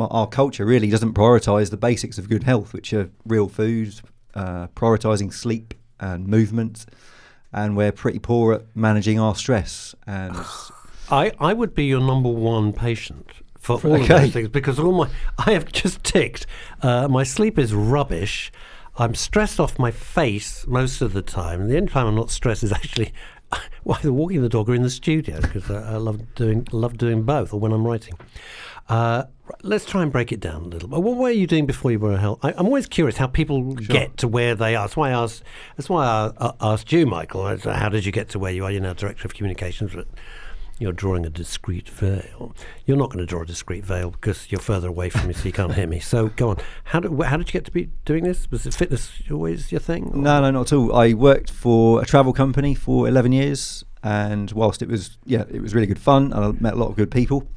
our 0.00 0.26
culture 0.26 0.66
really 0.66 0.90
doesn't 0.90 1.14
prioritise 1.14 1.70
the 1.70 1.76
basics 1.76 2.18
of 2.18 2.28
good 2.28 2.44
health, 2.44 2.72
which 2.72 2.92
are 2.92 3.10
real 3.26 3.48
food, 3.48 4.00
uh, 4.34 4.68
prioritising 4.68 5.32
sleep 5.32 5.74
and 6.00 6.26
movement, 6.26 6.86
and 7.52 7.76
we're 7.76 7.92
pretty 7.92 8.18
poor 8.18 8.54
at 8.54 8.62
managing 8.74 9.18
our 9.18 9.34
stress. 9.34 9.94
And 10.06 10.36
I, 11.10 11.32
I 11.40 11.54
would 11.54 11.74
be 11.74 11.84
your 11.84 12.00
number 12.00 12.28
one 12.28 12.72
patient 12.72 13.26
for 13.58 13.80
all 13.84 14.00
of 14.00 14.08
those 14.08 14.32
things 14.32 14.48
because 14.48 14.78
all 14.78 14.92
my 14.92 15.08
I 15.38 15.52
have 15.52 15.70
just 15.72 16.02
ticked. 16.04 16.46
Uh, 16.82 17.08
my 17.08 17.24
sleep 17.24 17.58
is 17.58 17.74
rubbish. 17.74 18.52
I'm 18.96 19.14
stressed 19.14 19.60
off 19.60 19.78
my 19.78 19.90
face 19.92 20.66
most 20.66 21.00
of 21.00 21.12
the 21.12 21.22
time. 21.22 21.60
And 21.60 21.70
the 21.70 21.76
only 21.76 21.88
time 21.88 22.06
I'm 22.06 22.16
not 22.16 22.30
stressed 22.30 22.62
is 22.62 22.72
actually 22.80 23.12
either 23.88 24.12
walking 24.12 24.42
the 24.42 24.48
dog 24.48 24.68
or 24.68 24.74
in 24.74 24.82
the 24.82 24.90
studio 24.90 25.40
because 25.40 25.70
I, 25.70 25.94
I 25.94 25.96
love 25.96 26.34
doing 26.34 26.66
love 26.72 26.98
doing 26.98 27.22
both, 27.22 27.52
or 27.52 27.60
when 27.60 27.72
I'm 27.72 27.86
writing. 27.86 28.14
Uh, 28.88 29.24
let's 29.62 29.84
try 29.84 30.02
and 30.02 30.10
break 30.10 30.32
it 30.32 30.40
down 30.40 30.62
a 30.62 30.68
little 30.68 30.88
bit. 30.88 31.00
What 31.00 31.16
were 31.16 31.30
you 31.30 31.46
doing 31.46 31.66
before 31.66 31.90
you 31.90 31.98
were 31.98 32.12
a 32.12 32.18
health? 32.18 32.38
I, 32.42 32.52
I'm 32.56 32.66
always 32.66 32.86
curious 32.86 33.18
how 33.18 33.26
people 33.26 33.74
get 33.74 34.16
to 34.18 34.28
where 34.28 34.54
they 34.54 34.76
are. 34.76 34.84
That's 34.84 34.96
why 34.96 35.10
I 35.10 35.12
asked. 35.12 35.42
That's 35.76 35.90
why 35.90 36.06
I, 36.06 36.32
I 36.40 36.52
asked 36.72 36.90
you, 36.90 37.06
Michael. 37.06 37.56
How 37.58 37.88
did 37.90 38.06
you 38.06 38.12
get 38.12 38.30
to 38.30 38.38
where 38.38 38.52
you 38.52 38.64
are? 38.64 38.70
You're 38.70 38.80
now 38.80 38.94
director 38.94 39.26
of 39.26 39.34
communications. 39.34 39.94
But 39.94 40.08
you're 40.78 40.92
drawing 40.92 41.26
a 41.26 41.30
discreet 41.30 41.88
veil. 41.88 42.54
You're 42.86 42.96
not 42.96 43.08
going 43.10 43.18
to 43.18 43.26
draw 43.26 43.42
a 43.42 43.46
discreet 43.46 43.84
veil 43.84 44.10
because 44.10 44.50
you're 44.50 44.60
further 44.60 44.88
away 44.88 45.10
from 45.10 45.26
me, 45.26 45.34
so 45.34 45.44
you 45.44 45.52
can't 45.52 45.74
hear 45.74 45.86
me. 45.86 45.98
So 46.00 46.28
go 46.28 46.50
on. 46.50 46.56
How 46.84 47.00
did 47.00 47.10
how 47.22 47.36
did 47.36 47.48
you 47.48 47.52
get 47.52 47.64
to 47.66 47.70
be 47.70 47.90
doing 48.04 48.24
this? 48.24 48.50
Was 48.50 48.66
it 48.66 48.74
fitness 48.74 49.10
always 49.30 49.70
your 49.72 49.80
thing? 49.80 50.10
or- 50.12 50.16
No, 50.16 50.40
no, 50.40 50.50
not 50.50 50.72
at 50.72 50.76
all. 50.76 50.94
I 50.94 51.14
worked 51.14 51.50
for 51.50 52.00
a 52.02 52.06
travel 52.06 52.32
company 52.32 52.74
for 52.74 53.08
11 53.08 53.32
years, 53.32 53.84
and 54.02 54.50
whilst 54.52 54.80
it 54.82 54.88
was, 54.88 55.18
yeah, 55.24 55.44
it 55.50 55.60
was 55.60 55.74
really 55.74 55.86
good 55.86 55.98
fun, 55.98 56.32
and 56.32 56.44
I 56.44 56.50
met 56.60 56.74
a 56.74 56.76
lot 56.76 56.88
of 56.90 56.96
good 56.96 57.10
people, 57.10 57.48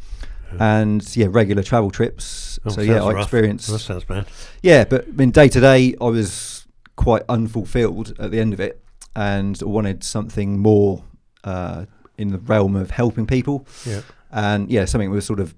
and 0.60 1.16
yeah, 1.16 1.28
regular 1.30 1.64
travel 1.64 1.92
trips. 1.92 2.60
Oh, 2.66 2.70
so 2.70 2.82
yeah, 2.82 3.04
I 3.04 3.12
experienced. 3.22 3.70
That 3.70 3.80
sounds 3.80 4.04
bad. 4.04 4.26
Yeah, 4.62 4.84
but 4.86 5.08
I 5.08 5.12
mean, 5.12 5.32
day 5.32 5.48
to 5.50 5.60
day, 5.60 5.96
I 6.02 6.06
was 6.06 6.66
quite 6.96 7.24
unfulfilled 7.30 8.14
at 8.20 8.32
the 8.32 8.40
end 8.40 8.54
of 8.54 8.60
it, 8.60 8.84
and 9.16 9.60
wanted 9.62 10.04
something 10.04 10.60
more 10.60 11.04
uh, 11.44 11.86
in 12.22 12.30
the 12.32 12.38
realm 12.40 12.76
of 12.76 12.92
helping 12.92 13.26
people. 13.28 13.66
Yeah. 13.86 14.02
and 14.32 14.70
yeah, 14.72 14.86
something 14.86 15.10
was 15.12 15.26
sort 15.26 15.40
of 15.40 15.54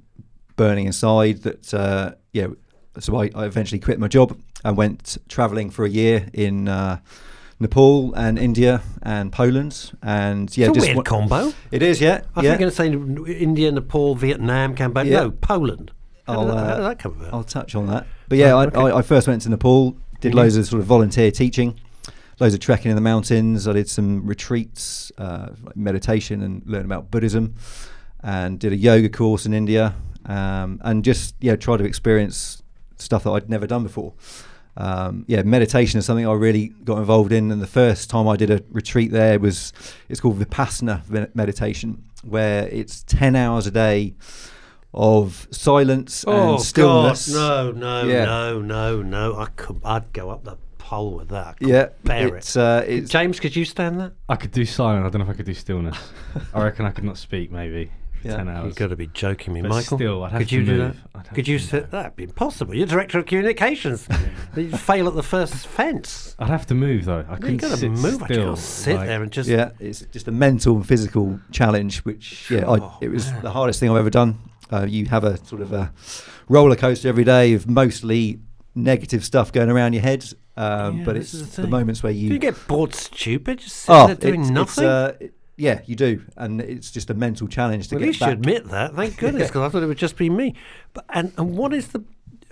burning 0.56 0.86
inside. 0.88 1.44
That 1.44 1.74
uh, 1.74 2.12
yeah, 2.32 2.48
so 3.00 3.16
I, 3.18 3.30
I 3.36 3.46
eventually 3.46 3.80
quit 3.80 4.00
my 4.00 4.08
job 4.08 4.38
and 4.64 4.78
went 4.78 5.18
travelling 5.28 5.70
for 5.70 5.86
a 5.86 5.90
year 5.90 6.28
in 6.34 6.68
uh, 6.68 6.98
Nepal 7.60 8.14
and 8.16 8.40
India 8.40 8.82
and 9.04 9.32
Poland, 9.32 9.92
and 10.02 10.56
yeah, 10.58 10.68
it's 10.68 10.78
a 10.78 10.80
just 10.80 10.88
weird 10.88 10.98
wa- 10.98 11.04
combo. 11.04 11.54
It 11.72 11.82
is, 11.82 12.02
yeah, 12.02 12.22
I 12.36 12.42
yeah. 12.42 12.56
think 12.58 12.62
you're 12.62 12.72
going 12.72 12.98
to 13.18 13.28
say 13.28 13.34
India, 13.42 13.72
Nepal, 13.72 14.16
Vietnam, 14.16 14.76
Cambodia. 14.76 15.12
Yeah. 15.12 15.20
No, 15.24 15.32
Poland. 15.32 15.92
How, 16.28 16.34
I'll, 16.40 16.46
did, 16.46 16.54
that, 16.54 16.58
how 16.58 16.64
uh, 16.72 16.76
did 16.78 16.84
that 16.86 17.00
come 17.00 17.12
about? 17.20 17.34
I'll 17.34 17.44
touch 17.44 17.76
on 17.76 17.88
that. 17.88 18.08
But 18.30 18.38
yeah, 18.38 18.54
Oh, 18.54 18.60
I, 18.60 18.66
okay. 18.68 18.80
I, 18.80 18.98
I 19.00 19.02
first 19.02 19.28
went 19.28 19.42
to 19.44 19.50
Nepal, 19.50 19.98
did 20.22 20.32
Mhm. 20.32 20.36
loads 20.36 20.56
of 20.58 20.66
sort 20.66 20.80
of 20.80 20.86
volunteer 20.88 21.32
teaching, 21.32 21.80
loads 22.44 22.54
of 22.54 22.60
trekking 22.60 22.92
in 22.92 22.96
the 22.96 23.02
mountains. 23.02 23.70
I 23.70 23.72
did 23.72 23.88
some 23.88 24.26
retreats, 24.28 25.14
uh, 25.18 25.52
like 25.64 25.78
meditation, 25.78 26.42
and 26.42 26.62
learned 26.66 26.84
about 26.84 27.10
Buddhism, 27.10 27.56
and 28.22 28.60
did 28.60 28.74
a 28.74 28.76
yoga 28.76 29.08
course 29.08 29.46
in 29.46 29.54
India, 29.54 29.96
um, 30.26 30.82
and 30.84 31.06
just 31.06 31.36
yeah, 31.40 31.56
try 31.56 31.78
to 31.78 31.86
experience 31.86 32.62
stuff 32.98 33.24
that 33.24 33.32
I'd 33.32 33.50
never 33.50 33.66
done 33.66 33.84
before. 33.84 34.14
Um, 34.76 35.24
yeah, 35.30 35.44
meditation 35.44 36.00
is 36.00 36.06
something 36.06 36.28
I 36.28 36.34
really 36.34 36.68
got 36.84 36.98
involved 36.98 37.32
in, 37.32 37.50
and 37.50 37.62
the 37.62 37.68
first 37.68 38.10
time 38.10 38.28
I 38.28 38.36
did 38.36 38.50
a 38.52 38.62
retreat 38.72 39.12
there 39.12 39.40
was 39.40 39.72
it's 40.10 40.20
called 40.20 40.38
Vipassana 40.38 41.34
meditation, 41.34 42.04
where 42.24 42.68
it's 42.68 43.04
ten 43.04 43.38
hours 43.38 43.68
a 43.68 43.72
day 43.72 44.16
of 44.94 45.48
silence 45.50 46.26
oh 46.28 46.56
and 46.56 46.62
stillness. 46.62 47.34
God, 47.34 47.78
no, 47.78 48.02
no, 48.04 48.08
Yeah. 48.10 48.26
no, 48.26 48.62
no, 48.62 49.02
no! 49.02 49.38
I 49.38 49.46
could, 49.56 49.80
I'd 49.86 50.12
go 50.12 50.30
up 50.30 50.44
the 50.44 50.58
pole 50.84 51.14
with 51.16 51.30
that. 51.30 51.48
I 51.48 51.54
couldn't 51.54 51.74
Yeah, 51.74 51.88
bear 52.04 52.36
it's 52.36 52.56
it. 52.56 52.60
uh, 52.62 52.84
it's 52.86 53.10
James, 53.10 53.40
could 53.40 53.56
you 53.56 53.64
stand 53.66 54.00
that? 54.02 54.14
I 54.28 54.36
could 54.36 54.52
do 54.52 54.66
silent. 54.66 55.06
I 55.06 55.10
don't 55.10 55.20
know 55.20 55.26
if 55.26 55.30
I 55.34 55.38
could 55.38 55.46
do 55.46 55.54
stillness. 55.54 55.98
I 56.54 56.62
reckon 56.64 56.86
I 56.86 56.92
could 56.92 57.06
not 57.06 57.18
speak 57.18 57.52
maybe 57.52 57.90
for 58.22 58.28
Yeah. 58.28 58.36
ten 58.38 58.48
You've 58.48 58.56
hours. 58.58 58.74
got 58.76 58.88
to 58.90 58.96
be 58.98 59.08
joking 59.08 59.54
me, 59.54 59.62
But 59.62 59.70
Michael. 59.70 59.98
still, 59.98 60.24
I'd 60.24 60.32
have 60.34 60.40
could 60.42 60.50
to 60.50 60.56
you 60.56 60.66
do 60.66 60.78
that? 60.80 61.34
Could 61.34 61.48
you 61.48 61.56
move. 61.56 61.62
sit? 61.64 61.92
That'd 61.92 62.16
be 62.18 62.26
impossible. 62.26 62.76
You're 62.76 62.86
director 62.86 63.18
of 63.20 63.26
communications. 63.26 64.08
You'd 64.58 64.78
fail 64.80 65.08
at 65.08 65.16
the 65.16 65.24
first 65.24 65.66
fence. 65.68 66.36
I'd 66.38 66.50
have 66.50 66.68
to 66.68 66.76
move 66.76 67.06
though. 67.06 67.26
I 67.28 67.32
You've 67.32 67.40
couldn't 67.40 67.58
got 67.58 67.72
to 67.72 67.78
sit 67.78 67.92
move. 67.92 68.22
I 68.22 68.26
still. 68.28 68.46
can't 68.46 68.58
sit 68.58 68.96
like- 68.98 69.08
there 69.08 69.24
and 69.24 69.32
just. 69.32 69.50
yeah, 69.50 69.72
it's 69.80 70.02
just 70.12 70.28
a 70.28 70.32
mental 70.32 70.76
and 70.76 70.86
physical 70.88 71.40
challenge, 71.52 72.00
which 72.00 72.52
yeah, 72.52 72.70
I, 72.70 72.80
Oh, 72.80 72.98
it 73.02 73.10
was 73.10 73.32
man. 73.32 73.42
the 73.44 73.52
hardest 73.52 73.80
thing 73.80 73.90
I've 73.90 73.98
ever 73.98 74.10
done. 74.10 74.38
Uh, 74.72 74.86
you 74.90 75.06
have 75.06 75.24
a 75.24 75.38
sort 75.46 75.62
of 75.62 75.72
a 75.72 75.94
roller 76.50 76.76
coaster 76.76 77.08
every 77.08 77.24
day 77.24 77.54
of 77.54 77.70
mostly 77.70 78.40
negative 78.76 79.24
stuff 79.24 79.52
going 79.52 79.70
around 79.70 79.94
your 79.94 80.02
head, 80.02 80.26
um, 80.58 81.00
Yeah, 81.00 81.06
but 81.06 81.18
it's 81.18 81.32
the 81.32 81.62
the 81.64 81.68
moments 81.68 82.04
where 82.04 82.14
Do 82.14 82.20
you, 82.20 82.34
you 82.34 82.40
get 82.40 82.68
bored 82.68 82.94
stupid? 82.94 83.60
Just 83.60 83.76
sitting 83.78 84.02
oh, 84.02 84.08
there 84.08 84.16
doing 84.16 84.42
it's, 84.42 84.50
nothing? 84.50 84.84
It's, 84.84 84.90
uh, 84.90 85.14
it- 85.20 85.34
yeah, 85.56 85.82
you 85.86 85.96
do, 85.96 86.24
and 86.36 86.60
it's 86.62 86.90
just 86.90 87.12
a 87.12 87.14
mental 87.14 87.48
challenge 87.48 87.88
to 87.90 87.96
Well, 87.96 88.04
at 88.04 88.06
get 88.06 88.08
least 88.08 88.22
you 88.22 88.26
back. 88.28 88.34
admit 88.34 88.70
that. 88.70 88.96
Thank 88.96 89.18
goodness, 89.20 89.50
because 89.50 89.62
I 89.62 89.70
thought 89.70 89.84
it 89.84 89.86
would 89.86 90.00
just 90.00 90.18
be 90.18 90.28
me. 90.30 90.56
But 90.94 91.06
and 91.10 91.32
and 91.38 91.56
what 91.56 91.74
is 91.74 91.90
the? 91.90 92.04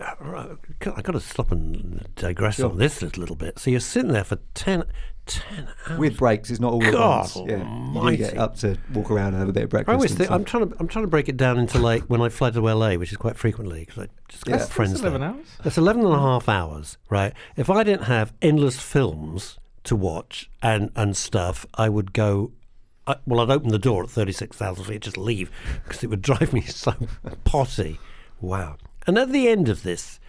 Uh, 0.01 0.55
I 0.95 1.01
got 1.01 1.11
to 1.13 1.19
stop 1.19 1.51
and 1.51 2.05
digress 2.15 2.55
Sure. 2.55 2.69
on 2.69 2.77
this 2.77 3.01
a 3.01 3.07
little 3.19 3.35
bit. 3.35 3.59
So 3.59 3.69
you're 3.69 3.79
sitting 3.79 4.11
there 4.11 4.23
for 4.23 4.37
10, 4.55 4.83
10 5.25 5.67
hours. 5.87 5.99
with 5.99 6.17
breaks, 6.17 6.49
it's 6.49 6.59
not 6.59 6.73
all 6.73 6.83
at 6.83 6.91
God 6.93 7.29
once. 7.35 7.35
Yeah, 7.47 8.09
you 8.09 8.17
get 8.17 8.37
up 8.37 8.55
to 8.57 8.77
walk 8.93 9.11
around 9.11 9.29
and 9.33 9.37
have 9.37 9.49
a 9.49 9.53
bit 9.53 9.63
of 9.63 9.69
breakfast. 9.69 9.89
I 9.91 9.93
always 9.95 10.13
think, 10.15 10.31
I'm 10.31 10.43
trying 10.45 10.69
to 10.69 10.75
I'm 10.79 10.87
trying 10.87 11.03
to 11.05 11.09
break 11.09 11.29
it 11.29 11.37
down 11.37 11.57
into 11.59 11.77
like 11.77 12.03
when 12.03 12.21
I 12.21 12.29
fly 12.29 12.49
to 12.51 12.61
LA, 12.61 12.95
which 12.95 13.11
is 13.11 13.17
quite 13.17 13.37
frequently 13.37 13.85
because 13.85 14.03
I 14.03 14.07
just 14.27 14.45
got 14.45 14.51
Yeah. 14.51 14.57
That's 14.57 14.71
friends 14.71 14.99
eleven 15.01 15.21
there. 15.21 15.29
hours. 15.31 15.45
That's 15.63 15.77
11 15.77 16.03
and 16.05 16.13
a 16.13 16.19
half 16.19 16.49
hours, 16.49 16.97
right? 17.09 17.33
If 17.55 17.69
I 17.69 17.83
didn't 17.83 18.05
have 18.05 18.33
endless 18.41 18.79
films 18.79 19.57
to 19.83 19.95
watch 19.95 20.49
and, 20.61 20.91
and 20.95 21.15
stuff, 21.15 21.65
I 21.75 21.89
would 21.89 22.13
go. 22.13 22.51
I, 23.07 23.15
well, 23.25 23.39
I'd 23.39 23.49
open 23.49 23.69
the 23.69 23.79
door 23.79 24.03
at 24.03 24.11
36,000 24.11 24.85
feet, 24.85 25.01
just 25.01 25.17
leave 25.17 25.49
because 25.83 26.03
it 26.03 26.07
would 26.11 26.21
drive 26.29 26.53
me 26.53 26.61
so 26.61 26.93
potty. 27.43 27.99
Wow. 28.39 28.77
And 29.07 29.17
at 29.17 29.31
the 29.31 29.47
end 29.47 29.69
of 29.69 29.83
this 29.83 30.19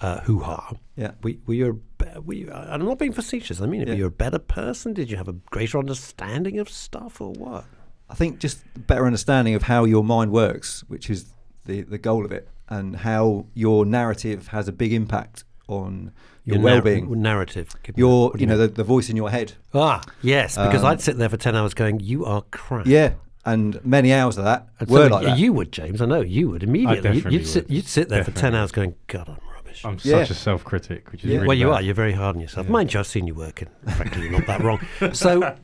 uh, 0.00 0.20
hoo 0.20 0.40
ha, 0.40 0.72
Yeah. 0.96 1.12
were, 1.22 1.32
were 1.46 1.54
you, 1.54 1.82
a 2.00 2.20
were 2.20 2.34
you, 2.34 2.52
I'm 2.52 2.84
not 2.84 2.98
being 2.98 3.12
facetious, 3.12 3.60
I 3.60 3.66
mean 3.66 3.82
it, 3.82 3.88
were 3.88 3.94
Yeah. 3.94 3.98
you 3.98 4.06
a 4.06 4.10
better 4.10 4.38
person? 4.38 4.92
Did 4.92 5.10
you 5.10 5.16
have 5.16 5.28
a 5.28 5.32
greater 5.50 5.78
understanding 5.78 6.58
of 6.58 6.68
stuff 6.68 7.20
or 7.20 7.32
what? 7.32 7.64
I 8.08 8.14
think 8.14 8.38
just 8.38 8.58
better 8.86 9.06
understanding 9.06 9.54
of 9.54 9.64
how 9.64 9.84
your 9.84 10.04
mind 10.04 10.30
works, 10.32 10.84
which 10.88 11.10
is 11.10 11.26
the, 11.64 11.82
the 11.82 11.98
goal 11.98 12.24
of 12.24 12.30
it, 12.32 12.48
and 12.68 12.96
how 12.96 13.46
your 13.54 13.84
narrative 13.84 14.48
has 14.48 14.68
a 14.68 14.72
big 14.72 14.92
impact 14.92 15.44
on 15.68 16.12
your, 16.44 16.58
nar- 16.58 16.64
well-being. 16.64 17.20
narrative. 17.22 17.74
Give 17.82 17.96
me 17.96 18.00
your, 18.00 18.32
do 18.32 18.38
you 18.38 18.46
know, 18.46 18.56
the, 18.58 18.68
the 18.68 18.84
voice 18.84 19.08
in 19.10 19.16
your 19.16 19.30
head. 19.30 19.54
Ah, 19.74 20.00
yes, 20.22 20.54
because 20.56 20.82
Um, 20.84 20.90
I'd 20.90 21.00
sit 21.00 21.16
there 21.16 21.28
for 21.28 21.36
10 21.36 21.56
hours 21.56 21.74
going, 21.74 21.98
You 21.98 22.24
are 22.24 22.42
crap. 22.52 22.86
Yeah, 22.86 23.14
and 23.46 23.82
many 23.84 24.12
hours 24.12 24.36
of 24.36 24.44
that 24.44 24.68
And 24.80 24.88
were 24.90 25.08
so 25.08 25.14
like 25.14 25.24
that. 25.24 25.38
You 25.38 25.52
would, 25.54 25.72
James. 25.72 26.02
I 26.02 26.06
know 26.06 26.20
you 26.20 26.50
would 26.50 26.62
immediately. 26.62 27.08
Oh, 27.08 27.12
you'd- 27.12 27.30
you'd, 27.32 27.46
sit, 27.46 27.64
would. 27.68 27.74
you'd 27.74 27.86
sit 27.86 28.08
there 28.10 28.24
for 28.24 28.32
10 28.32 28.54
hours 28.54 28.72
going, 28.72 28.94
God, 29.06 29.28
I'm 29.28 29.38
rubbish. 29.54 29.84
I'm 29.84 29.98
Yeah. 30.02 30.20
such 30.22 30.30
a 30.30 30.34
self-critic, 30.34 31.10
which 31.12 31.24
is 31.24 31.30
Yeah. 31.30 31.36
really 31.36 31.48
well, 31.48 31.56
you 31.56 31.66
bad. 31.68 31.72
are. 31.74 31.82
You're 31.82 31.94
very 31.94 32.12
hard 32.12 32.36
on 32.36 32.42
yourself. 32.42 32.66
Yeah. 32.66 32.72
Mind 32.72 32.92
you, 32.92 33.00
I've 33.00 33.06
seen 33.06 33.26
you 33.26 33.34
working. 33.34 33.68
Frankly, 33.96 34.22
you're 34.24 34.32
not 34.32 34.46
that 34.46 34.62
wrong. 34.62 34.80
So, 35.14 35.54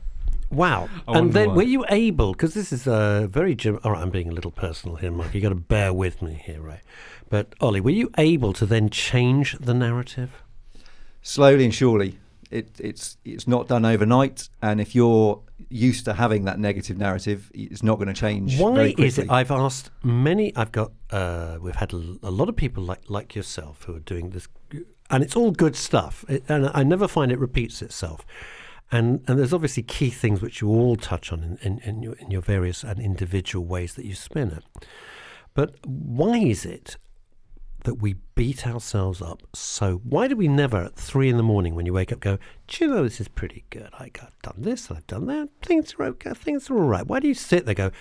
wow. 0.49 0.87
I 1.07 1.17
and 1.19 1.33
then 1.33 1.49
why. 1.49 1.55
were 1.55 1.63
you 1.63 1.85
able, 1.89 2.31
because 2.31 2.53
this 2.53 2.71
is 2.71 2.87
a 2.87 3.27
very. 3.31 3.53
Gym- 3.55 3.79
All 3.83 3.91
right, 3.91 4.01
I'm 4.01 4.09
being 4.11 4.29
a 4.29 4.33
little 4.33 4.51
personal 4.51 4.95
here, 4.95 5.11
Mike. 5.11 5.33
You've 5.33 5.43
got 5.43 5.49
to 5.49 5.55
bear 5.55 5.93
with 5.93 6.21
me 6.21 6.41
here, 6.45 6.61
right? 6.61 6.81
But, 7.29 7.53
Ollie, 7.59 7.81
were 7.81 7.89
you 7.89 8.11
able 8.17 8.53
to 8.53 8.65
then 8.65 8.89
change 8.89 9.57
the 9.59 9.73
narrative? 9.73 10.41
Slowly 11.21 11.63
and 11.65 11.73
surely, 11.73 12.17
it, 12.53 12.79
it's 12.79 13.17
it's 13.25 13.47
not 13.47 13.67
done 13.67 13.83
overnight. 13.85 14.49
And 14.61 14.79
if 14.79 14.93
you're 14.95 15.41
used 15.69 16.05
to 16.05 16.13
having 16.13 16.45
that 16.45 16.59
negative 16.59 16.97
narrative, 16.97 17.51
it's 17.53 17.83
not 17.83 17.95
going 17.95 18.07
to 18.07 18.13
change. 18.13 18.59
Why 18.59 18.93
is 18.97 19.17
it? 19.17 19.29
I've 19.29 19.51
asked 19.51 19.89
many. 20.03 20.55
I've 20.55 20.71
got. 20.71 20.91
Uh, 21.09 21.57
we've 21.61 21.75
had 21.75 21.91
a 21.93 22.31
lot 22.31 22.49
of 22.49 22.55
people 22.55 22.83
like 22.83 23.09
like 23.09 23.35
yourself 23.35 23.83
who 23.83 23.95
are 23.95 23.99
doing 23.99 24.29
this, 24.29 24.47
and 25.09 25.23
it's 25.23 25.35
all 25.35 25.51
good 25.51 25.75
stuff. 25.75 26.23
It, 26.29 26.43
and 26.47 26.69
I 26.73 26.83
never 26.83 27.07
find 27.07 27.31
it 27.31 27.39
repeats 27.39 27.81
itself. 27.81 28.25
And 28.91 29.23
and 29.27 29.39
there's 29.39 29.53
obviously 29.53 29.83
key 29.83 30.11
things 30.11 30.41
which 30.41 30.61
you 30.61 30.69
all 30.69 30.95
touch 30.95 31.31
on 31.33 31.43
in, 31.43 31.57
in, 31.61 31.79
in 31.79 32.03
your 32.03 32.13
in 32.13 32.29
your 32.29 32.41
various 32.41 32.83
and 32.83 32.99
individual 32.99 33.65
ways 33.65 33.95
that 33.95 34.05
you 34.05 34.13
spin 34.13 34.51
it. 34.51 34.87
But 35.55 35.75
why 35.85 36.37
is 36.37 36.65
it 36.65 36.97
that 37.83 37.95
we 37.95 38.15
beat 38.35 38.65
ourselves 38.67 39.21
up 39.21 39.43
so? 39.53 40.01
Why 40.03 40.27
do 40.27 40.35
we 40.35 40.47
never 40.47 40.77
at 40.77 40.95
three 40.95 41.29
in 41.29 41.37
the 41.37 41.43
morning 41.43 41.75
when 41.75 41.85
you 41.85 41.93
wake 41.93 42.11
up 42.11 42.19
go, 42.19 42.37
do 42.67 42.85
you 42.85 42.91
know 42.91 43.03
this 43.03 43.21
is 43.21 43.27
pretty 43.27 43.63
good? 43.69 43.89
I 43.99 44.09
got 44.09 44.33
done 44.41 44.55
this, 44.57 44.89
I've 44.91 45.07
done 45.07 45.27
that. 45.27 45.49
Things 45.61 45.95
are 45.99 46.03
okay. 46.05 46.33
Things 46.33 46.69
are 46.69 46.75
all 46.75 46.87
right. 46.87 47.05
Why 47.05 47.19
do 47.19 47.27
you 47.27 47.33
sit 47.33 47.65
there 47.65 47.75
go? 47.75 47.91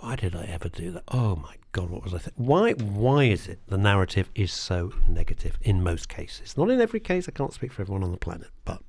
Why 0.00 0.16
did 0.16 0.34
I 0.34 0.44
ever 0.44 0.68
do 0.68 0.90
that? 0.92 1.04
Oh 1.08 1.36
my 1.36 1.56
God, 1.72 1.90
what 1.90 2.04
was 2.04 2.14
I 2.14 2.18
thinking? 2.18 2.44
Why, 2.46 2.72
why 2.72 3.24
is 3.24 3.48
it 3.48 3.60
the 3.68 3.78
narrative 3.78 4.30
is 4.34 4.52
so 4.52 4.92
negative 5.08 5.58
in 5.62 5.82
most 5.82 6.08
cases? 6.08 6.56
Not 6.56 6.70
in 6.70 6.80
every 6.80 7.00
case, 7.00 7.28
I 7.28 7.32
can't 7.32 7.52
speak 7.52 7.72
for 7.72 7.82
everyone 7.82 8.04
on 8.04 8.12
the 8.12 8.18
planet, 8.18 8.48
but 8.64 8.82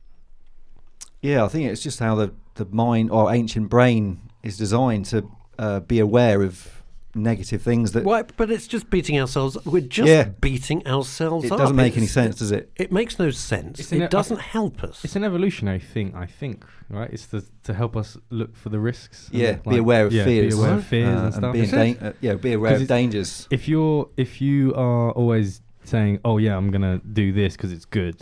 Yeah, 1.21 1.43
I 1.45 1.47
think 1.47 1.69
it's 1.69 1.81
just 1.81 1.99
how 1.99 2.15
the, 2.15 2.33
the 2.55 2.65
mind 2.65 3.11
or 3.11 3.33
ancient 3.33 3.69
brain 3.69 4.19
is 4.43 4.57
designed 4.57 5.05
to 5.05 5.29
uh, 5.57 5.79
be 5.79 5.99
aware 5.99 6.41
of 6.43 6.83
negative 7.15 7.61
things 7.61 7.93
that 7.93 8.03
why, 8.03 8.23
but 8.37 8.51
it's 8.51 8.67
just 8.67 8.89
beating 8.89 9.19
ourselves. 9.19 9.57
We're 9.65 9.81
just 9.81 10.09
Yeah. 10.09 10.29
beating 10.41 10.85
ourselves 10.85 11.45
up. 11.45 11.51
it 11.51 11.53
up. 11.53 11.59
doesn't 11.59 11.75
make 11.75 11.95
any 11.97 12.07
sense, 12.07 12.35
does 12.39 12.51
it? 12.51 12.71
It 12.75 12.91
makes 12.91 13.17
no 13.17 13.31
sense. 13.31 13.79
It's 13.79 13.91
an- 13.91 14.01
it 14.01 14.11
doesn't 14.11 14.41
help 14.41 14.83
us. 14.83 15.03
It's 15.03 15.15
an 15.15 15.23
evolutionary 15.23 15.79
thing, 15.79 16.13
I 16.15 16.25
think, 16.25 16.65
right? 16.89 17.09
It's 17.11 17.27
to, 17.27 17.43
to 17.63 17.73
help 17.73 17.95
us 17.95 18.17
look 18.29 18.55
for 18.55 18.69
the 18.69 18.79
risks. 18.79 19.29
and, 19.31 19.39
Yeah, 19.41 19.53
be 19.67 19.77
aware 19.77 20.05
of 20.05 20.13
yeah, 20.13 20.25
fears. 20.25 20.53
Be 20.55 20.59
aware 20.61 20.73
of 20.75 20.85
fears 20.85 21.19
uh, 21.19 21.23
and 21.23 21.33
stuff. 21.33 21.53
be 21.53 21.59
in 21.59 21.65
Is 21.65 21.73
uh, 21.73 22.13
yeah, 22.21 22.33
be 22.35 22.53
aware 22.53 22.71
'Cause 22.71 22.81
of 22.81 22.83
it's- 22.83 22.97
dangers. 22.97 23.47
if 23.49 23.67
you're 23.67 24.09
if 24.17 24.41
you 24.41 24.73
are 24.75 25.11
always 25.11 25.61
saying, 25.83 26.19
"Oh 26.25 26.37
yeah, 26.37 26.57
I'm 26.57 26.69
gonna 26.71 26.99
do 27.13 27.31
this 27.31 27.55
because 27.55 27.71
it's 27.71 27.85
good," 27.85 28.17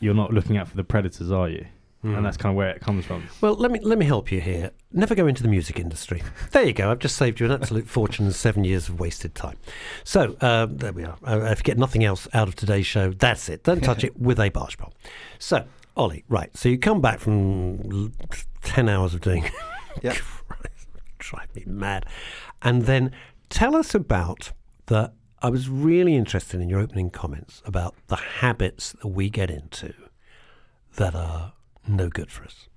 you're 0.00 0.14
not 0.14 0.32
looking 0.32 0.56
out 0.56 0.68
for 0.68 0.76
the 0.76 0.84
predators, 0.84 1.30
are 1.30 1.48
you? 1.48 1.66
Mm. 2.04 2.16
And 2.16 2.26
that's 2.26 2.36
kind 2.36 2.50
of 2.52 2.56
where 2.56 2.70
it 2.70 2.80
comes 2.80 3.06
from. 3.06 3.28
Well, 3.40 3.54
let 3.54 3.70
me 3.70 3.78
let 3.80 3.96
me 3.96 4.04
help 4.04 4.32
you 4.32 4.40
here. 4.40 4.72
Never 4.92 5.14
go 5.14 5.28
into 5.28 5.42
the 5.42 5.48
music 5.48 5.78
industry. 5.78 6.20
There 6.50 6.64
you 6.64 6.72
go. 6.72 6.90
I've 6.90 6.98
just 6.98 7.16
saved 7.16 7.38
you 7.38 7.46
an 7.46 7.52
absolute 7.52 7.88
fortune 7.98 8.24
and 8.26 8.34
seven 8.34 8.64
years 8.64 8.88
of 8.88 8.98
wasted 8.98 9.36
time. 9.36 9.56
So 10.02 10.36
um, 10.40 10.76
there 10.78 10.92
we 10.92 11.04
are. 11.04 11.16
Uh, 11.24 11.50
if 11.52 11.60
you 11.60 11.64
get 11.64 11.78
nothing 11.78 12.02
else 12.04 12.26
out 12.34 12.48
of 12.48 12.56
today's 12.56 12.86
show, 12.86 13.12
that's 13.12 13.48
it. 13.48 13.62
Don't 13.62 13.84
touch 13.84 14.02
it 14.08 14.18
with 14.18 14.40
a 14.40 14.48
barge 14.48 14.78
pole. 14.78 14.92
So, 15.38 15.64
Ollie, 15.96 16.24
right. 16.28 16.54
So 16.56 16.68
you 16.68 16.76
come 16.78 17.00
back 17.00 17.20
from 17.20 17.80
l- 17.92 18.10
ten 18.62 18.88
hours 18.88 19.14
of 19.14 19.20
doing. 19.20 19.48
Yep. 20.02 20.16
Christ, 20.48 20.88
drive 21.18 21.54
me 21.54 21.64
mad. 21.66 22.06
And 22.62 22.82
then 22.86 23.12
tell 23.50 23.76
us 23.76 23.94
about 23.94 24.52
the. 24.86 25.12
I 25.42 25.50
was 25.50 25.68
really 25.68 26.16
interested 26.16 26.60
in 26.62 26.70
your 26.70 26.80
opening 26.80 27.10
comments 27.10 27.60
about 27.66 27.94
the 28.06 28.16
habits 28.16 28.92
that 29.02 29.08
we 29.08 29.28
get 29.28 29.50
into 29.50 29.92
that 30.96 31.14
are 31.14 31.52
no 31.86 32.08
good 32.08 32.30
for 32.30 32.44
us. 32.44 32.68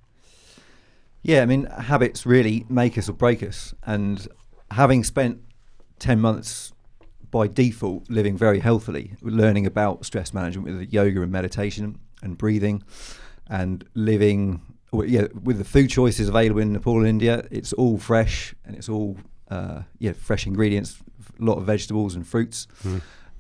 Yeah, 1.22 1.42
I 1.42 1.46
mean, 1.46 1.66
habits 1.66 2.26
really 2.26 2.66
make 2.70 2.98
us 2.98 3.10
or 3.10 3.14
break 3.14 3.42
us. 3.42 3.74
And 3.84 4.28
having 4.72 5.04
spent 5.04 5.42
10 6.00 6.20
months 6.20 6.72
by 7.32 7.48
default 7.48 8.10
living 8.10 8.38
very 8.38 8.60
healthily, 8.60 9.16
learning 9.22 9.66
about 9.66 10.06
stress 10.06 10.34
management 10.34 10.78
with 10.78 10.94
yoga 10.94 11.22
and 11.22 11.32
meditation 11.32 11.98
and 12.22 12.38
breathing, 12.38 12.84
and 13.50 13.84
living 13.94 14.62
yeah, 15.04 15.28
with 15.44 15.58
the 15.58 15.64
food 15.64 15.90
choices 15.90 16.30
available 16.30 16.62
in 16.62 16.74
Nepal 16.74 17.00
and 17.00 17.08
India, 17.08 17.46
it's 17.52 17.74
all 17.74 17.98
fresh 17.98 18.54
and 18.64 18.76
it's 18.76 18.88
all 18.88 19.18
uh, 19.50 19.82
yeah, 20.00 20.14
fresh 20.14 20.48
ingredients, 20.48 20.98
a 21.40 21.44
lot 21.44 21.58
of 21.58 21.66
vegetables 21.66 22.16
and 22.16 22.26
fruits. 22.26 22.68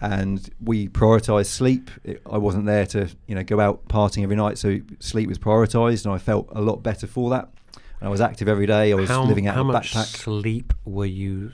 And 0.01 0.47
we 0.61 0.87
prioritised 0.89 1.45
sleep. 1.47 1.89
It, 2.03 2.21
I 2.29 2.37
wasn't 2.37 2.65
there 2.65 2.85
to, 2.87 3.09
you 3.27 3.35
know, 3.35 3.43
go 3.43 3.59
out 3.59 3.87
partying 3.87 4.23
every 4.23 4.35
night, 4.35 4.57
so 4.57 4.79
sleep 4.99 5.29
was 5.29 5.39
prioritised, 5.39 6.05
and 6.05 6.13
I 6.13 6.17
felt 6.17 6.47
a 6.51 6.61
lot 6.61 6.83
better 6.83 7.07
for 7.07 7.29
that. 7.31 7.49
And 8.01 8.07
I 8.07 8.09
was 8.09 8.19
active 8.19 8.47
every 8.49 8.65
day. 8.65 8.91
I 8.91 8.95
was 8.95 9.09
how, 9.09 9.23
living 9.23 9.47
out 9.47 9.55
of 9.57 9.61
a 9.61 9.71
much 9.71 9.93
backpack. 9.93 10.17
sleep 10.17 10.73
were 10.83 11.05
you? 11.05 11.53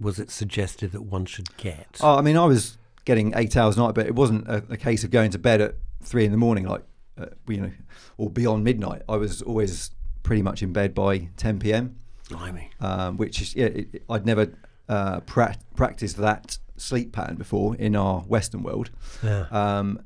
Was 0.00 0.18
it 0.20 0.30
suggested 0.30 0.92
that 0.92 1.02
one 1.02 1.26
should 1.26 1.56
get? 1.56 1.98
Oh, 2.00 2.16
I 2.16 2.20
mean, 2.20 2.36
I 2.36 2.44
was 2.44 2.78
getting 3.04 3.32
eight 3.36 3.56
hours 3.56 3.76
a 3.76 3.80
night, 3.80 3.94
but 3.96 4.06
it 4.06 4.14
wasn't 4.14 4.46
a, 4.46 4.62
a 4.70 4.76
case 4.76 5.02
of 5.02 5.10
going 5.10 5.32
to 5.32 5.38
bed 5.38 5.60
at 5.60 5.74
three 6.02 6.24
in 6.24 6.30
the 6.30 6.36
morning, 6.38 6.66
like 6.66 6.82
uh, 7.18 7.26
you 7.48 7.60
know, 7.60 7.70
or 8.18 8.30
beyond 8.30 8.62
midnight. 8.62 9.02
I 9.08 9.16
was 9.16 9.42
always 9.42 9.90
pretty 10.22 10.42
much 10.42 10.62
in 10.62 10.72
bed 10.72 10.94
by 10.94 11.28
10 11.38 11.58
p.m., 11.58 11.96
Blimey. 12.28 12.70
um, 12.80 13.16
which 13.16 13.40
is 13.42 13.56
yeah, 13.56 13.66
it- 13.66 14.04
I'd 14.08 14.24
never 14.24 14.52
uh, 14.88 15.20
pra- 15.20 15.56
practiced 15.74 16.18
that 16.18 16.56
sleep 16.80 17.12
pattern 17.12 17.36
before 17.36 17.76
in 17.76 17.94
our 17.96 18.20
Western 18.20 18.62
world. 18.62 18.90
Yeah. 19.22 19.46
Um, 19.50 20.00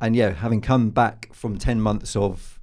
and 0.00 0.16
yeah, 0.16 0.30
having 0.32 0.60
come 0.60 0.90
back 0.90 1.28
from 1.34 1.58
10 1.58 1.80
months 1.80 2.16
of, 2.16 2.58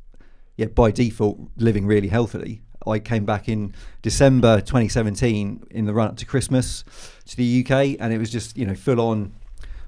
yeah, 0.56 0.68
by 0.68 0.92
default, 0.92 1.40
living 1.58 1.86
really 1.86 2.08
healthily, 2.08 2.62
I 2.86 3.00
came 3.00 3.26
back 3.26 3.48
in 3.50 3.74
December 4.02 4.62
2017 4.62 5.66
in 5.72 5.86
the 5.86 5.94
run 5.94 6.08
up 6.08 6.18
to 6.18 6.26
Christmas 6.26 6.84
to 7.26 7.36
the 7.36 7.64
UK, 7.66 7.98
and 8.00 8.14
it 8.14 8.18
was 8.18 8.30
just, 8.32 8.58
you 8.58 8.66
know, 8.66 8.76
full 8.76 9.02
on 9.02 9.34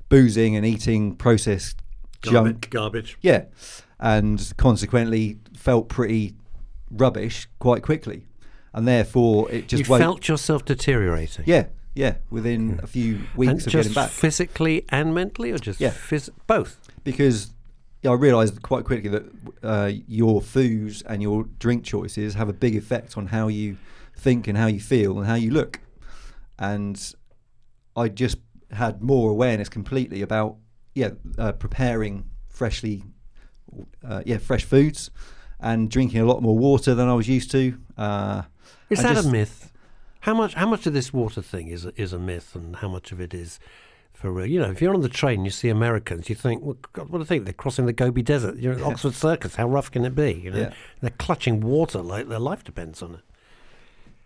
boozing 0.10 0.56
and 0.56 0.66
eating 0.66 1.16
processed 1.16 1.82
junk. 2.22 2.70
Garbage. 2.70 3.18
Yeah. 3.22 3.46
And 4.00 4.52
consequently 4.58 5.40
felt 5.56 5.88
pretty 5.90 6.36
rubbish 6.92 7.48
quite 7.60 7.84
quickly. 7.84 8.28
And 8.74 8.88
therefore, 8.88 9.50
it 9.52 9.68
just 9.68 9.86
you 9.86 9.90
won't- 9.90 10.02
felt 10.04 10.28
yourself 10.28 10.66
deteriorating. 10.66 11.46
Yeah, 11.48 11.68
yeah, 12.00 12.16
within 12.30 12.80
a 12.82 12.88
few 12.88 13.20
weeks 13.36 13.50
and 13.52 13.60
of 13.68 13.72
just 13.72 13.74
getting 13.90 13.94
back. 13.94 14.10
physically 14.10 14.86
and 14.90 15.14
mentally, 15.14 15.52
or 15.52 15.58
just 15.58 15.80
Yeah. 15.82 15.92
phys- 16.10 16.30
both. 16.48 16.72
because 17.04 17.52
I 18.06 18.14
realised 18.14 18.62
quite 18.62 18.86
quickly 18.86 19.10
that 19.10 19.26
uh, 19.62 19.92
your 20.08 20.42
foods 20.42 21.02
and 21.02 21.22
your 21.22 21.44
drink 21.60 21.84
choices 21.84 22.36
have 22.36 22.48
a 22.48 22.54
big 22.54 22.76
effect 22.78 23.18
on 23.18 23.28
how 23.28 23.50
you 23.50 23.76
think 24.16 24.48
and 24.48 24.58
how 24.58 24.68
you 24.68 24.80
feel 24.80 25.18
and 25.18 25.28
how 25.28 25.36
you 25.36 25.52
look. 25.52 25.80
And 26.58 26.96
I 27.96 28.08
just 28.10 28.38
had 28.72 29.02
more 29.02 29.30
awareness 29.32 29.68
completely 29.70 30.22
about 30.22 30.56
yeah 30.96 31.10
uh, 31.38 31.52
preparing 31.54 32.24
freshly 32.48 33.04
uh, 34.08 34.22
yeah 34.26 34.38
fresh 34.38 34.64
foods 34.66 35.10
and 35.60 35.90
drinking 35.92 36.22
a 36.22 36.26
lot 36.26 36.42
more 36.42 36.58
water 36.58 36.96
than 36.96 37.08
I 37.10 37.14
was 37.14 37.28
used 37.28 37.52
to. 37.52 37.78
Uh, 37.98 38.44
Is 38.90 39.02
that 39.02 39.16
just- 39.16 39.28
a 39.28 39.32
myth? 39.32 39.69
How 40.22 40.34
much? 40.34 40.54
How 40.54 40.68
much 40.68 40.86
of 40.86 40.94
this 40.94 41.14
water 41.14 41.42
thing 41.42 41.68
is 41.70 41.86
a, 41.86 42.02
is 42.02 42.14
a 42.14 42.20
myth, 42.20 42.56
and 42.56 42.78
how 42.78 42.88
much 42.90 43.12
of 43.12 43.22
it 43.22 43.34
is 43.34 43.60
for 44.14 44.32
real? 44.32 44.46
You 44.48 44.60
know, 44.60 44.70
if 44.72 44.82
you're 44.82 44.94
on 44.94 45.02
the 45.02 45.10
train, 45.10 45.46
you 45.46 45.52
see 45.52 45.70
Americans, 45.70 46.28
you 46.30 46.36
think, 46.36 46.62
well, 46.64 46.78
God, 46.94 47.10
what 47.10 47.20
do 47.20 47.22
you 47.22 47.26
think? 47.26 47.46
They're 47.46 47.54
crossing 47.54 47.86
the 47.86 47.94
Gobi 47.94 48.22
Desert. 48.22 48.58
You're 48.58 48.74
at 48.74 48.82
Oxford 48.82 49.14
Circus. 49.14 49.56
How 49.56 49.68
rough 49.68 49.90
can 49.92 50.04
it 50.06 50.16
be? 50.16 50.34
You 50.34 50.52
know, 50.52 50.60
Yeah. 50.60 50.74
they're 51.02 51.10
clutching 51.12 51.62
water 51.62 52.02
like 52.02 52.28
their 52.28 52.40
life 52.40 52.64
depends 52.64 53.02
on 53.02 53.16
it. 53.16 53.22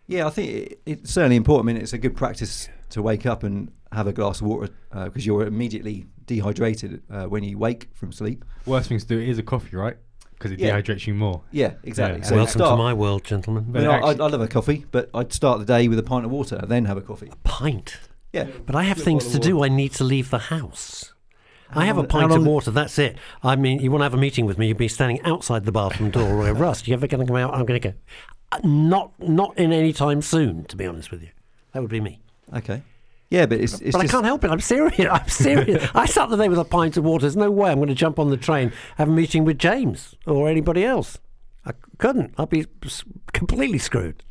Yeah, 0.08 0.28
I 0.28 0.32
think 0.32 0.50
it, 0.50 0.80
it's 0.86 1.12
certainly 1.14 1.36
important. 1.38 1.70
I 1.70 1.74
mean, 1.74 1.82
it's 1.82 1.94
a 1.94 1.98
good 1.98 2.16
practice 2.16 2.68
to 2.90 3.02
wake 3.02 3.26
up 3.26 3.44
and 3.44 3.72
have 3.92 4.08
a 4.08 4.14
glass 4.14 4.42
of 4.42 4.48
water 4.48 4.70
because 4.92 5.26
you're 5.26 5.46
immediately 5.46 6.06
dehydrated 6.26 7.02
uh, 7.12 7.26
when 7.26 7.44
you 7.44 7.58
wake 7.58 7.90
from 7.94 8.12
sleep. 8.12 8.44
Worst 8.66 8.90
thing 8.90 8.98
to 9.00 9.06
do 9.06 9.20
is 9.20 9.38
a 9.38 9.44
coffee, 9.44 9.76
right? 9.76 9.98
Because 10.44 10.52
it 10.52 10.60
Yeah. 10.60 10.78
dehydrates 10.82 11.08
you 11.08 11.14
more. 11.14 11.42
Yeah, 11.52 11.76
exactly. 11.84 12.20
Yeah, 12.20 12.26
so 12.28 12.36
Welcome 12.36 12.52
start, 12.52 12.74
to 12.74 12.84
my 12.84 12.94
world, 12.94 13.24
gentlemen. 13.24 13.66
I, 13.74 13.80
mean, 13.80 13.88
I, 13.88 13.96
actually- 13.96 14.20
I, 14.20 14.26
I 14.26 14.28
love 14.28 14.42
a 14.42 14.48
coffee, 14.50 14.86
but 14.92 15.10
I'd 15.14 15.32
start 15.32 15.60
the 15.60 15.66
day 15.66 15.88
with 15.88 15.98
a 15.98 16.04
pint 16.04 16.26
of 16.26 16.32
water 16.32 16.58
and 16.58 16.70
then 16.70 16.84
have 16.84 16.98
a 16.98 17.02
coffee. 17.02 17.30
A 17.32 17.36
pint. 17.48 17.98
Yeah, 18.34 18.48
But 18.66 18.76
I 18.76 18.84
have 18.84 18.98
things 18.98 19.28
to 19.30 19.40
do. 19.40 19.64
I 19.64 19.70
need 19.70 19.94
to 19.94 20.04
leave 20.04 20.32
the 20.32 20.40
house. 20.40 21.14
I 21.70 21.86
have 21.86 21.96
a 21.96 22.02
long- 22.02 22.10
how 22.10 22.20
pint 22.20 22.32
of 22.34 22.38
long- 22.40 22.46
water. 22.46 22.72
That's 22.72 23.00
it. 23.00 23.18
I 23.42 23.56
mean, 23.56 23.80
you 23.80 23.90
want 23.90 24.02
to 24.02 24.04
have 24.04 24.14
a 24.14 24.18
meeting 24.18 24.46
with 24.46 24.58
me? 24.58 24.68
You'd 24.68 24.76
be 24.78 24.90
standing 24.90 25.22
outside 25.22 25.64
the 25.64 25.72
bathroom 25.72 26.10
door. 26.12 26.28
or 26.30 26.48
a 26.50 26.54
Russ, 26.54 26.86
you 26.88 26.94
ever 26.94 27.08
going 27.08 27.22
to 27.22 27.28
come 27.28 27.38
out? 27.38 27.54
I'm 27.54 27.66
going 27.66 27.80
to 27.82 27.90
go. 27.92 27.96
Uh, 28.52 28.60
not, 28.66 29.14
not 29.20 29.58
in 29.58 29.72
any 29.72 29.94
time 29.94 30.22
soon. 30.22 30.66
To 30.66 30.76
be 30.76 30.86
honest 30.86 31.10
with 31.10 31.22
you, 31.22 31.30
that 31.72 31.82
would 31.82 31.90
be 31.92 32.02
me. 32.02 32.20
okay. 32.54 32.82
Yeah, 33.34 33.48
but 33.48 33.60
it's 33.60 33.74
it's 33.82 33.96
but 33.98 34.04
just 34.04 34.14
I 34.14 34.16
can't 34.18 34.26
help 34.26 34.44
it. 34.44 34.52
I'm 34.52 34.60
serious. 34.60 35.00
I'm 35.12 35.28
serious. 35.28 35.90
I 35.96 36.06
start 36.06 36.30
the 36.30 36.38
day 36.38 36.50
with 36.50 36.60
a 36.60 36.64
pint 36.64 36.98
of 36.98 37.04
water. 37.04 37.22
There's 37.24 37.36
no 37.36 37.50
way 37.50 37.72
I'm 37.72 37.78
going 37.78 37.90
to 37.90 37.96
jump 37.96 38.20
on 38.20 38.30
the 38.30 38.38
train, 38.38 38.72
have 38.98 39.10
a 39.10 39.12
meeting 39.12 39.44
with 39.44 39.58
James 39.58 40.14
or 40.28 40.48
anybody 40.48 40.84
else. 40.86 41.18
I 41.66 41.72
couldn't. 41.98 42.36
I'd 42.38 42.50
be 42.50 42.66
completely 43.34 43.80
screwed. 43.80 44.24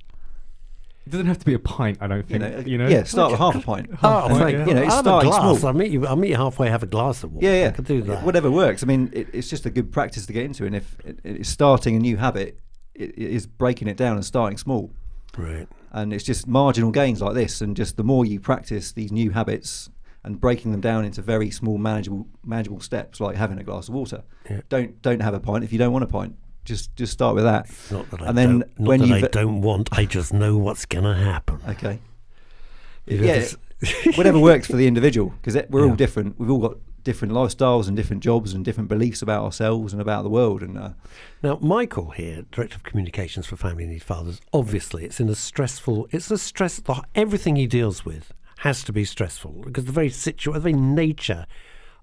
It 1.05 1.11
doesn't 1.11 1.27
have 1.27 1.39
to 1.41 1.45
be 1.47 1.55
a 1.55 1.59
pint, 1.59 1.99
I 2.01 2.07
don't 2.07 2.19
you 2.19 2.39
think. 2.39 2.43
know, 2.43 2.61
You 2.61 2.79
know, 2.79 2.87
yeah. 2.89 3.03
Start 3.03 3.33
with 3.33 3.41
half 3.41 3.57
a 3.57 3.61
pint. 3.61 3.91
Half 3.99 4.31
Oh, 4.31 4.39
pint, 4.39 4.57
yeah. 4.59 4.67
You 4.67 4.75
know, 4.75 4.83
it's 4.83 4.95
I'll 4.95 5.03
have 5.03 5.07
a 5.07 5.09
starting 5.09 5.31
glass. 5.31 5.59
small. 5.59 5.67
I'll 5.67 5.73
meet 5.77 5.91
you. 5.91 6.07
I'll 6.07 6.15
meet 6.17 6.31
you 6.31 6.37
halfway. 6.37 6.71
Have 6.71 6.85
a 6.85 6.87
glass 6.87 7.25
of 7.25 7.33
water. 7.33 7.45
Yeah, 7.47 7.61
yeah. 7.63 7.69
I 7.69 7.71
could 7.73 7.87
do 7.87 8.03
that. 8.03 8.23
Whatever 8.23 8.53
works. 8.53 8.85
I 8.85 8.87
mean, 8.87 9.11
it, 9.13 9.27
it's 9.33 9.51
just 9.51 9.67
a 9.67 9.71
good 9.71 9.91
practice 9.91 10.27
to 10.27 10.33
get 10.33 10.45
into, 10.45 10.65
and 10.65 10.77
if 10.77 10.97
it, 11.05 11.19
it's 11.25 11.49
starting 11.49 11.97
a 11.97 11.99
new 11.99 12.19
habit, 12.19 12.57
it, 12.95 13.11
it 13.19 13.31
is 13.33 13.49
breaking 13.49 13.89
it 13.89 13.97
down 13.97 14.15
and 14.15 14.25
starting 14.25 14.57
small. 14.59 14.93
Right. 15.37 15.69
and 15.93 16.13
it's 16.13 16.25
just 16.25 16.47
marginal 16.47 16.91
gains 16.91 17.21
like 17.23 17.35
this 17.35 17.61
and 17.61 17.77
just 17.77 17.97
the 17.97 18.05
more 18.05 18.25
you 18.25 18.39
practice 18.41 18.93
these 18.93 19.11
new 19.13 19.31
habits 19.31 19.89
and 20.25 20.41
breaking 20.41 20.71
them 20.73 20.81
down 20.81 21.05
into 21.05 21.21
very 21.23 21.51
small 21.51 21.79
manageable 21.79 22.27
manageable 22.45 22.81
steps 22.81 23.19
like 23.21 23.37
having 23.37 23.59
a 23.59 23.65
glass 23.65 23.89
of 23.89 23.95
water 23.95 24.23
Yeah. 24.49 24.61
don't 24.69 25.01
don't 25.03 25.21
have 25.21 25.35
a 25.35 25.41
pint 25.41 25.65
if 25.65 25.73
you 25.73 25.79
don't 25.79 25.93
want 25.93 26.05
a 26.05 26.09
pint 26.09 26.37
just 26.65 26.95
just 26.97 27.13
start 27.13 27.35
with 27.35 27.45
that 27.45 27.67
Not 27.91 28.09
that 28.11 28.23
I 28.23 28.27
and 28.29 28.39
then 28.39 28.49
don't, 28.61 28.79
not 28.81 28.89
when 28.89 29.01
that 29.01 29.07
you 29.09 29.15
I 29.17 29.21
don't 29.23 29.63
want. 29.63 29.89
I 29.93 30.05
just 30.05 30.33
know 30.33 30.57
what's 30.59 30.85
going 30.87 31.05
to 31.05 31.15
happen. 31.15 31.61
okay 31.69 31.99
If 33.07 33.21
yeah 33.21 34.13
whatever 34.17 34.39
works 34.39 34.67
for 34.69 34.77
the 34.77 34.87
individual 34.87 35.31
because 35.41 35.57
we're 35.71 35.85
Yeah. 35.85 35.91
all 35.91 35.97
different 35.97 36.39
we've 36.39 36.51
all 36.51 36.61
got 36.61 36.77
different 37.05 37.35
lifestyles 37.35 37.89
and 37.89 37.97
different 37.97 38.23
jobs 38.23 38.53
and 38.53 38.65
different 38.65 38.89
beliefs 38.89 39.23
about 39.23 39.43
ourselves 39.43 39.93
and 39.93 40.01
about 40.01 40.23
the 40.23 40.31
world 40.31 40.63
and 40.63 40.79
uh, 40.79 40.91
Now, 41.43 41.59
Michael 41.61 42.11
here, 42.11 42.45
Director 42.51 42.77
of 42.77 42.83
Communications 42.83 43.47
for 43.47 43.57
Family 43.57 43.87
Need 43.87 44.03
Fathers, 44.03 44.41
obviously 44.53 45.05
it's 45.05 45.21
in 45.21 45.29
a 45.29 45.35
stressful, 45.35 46.09
it's 46.11 46.31
a 46.31 46.39
stress, 46.39 46.81
everything 47.15 47.57
he 47.57 47.67
deals 47.67 48.05
with 48.05 48.33
has 48.59 48.85
to 48.85 48.93
be 48.93 49.05
stressful 49.05 49.63
because 49.65 49.87
the 49.87 49.93
very 49.93 50.11
situ, 50.11 50.53
the 50.53 50.61
very 50.61 50.73
nature 50.73 51.47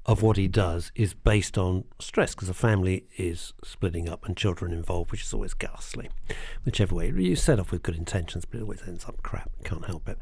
of 0.05 0.21
what 0.21 0.37
he 0.37 0.47
does 0.47 0.91
is 0.95 1.13
based 1.13 1.57
on 1.57 1.83
stress 1.99 2.33
because 2.33 2.47
the 2.47 2.53
family 2.53 3.05
is 3.17 3.53
splitting 3.63 4.09
up 4.09 4.25
and 4.25 4.35
children 4.35 4.73
involved, 4.73 5.11
which 5.11 5.23
is 5.23 5.33
always 5.33 5.53
ghastly. 5.53 6.09
Whichever 6.65 6.95
way 6.95 7.13
you 7.15 7.35
set 7.35 7.59
off 7.59 7.71
with 7.71 7.83
good 7.83 7.95
intentions, 7.95 8.43
but 8.43 8.59
it 8.59 8.63
always 8.63 8.81
ends 8.87 9.05
up 9.05 9.21
crap. 9.21 9.51
Can't 9.63 9.85
help 9.85 10.09
it. 10.09 10.17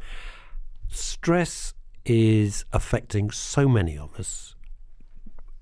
Stress 0.89 1.73
is 2.05 2.65
affecting 2.73 3.31
so 3.31 3.67
many 3.67 3.97
of 3.97 4.13
us. 4.19 4.55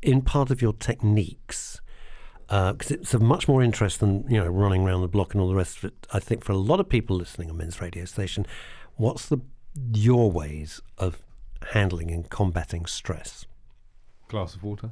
In 0.01 0.21
part 0.21 0.51
of 0.51 0.61
your 0.61 0.73
techniques, 0.73 1.81
because 2.47 2.91
it's 2.91 3.13
of 3.13 3.21
much 3.21 3.47
more 3.47 3.63
interest 3.63 3.99
than 3.99 4.25
you 4.29 4.37
know 4.37 4.47
running 4.47 4.85
around 4.85 5.01
the 5.01 5.07
block 5.07 5.33
and 5.33 5.41
all 5.41 5.49
the 5.49 5.55
rest 5.55 5.77
of 5.79 5.85
it. 5.85 6.07
I 6.13 6.19
think 6.19 6.43
for 6.43 6.51
a 6.51 6.57
lot 6.57 6.79
of 6.79 6.87
people 6.89 7.15
listening 7.15 7.49
on 7.49 7.57
Men's 7.57 7.81
Radio 7.81 8.05
Station, 8.05 8.45
what's 8.95 9.25
the 9.27 9.39
your 9.93 10.31
ways 10.31 10.81
of 10.97 11.21
handling 11.71 12.11
and 12.11 12.29
combating 12.29 12.85
stress? 12.85 13.45
Glass 14.27 14.55
of 14.55 14.63
water, 14.63 14.91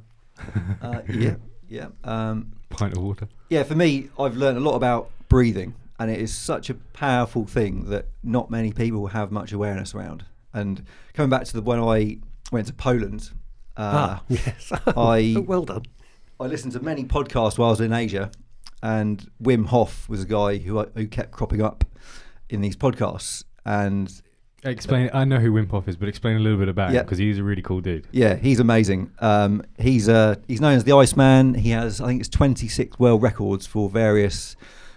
Uh, 0.82 1.02
yeah, 1.08 1.36
yeah. 1.68 1.88
Um, 2.02 2.52
pint 2.70 2.96
of 2.96 3.02
water. 3.02 3.28
Yeah, 3.50 3.62
for 3.62 3.74
me, 3.74 4.08
I've 4.18 4.36
learned 4.36 4.58
a 4.58 4.60
lot 4.60 4.74
about 4.74 5.10
breathing, 5.28 5.74
and 5.98 6.10
it 6.10 6.20
is 6.20 6.34
such 6.34 6.70
a 6.70 6.74
powerful 6.74 7.46
thing 7.46 7.88
that 7.90 8.06
not 8.22 8.50
many 8.50 8.72
people 8.72 9.08
have 9.08 9.30
much 9.30 9.52
awareness 9.52 9.94
around. 9.94 10.24
And 10.52 10.84
coming 11.14 11.30
back 11.30 11.44
to 11.44 11.52
the 11.52 11.62
when 11.62 11.80
I 11.80 12.18
went 12.52 12.66
to 12.68 12.72
Poland, 12.72 13.30
uh, 13.76 14.18
ah, 14.18 14.22
yes. 14.28 14.72
I- 14.86 15.36
well 15.46 15.64
done. 15.64 15.82
I 16.40 16.46
listened 16.46 16.72
to 16.72 16.80
many 16.80 17.04
podcasts 17.04 17.58
while 17.58 17.68
I 17.68 17.70
was 17.72 17.80
in 17.80 17.92
Asia, 17.92 18.30
and 18.82 19.30
Wim 19.42 19.66
Hof 19.66 20.08
was 20.08 20.22
a 20.22 20.26
guy 20.26 20.58
who 20.58 20.80
I, 20.80 20.86
who 20.94 21.06
kept 21.06 21.30
cropping 21.30 21.62
up 21.62 21.84
in 22.48 22.60
these 22.60 22.76
podcasts. 22.76 23.44
And 23.64 24.12
Explain. 24.64 25.10
I 25.12 25.24
know 25.24 25.38
who 25.38 25.52
Wim 25.52 25.70
Hof 25.70 25.88
is, 25.88 25.96
but 25.96 26.08
explain 26.08 26.36
a 26.36 26.40
little 26.40 26.58
bit 26.58 26.68
about 26.68 26.90
him 26.92 27.02
because 27.04 27.18
he's 27.18 27.38
a 27.38 27.42
really 27.44 27.60
cool 27.62 27.80
dude. 27.80 28.06
yeah, 28.12 28.34
he's 28.34 28.60
amazing. 28.60 29.10
Um, 29.18 29.62
he's 29.78 30.08
uh, 30.08 30.36
he's 30.48 30.60
known 30.60 30.74
as 30.74 30.84
the 30.84 30.92
Iceman. 30.92 31.54
He 31.54 31.70
has, 31.70 32.00
I 32.00 32.06
think, 32.06 32.20
it's 32.20 32.28
26 32.30 32.98
world 32.98 33.22
records 33.22 33.66
for 33.66 33.88
various 33.90 34.56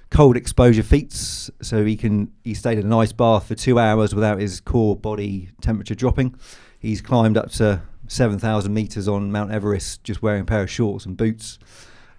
cold 0.09 0.37
exposure 0.37 0.83
feats. 0.83 1.51
So 1.61 1.83
he 1.83 1.97
can 1.97 2.31
he 2.45 2.53
stayed 2.53 2.77
in 2.79 2.85
an 2.85 2.93
ice 2.93 3.11
bath 3.11 3.47
for 3.47 3.55
two 3.55 3.77
hours 3.77 4.15
without 4.15 4.39
his 4.39 4.61
core 4.61 4.95
body 4.95 5.49
temperature 5.61 5.95
dropping. 5.95 6.35
He's 6.79 7.01
climbed 7.01 7.37
up 7.37 7.51
to 7.51 7.81
7,000 8.07 8.73
meters 8.73 9.07
on 9.07 9.31
Mount 9.31 9.51
Everest 9.51 10.03
just 10.03 10.21
wearing 10.21 10.41
a 10.41 10.45
pair 10.45 10.61
of 10.61 10.69
shorts 10.69 11.05
and 11.05 11.15
boots, 11.17 11.59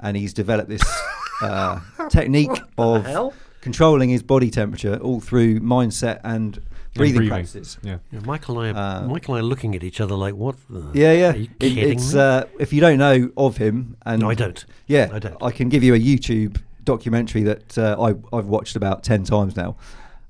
and 0.01 0.17
he's 0.17 0.33
developed 0.33 0.69
this 0.69 0.83
uh, 1.43 1.81
technique 2.09 2.51
of 2.77 3.05
hell? 3.07 3.33
controlling 3.61 4.09
his 4.11 4.23
body 4.23 4.51
temperature 4.51 4.97
all 4.97 5.21
through 5.21 5.61
mindset 5.61 6.21
and 6.25 6.61
breathing, 6.95 7.17
breathing. 7.17 7.29
practices. 7.29 7.79
Yeah. 7.83 7.99
Yeah, 8.13 8.21
Michael 8.21 8.61
and 8.61 8.77
I, 8.77 8.81
are, 8.81 9.03
Uh, 9.05 9.07
Michael 9.09 9.35
and 9.35 9.43
I 9.43 9.47
are 9.47 9.49
looking 9.49 9.75
at 9.75 9.83
each 9.83 10.01
other 10.01 10.15
like, 10.15 10.35
what? 10.35 10.57
The, 10.71 10.91
Yeah, 10.95 11.13
yeah. 11.13 11.33
Are 11.33 11.37
you 11.37 11.43
It- 11.45 11.59
kidding 11.59 11.91
it's 11.91 12.15
me? 12.15 12.21
uh, 12.21 12.45
if 12.61 12.73
you 12.73 12.81
don't 12.81 12.99
know 12.99 13.31
of 13.37 13.57
him, 13.57 13.97
and 14.07 14.23
no, 14.23 14.31
I 14.31 14.35
don't. 14.35 14.65
Yeah, 14.87 15.11
I 15.13 15.19
don't. 15.19 15.37
I 15.43 15.51
can 15.51 15.69
give 15.69 15.83
you 15.83 15.95
a 15.95 15.99
YouTube 15.99 16.61
documentary 16.85 17.43
that 17.43 17.77
uh, 17.77 17.97
I, 18.01 18.37
I've 18.37 18.47
watched 18.47 18.75
about 18.77 19.03
ten 19.03 19.23
times 19.25 19.57
now, 19.57 19.77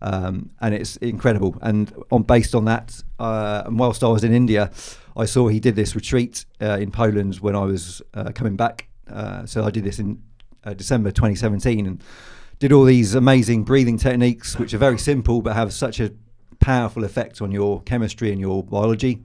um, 0.02 0.50
and 0.60 0.74
it's 0.74 0.96
incredible. 0.96 1.56
And 1.62 1.92
on 2.10 2.22
based 2.24 2.54
on 2.54 2.64
that, 2.64 3.02
uh, 3.20 3.62
and 3.66 3.78
whilst 3.78 4.02
I 4.02 4.08
was 4.08 4.24
in 4.24 4.32
India, 4.32 4.70
I 5.18 5.24
saw 5.24 5.48
he 5.48 5.58
did 5.58 5.74
this 5.74 5.96
retreat 5.96 6.46
uh, 6.62 6.78
in 6.78 6.92
Poland 6.92 7.36
when 7.36 7.56
I 7.56 7.64
was 7.64 8.00
uh, 8.14 8.30
coming 8.32 8.56
back. 8.56 8.88
Uh, 9.10 9.44
so 9.46 9.64
I 9.64 9.70
did 9.70 9.82
this 9.82 9.98
in 9.98 10.22
uh, 10.62 10.74
December 10.74 11.10
2017, 11.10 11.86
and 11.86 12.02
did 12.60 12.72
all 12.72 12.84
these 12.84 13.14
amazing 13.16 13.64
breathing 13.64 13.98
techniques, 13.98 14.56
which 14.58 14.72
are 14.74 14.78
very 14.78 14.98
simple 14.98 15.42
but 15.42 15.54
have 15.54 15.72
such 15.72 15.98
a 15.98 16.12
powerful 16.60 17.04
effect 17.04 17.42
on 17.42 17.50
your 17.50 17.82
chemistry 17.82 18.30
and 18.30 18.40
your 18.40 18.62
biology. 18.62 19.20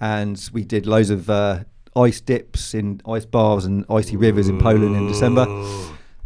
And 0.00 0.48
we 0.52 0.62
did 0.64 0.86
loads 0.86 1.10
of 1.10 1.28
uh, 1.28 1.64
ice 1.96 2.20
dips 2.20 2.74
in 2.74 3.00
ice 3.08 3.24
baths 3.24 3.64
and 3.64 3.84
icy 3.90 4.16
rivers 4.16 4.48
in 4.48 4.58
Poland 4.58 4.94
in 4.94 5.08
December. 5.08 5.46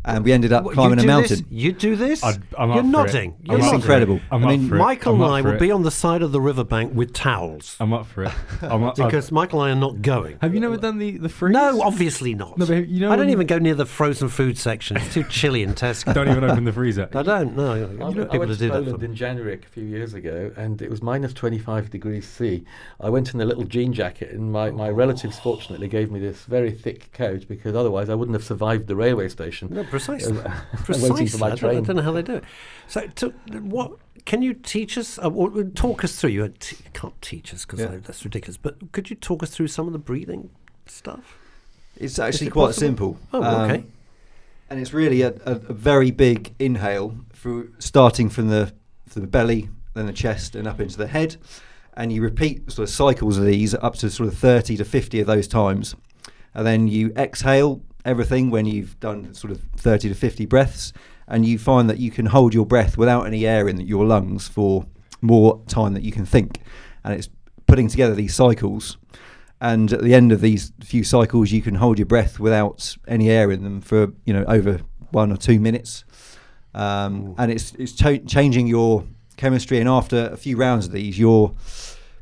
And 0.03 0.25
we 0.25 0.33
ended 0.33 0.51
up 0.51 0.65
What, 0.65 0.73
climbing 0.75 0.99
a 1.01 1.05
mountain. 1.05 1.37
This? 1.41 1.45
You 1.51 1.73
do 1.73 1.95
this? 1.95 2.25
I'd- 2.25 2.39
I'm 2.57 2.71
You're 2.71 2.79
up 2.79 2.85
for 2.85 2.89
it. 2.89 2.91
nodding. 2.91 3.35
I'm 3.41 3.45
You're 3.45 3.57
It's 3.59 3.67
up 3.67 3.71
for 3.71 3.75
nodding. 3.77 3.81
incredible. 3.83 4.21
I'm 4.33 4.43
I 4.43 4.47
up 4.47 4.51
mean, 4.59 4.69
for 4.71 4.75
it. 4.77 4.79
Michael 4.79 5.15
I'm 5.17 5.21
and 5.23 5.31
I 5.33 5.41
will 5.43 5.51
it. 5.57 5.61
be 5.61 5.71
on 5.71 5.83
the 5.83 5.91
side 5.91 6.23
of 6.23 6.33
the 6.33 6.41
riverbank 6.41 6.95
with 6.95 7.13
towels 7.13 7.77
I'm 7.81 7.93
up 7.93 8.07
for 8.07 8.25
it. 8.25 8.33
I'm 8.63 8.83
up, 8.83 8.95
I've- 8.99 9.05
because 9.05 9.31
Michael 9.31 9.63
and 9.63 9.73
I 9.75 9.77
are 9.77 9.81
not 9.81 10.01
going. 10.01 10.39
have 10.41 10.55
you 10.55 10.61
never 10.61 10.79
done 10.79 10.97
the 10.97 11.19
the 11.19 11.29
freeze? 11.29 11.53
No, 11.53 11.83
obviously 11.83 12.35
not. 12.35 12.57
No, 12.57 12.65
but 12.65 12.89
you 12.89 13.01
know 13.01 13.13
I 13.13 13.17
don't 13.17 13.29
even 13.29 13.47
go 13.47 13.59
near 13.59 13.75
the 13.75 13.85
frozen 13.85 14.31
food 14.31 14.57
section. 14.57 14.97
It's 14.97 15.13
too 15.13 15.25
chilly 15.25 15.63
in 15.63 15.75
Tesco. 15.75 16.15
Don't 16.15 16.29
even 16.31 16.45
open 16.45 16.65
the 16.65 16.73
freezer. 16.73 17.09
I 17.15 17.23
don't. 17.23 17.55
No, 17.55 17.73
I, 17.73 17.77
you 17.79 17.87
went- 17.87 17.99
know, 17.99 18.07
I 18.07 18.11
people 18.25 18.39
went 18.39 18.51
to 18.53 18.57
to 18.57 18.65
do 18.65 18.69
that. 18.69 18.83
Poland 18.85 18.99
For 19.01 19.05
in 19.05 19.15
January 19.15 19.55
a 19.63 19.67
few 19.69 19.85
years 19.85 20.15
ago, 20.15 20.51
and 20.57 20.81
it 20.81 20.89
was 20.89 21.03
minus 21.03 21.35
25 21.35 21.91
degrees 21.91 22.27
C. 22.27 22.65
I 23.01 23.11
went 23.11 23.35
in 23.35 23.41
a 23.43 23.45
little 23.45 23.65
jean 23.65 23.93
jacket, 23.93 24.31
and 24.33 24.51
my, 24.51 24.71
my 24.71 24.89
relatives 24.89 25.39
fortunately 25.39 25.89
gave 25.89 26.11
me 26.11 26.21
this 26.21 26.45
very 26.47 26.71
thick 26.73 27.13
coat 27.13 27.47
because 27.49 27.75
otherwise 27.77 28.09
I 28.09 28.15
wouldn't 28.15 28.35
have 28.35 28.45
survived 28.45 28.87
the 28.87 28.97
railway 28.97 29.29
station. 29.29 29.69
No, 29.91 29.99
precisely. 29.99 30.39
Precisely. 30.85 31.11
waiting 31.11 31.27
for 31.29 31.39
my 31.39 31.47
I, 31.49 31.55
don't, 31.57 31.71
I 31.71 31.81
don't 31.81 31.97
know 31.97 32.03
how 32.03 32.13
they 32.13 32.23
do 32.23 32.35
it. 32.37 32.45
So, 32.87 33.07
to, 33.17 33.31
what 33.61 33.93
can 34.25 34.43
you 34.43 34.55
teach 34.55 34.97
us? 34.97 35.19
Uh, 35.19 35.31
or 35.31 35.65
talk 35.65 36.05
us 36.05 36.17
through. 36.17 36.31
You 36.31 36.49
t- 36.49 36.77
can't 36.93 37.21
teach 37.21 37.53
us 37.53 37.65
because 37.65 37.81
Yeah. 37.81 37.99
that's 38.03 38.25
ridiculous. 38.25 38.57
But 38.57 38.93
could 38.93 39.11
you 39.11 39.17
talk 39.17 39.43
us 39.43 39.51
through 39.51 39.69
some 39.69 39.87
of 39.87 39.93
the 39.93 39.99
breathing 39.99 40.51
stuff? 40.87 41.37
It's 41.97 42.19
actually 42.19 42.49
it 42.49 42.51
quite 42.51 42.67
possible? 42.69 42.87
simple. 42.87 43.19
Oh, 43.33 43.43
Um, 43.43 43.71
okay. 43.71 43.85
And 44.71 44.79
it's 44.81 44.93
really 44.95 45.23
a, 45.23 45.31
a, 45.45 45.53
a 45.69 45.73
very 45.75 46.11
big 46.13 46.55
inhale 46.61 47.17
through 47.33 47.73
starting 47.79 48.29
from 48.29 48.49
the 48.49 48.73
from 49.09 49.23
the 49.23 49.29
belly, 49.29 49.69
then 49.95 50.07
the 50.07 50.13
chest, 50.13 50.55
and 50.55 50.69
up 50.69 50.81
into 50.81 50.97
the 50.97 51.09
head. 51.09 51.37
And 51.95 52.13
you 52.13 52.23
repeat 52.23 52.71
sort 52.71 52.89
of 52.89 52.95
cycles 52.95 53.37
of 53.39 53.45
these 53.45 53.75
up 53.75 53.97
to 53.97 54.09
sort 54.09 54.29
of 54.29 54.39
30 54.39 54.77
to 54.77 54.85
50 54.85 55.19
of 55.21 55.27
those 55.27 55.49
times. 55.49 55.97
And 56.55 56.65
then 56.65 56.87
you 56.87 57.13
exhale 57.17 57.83
everything 58.05 58.51
when 58.51 58.67
you've 58.67 58.99
done 59.01 59.35
sort 59.35 59.51
of 59.51 59.63
30 59.77 60.09
to 60.09 60.15
50 60.15 60.47
breaths. 60.47 60.93
And 61.29 61.47
you 61.47 61.59
find 61.59 61.89
that 61.89 61.99
you 61.99 62.11
can 62.11 62.27
hold 62.27 62.55
your 62.55 62.67
breath 62.67 62.99
without 62.99 63.27
any 63.27 63.47
air 63.47 63.69
in 63.69 63.81
your 63.81 64.05
lungs 64.05 64.49
for 64.49 64.85
more 65.21 65.63
time 65.69 65.95
that 65.95 66.03
you 66.03 66.11
can 66.11 66.27
think. 66.27 66.61
And 67.05 67.15
it's 67.15 67.29
putting 67.67 67.89
together 67.89 68.15
these 68.15 68.35
cycles. 68.35 68.97
And 69.61 69.93
at 69.93 70.03
the 70.03 70.15
end 70.15 70.33
of 70.33 70.41
these 70.41 70.73
few 70.83 71.05
cycles, 71.05 71.53
you 71.53 71.63
can 71.63 71.77
hold 71.77 71.99
your 71.99 72.07
breath 72.07 72.41
without 72.41 72.97
any 73.07 73.31
air 73.31 73.51
in 73.51 73.63
them 73.63 73.81
for 73.81 74.13
you 74.25 74.33
know 74.33 74.45
over 74.45 74.81
one 75.11 75.31
or 75.31 75.37
two 75.37 75.61
minutes. 75.61 76.05
Um, 76.75 77.35
and 77.39 77.51
it's 77.53 77.75
it's 77.75 77.93
ch- 77.93 78.27
changing 78.27 78.67
your 78.67 79.05
chemistry. 79.37 79.79
And 79.79 79.89
after 79.89 80.31
a 80.33 80.37
few 80.37 80.57
rounds 80.57 80.87
of 80.87 80.93
these, 80.93 81.19
your 81.19 81.53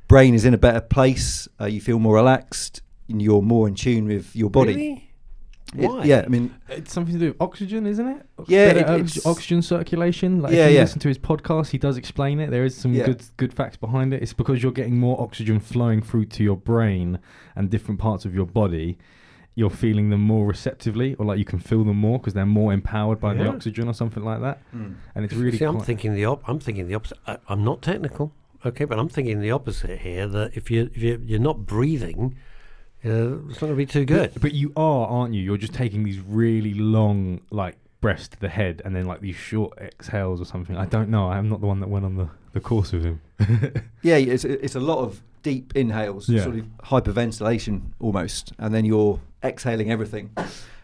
brain 0.08 0.34
is 0.34 0.44
in 0.44 0.52
a 0.52 0.58
better 0.58 0.80
place. 0.80 1.48
Uh, 1.60 1.66
you 1.66 1.80
feel 1.80 1.98
more 1.98 2.14
relaxed. 2.14 2.82
And 3.08 3.22
you're 3.22 3.40
more 3.40 3.66
in 3.66 3.74
tune 3.74 4.06
with 4.06 4.36
your 4.36 4.50
body. 4.50 4.74
Really? 4.74 5.07
It- 5.76 5.86
Why? 5.86 6.04
yeah, 6.04 6.22
I 6.24 6.28
mean, 6.28 6.54
It's 6.68 6.92
something 6.92 7.12
to 7.14 7.20
do 7.20 7.26
with 7.28 7.36
oxygen, 7.40 7.86
isn't 7.86 8.06
it? 8.06 8.26
Yeah, 8.46 8.72
Better 8.72 8.80
it- 8.80 9.00
ox- 9.02 9.16
it's- 9.18 9.26
oxygen 9.26 9.60
circulation. 9.62 10.40
Like 10.40 10.52
Yeah, 10.54 10.64
if 10.66 10.70
you 10.70 10.76
yeah. 10.76 10.82
listen 10.82 11.00
to 11.00 11.08
his 11.08 11.18
podcast, 11.18 11.70
he 11.70 11.78
does 11.78 11.96
explain 11.98 12.40
it. 12.40 12.50
There 12.50 12.64
is 12.64 12.74
some 12.74 12.94
Yeah. 12.94 13.04
good 13.06 13.22
good 13.36 13.52
facts 13.52 13.76
behind 13.76 14.14
it. 14.14 14.22
It's 14.22 14.32
because 14.32 14.62
you're 14.62 14.72
getting 14.72 14.98
more 14.98 15.20
oxygen 15.20 15.60
flowing 15.60 16.00
through 16.00 16.26
to 16.26 16.42
your 16.42 16.56
brain 16.56 17.18
and 17.54 17.68
different 17.68 18.00
parts 18.00 18.24
of 18.24 18.34
your 18.34 18.46
body. 18.46 18.96
You're 19.54 19.70
feeling 19.70 20.10
them 20.10 20.20
more 20.22 20.46
receptively, 20.46 21.14
or 21.16 21.26
like 21.26 21.38
you 21.38 21.44
can 21.44 21.58
feel 21.58 21.82
them 21.84 21.96
more 21.96 22.18
because 22.20 22.32
they're 22.32 22.46
more 22.46 22.72
empowered 22.72 23.18
by 23.20 23.34
the 23.34 23.46
oxygen 23.48 23.88
or 23.88 23.92
something 23.92 24.24
like 24.24 24.40
that. 24.40 24.62
Hmm. 24.70 24.92
And 25.16 25.24
it's 25.24 25.34
really 25.34 25.58
See, 25.58 25.64
I'm 25.64 25.80
thinking 25.80 26.14
the 26.14 26.26
op- 26.26 26.48
I'm 26.48 26.60
thinking 26.60 26.86
the 26.86 26.94
opposite. 26.94 27.18
I, 27.26 27.38
I'm 27.48 27.64
not 27.64 27.82
technical, 27.82 28.32
okay, 28.64 28.84
but 28.84 28.98
I'm 29.00 29.08
thinking 29.08 29.40
the 29.40 29.50
opposite 29.50 29.98
here. 29.98 30.28
That 30.28 30.56
if 30.56 30.70
you 30.70 30.90
if 30.94 31.02
you 31.02 31.20
you're 31.26 31.40
not 31.40 31.66
breathing, 31.66 32.36
uh, 33.04 33.38
it's 33.48 33.60
not 33.60 33.68
going 33.68 33.72
to 33.72 33.76
be 33.76 33.86
too 33.86 34.04
good. 34.04 34.32
But, 34.34 34.42
but 34.42 34.52
you 34.52 34.72
are, 34.76 35.06
aren't 35.06 35.34
you? 35.34 35.42
You're 35.42 35.56
just 35.56 35.74
taking 35.74 36.04
these 36.04 36.18
really 36.20 36.74
long, 36.74 37.40
like 37.50 37.76
breaths 38.00 38.28
to 38.28 38.40
the 38.40 38.48
head, 38.48 38.82
and 38.84 38.94
then 38.94 39.06
like 39.06 39.20
these 39.20 39.36
short 39.36 39.76
exhales 39.78 40.40
or 40.40 40.44
something. 40.44 40.76
I 40.76 40.86
don't 40.86 41.08
know. 41.10 41.28
I'm 41.30 41.48
not 41.48 41.60
the 41.60 41.66
one 41.66 41.80
that 41.80 41.88
went 41.88 42.04
on 42.04 42.16
the, 42.16 42.28
the 42.52 42.60
course 42.60 42.92
with 42.92 43.04
him. 43.04 43.20
yeah, 44.02 44.16
it's 44.16 44.44
it's 44.44 44.74
a 44.74 44.80
lot 44.80 44.98
of 44.98 45.20
deep 45.42 45.74
inhales, 45.76 46.28
Yeah. 46.28 46.42
sort 46.42 46.56
of 46.56 46.66
hyperventilation 46.84 47.82
almost, 48.00 48.52
and 48.58 48.74
then 48.74 48.84
you're 48.84 49.20
exhaling 49.42 49.90
everything. 49.90 50.30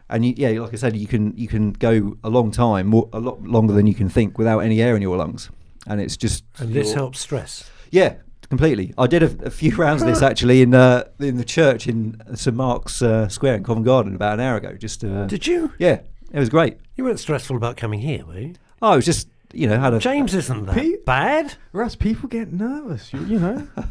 And 0.08 0.24
you, 0.24 0.34
yeah, 0.36 0.50
like 0.60 0.72
I 0.72 0.76
said, 0.76 0.96
you 0.96 1.06
can 1.06 1.36
you 1.36 1.48
can 1.48 1.72
go 1.72 2.16
a 2.22 2.28
long 2.30 2.50
time, 2.50 2.88
more, 2.88 3.08
a 3.12 3.18
lot 3.20 3.42
longer 3.42 3.72
than 3.72 3.86
you 3.86 3.94
can 3.94 4.08
think, 4.08 4.38
without 4.38 4.60
any 4.60 4.80
air 4.82 4.94
in 4.96 5.02
your 5.02 5.16
lungs, 5.16 5.50
and 5.86 6.00
it's 6.00 6.16
just 6.16 6.44
And 6.58 6.72
this 6.72 6.92
helps 6.94 7.20
stress. 7.20 7.70
Yeah, 7.90 8.14
completely. 8.58 8.94
I 8.96 9.06
did 9.06 9.22
a, 9.22 9.46
a 9.46 9.50
few 9.50 9.74
rounds 9.84 10.02
of 10.02 10.08
this 10.08 10.22
actually 10.22 10.62
in 10.62 10.74
uh, 10.74 11.04
in 11.18 11.36
the 11.36 11.44
church 11.44 11.86
in 11.86 12.20
St 12.34 12.56
Mark's 12.56 13.02
uh, 13.02 13.28
Square 13.28 13.56
in 13.56 13.64
Covent 13.64 13.86
Garden 13.86 14.14
about 14.14 14.34
an 14.34 14.40
hour 14.40 14.56
ago. 14.56 14.72
Just 14.74 15.04
uh, 15.04 15.26
Did 15.26 15.46
you? 15.46 15.72
yeah, 15.78 16.00
it 16.32 16.38
was 16.38 16.48
great. 16.48 16.78
You 16.96 17.04
weren't 17.04 17.20
stressful 17.20 17.56
about 17.56 17.76
coming 17.76 18.00
here, 18.00 18.24
were 18.24 18.38
you? 18.38 18.54
Oh, 18.82 18.92
it 18.92 18.96
was 18.96 19.04
just 19.04 19.28
you 19.52 19.66
know 19.68 19.78
had 19.78 19.94
a 19.94 19.98
James 19.98 20.34
isn't 20.34 20.66
that 20.66 20.74
Pete- 20.74 21.04
bad. 21.04 21.54
Russ, 21.72 21.94
people 21.96 22.28
get 22.28 22.52
nervous. 22.52 23.12
You, 23.12 23.20
you 23.24 23.38
know. 23.38 23.66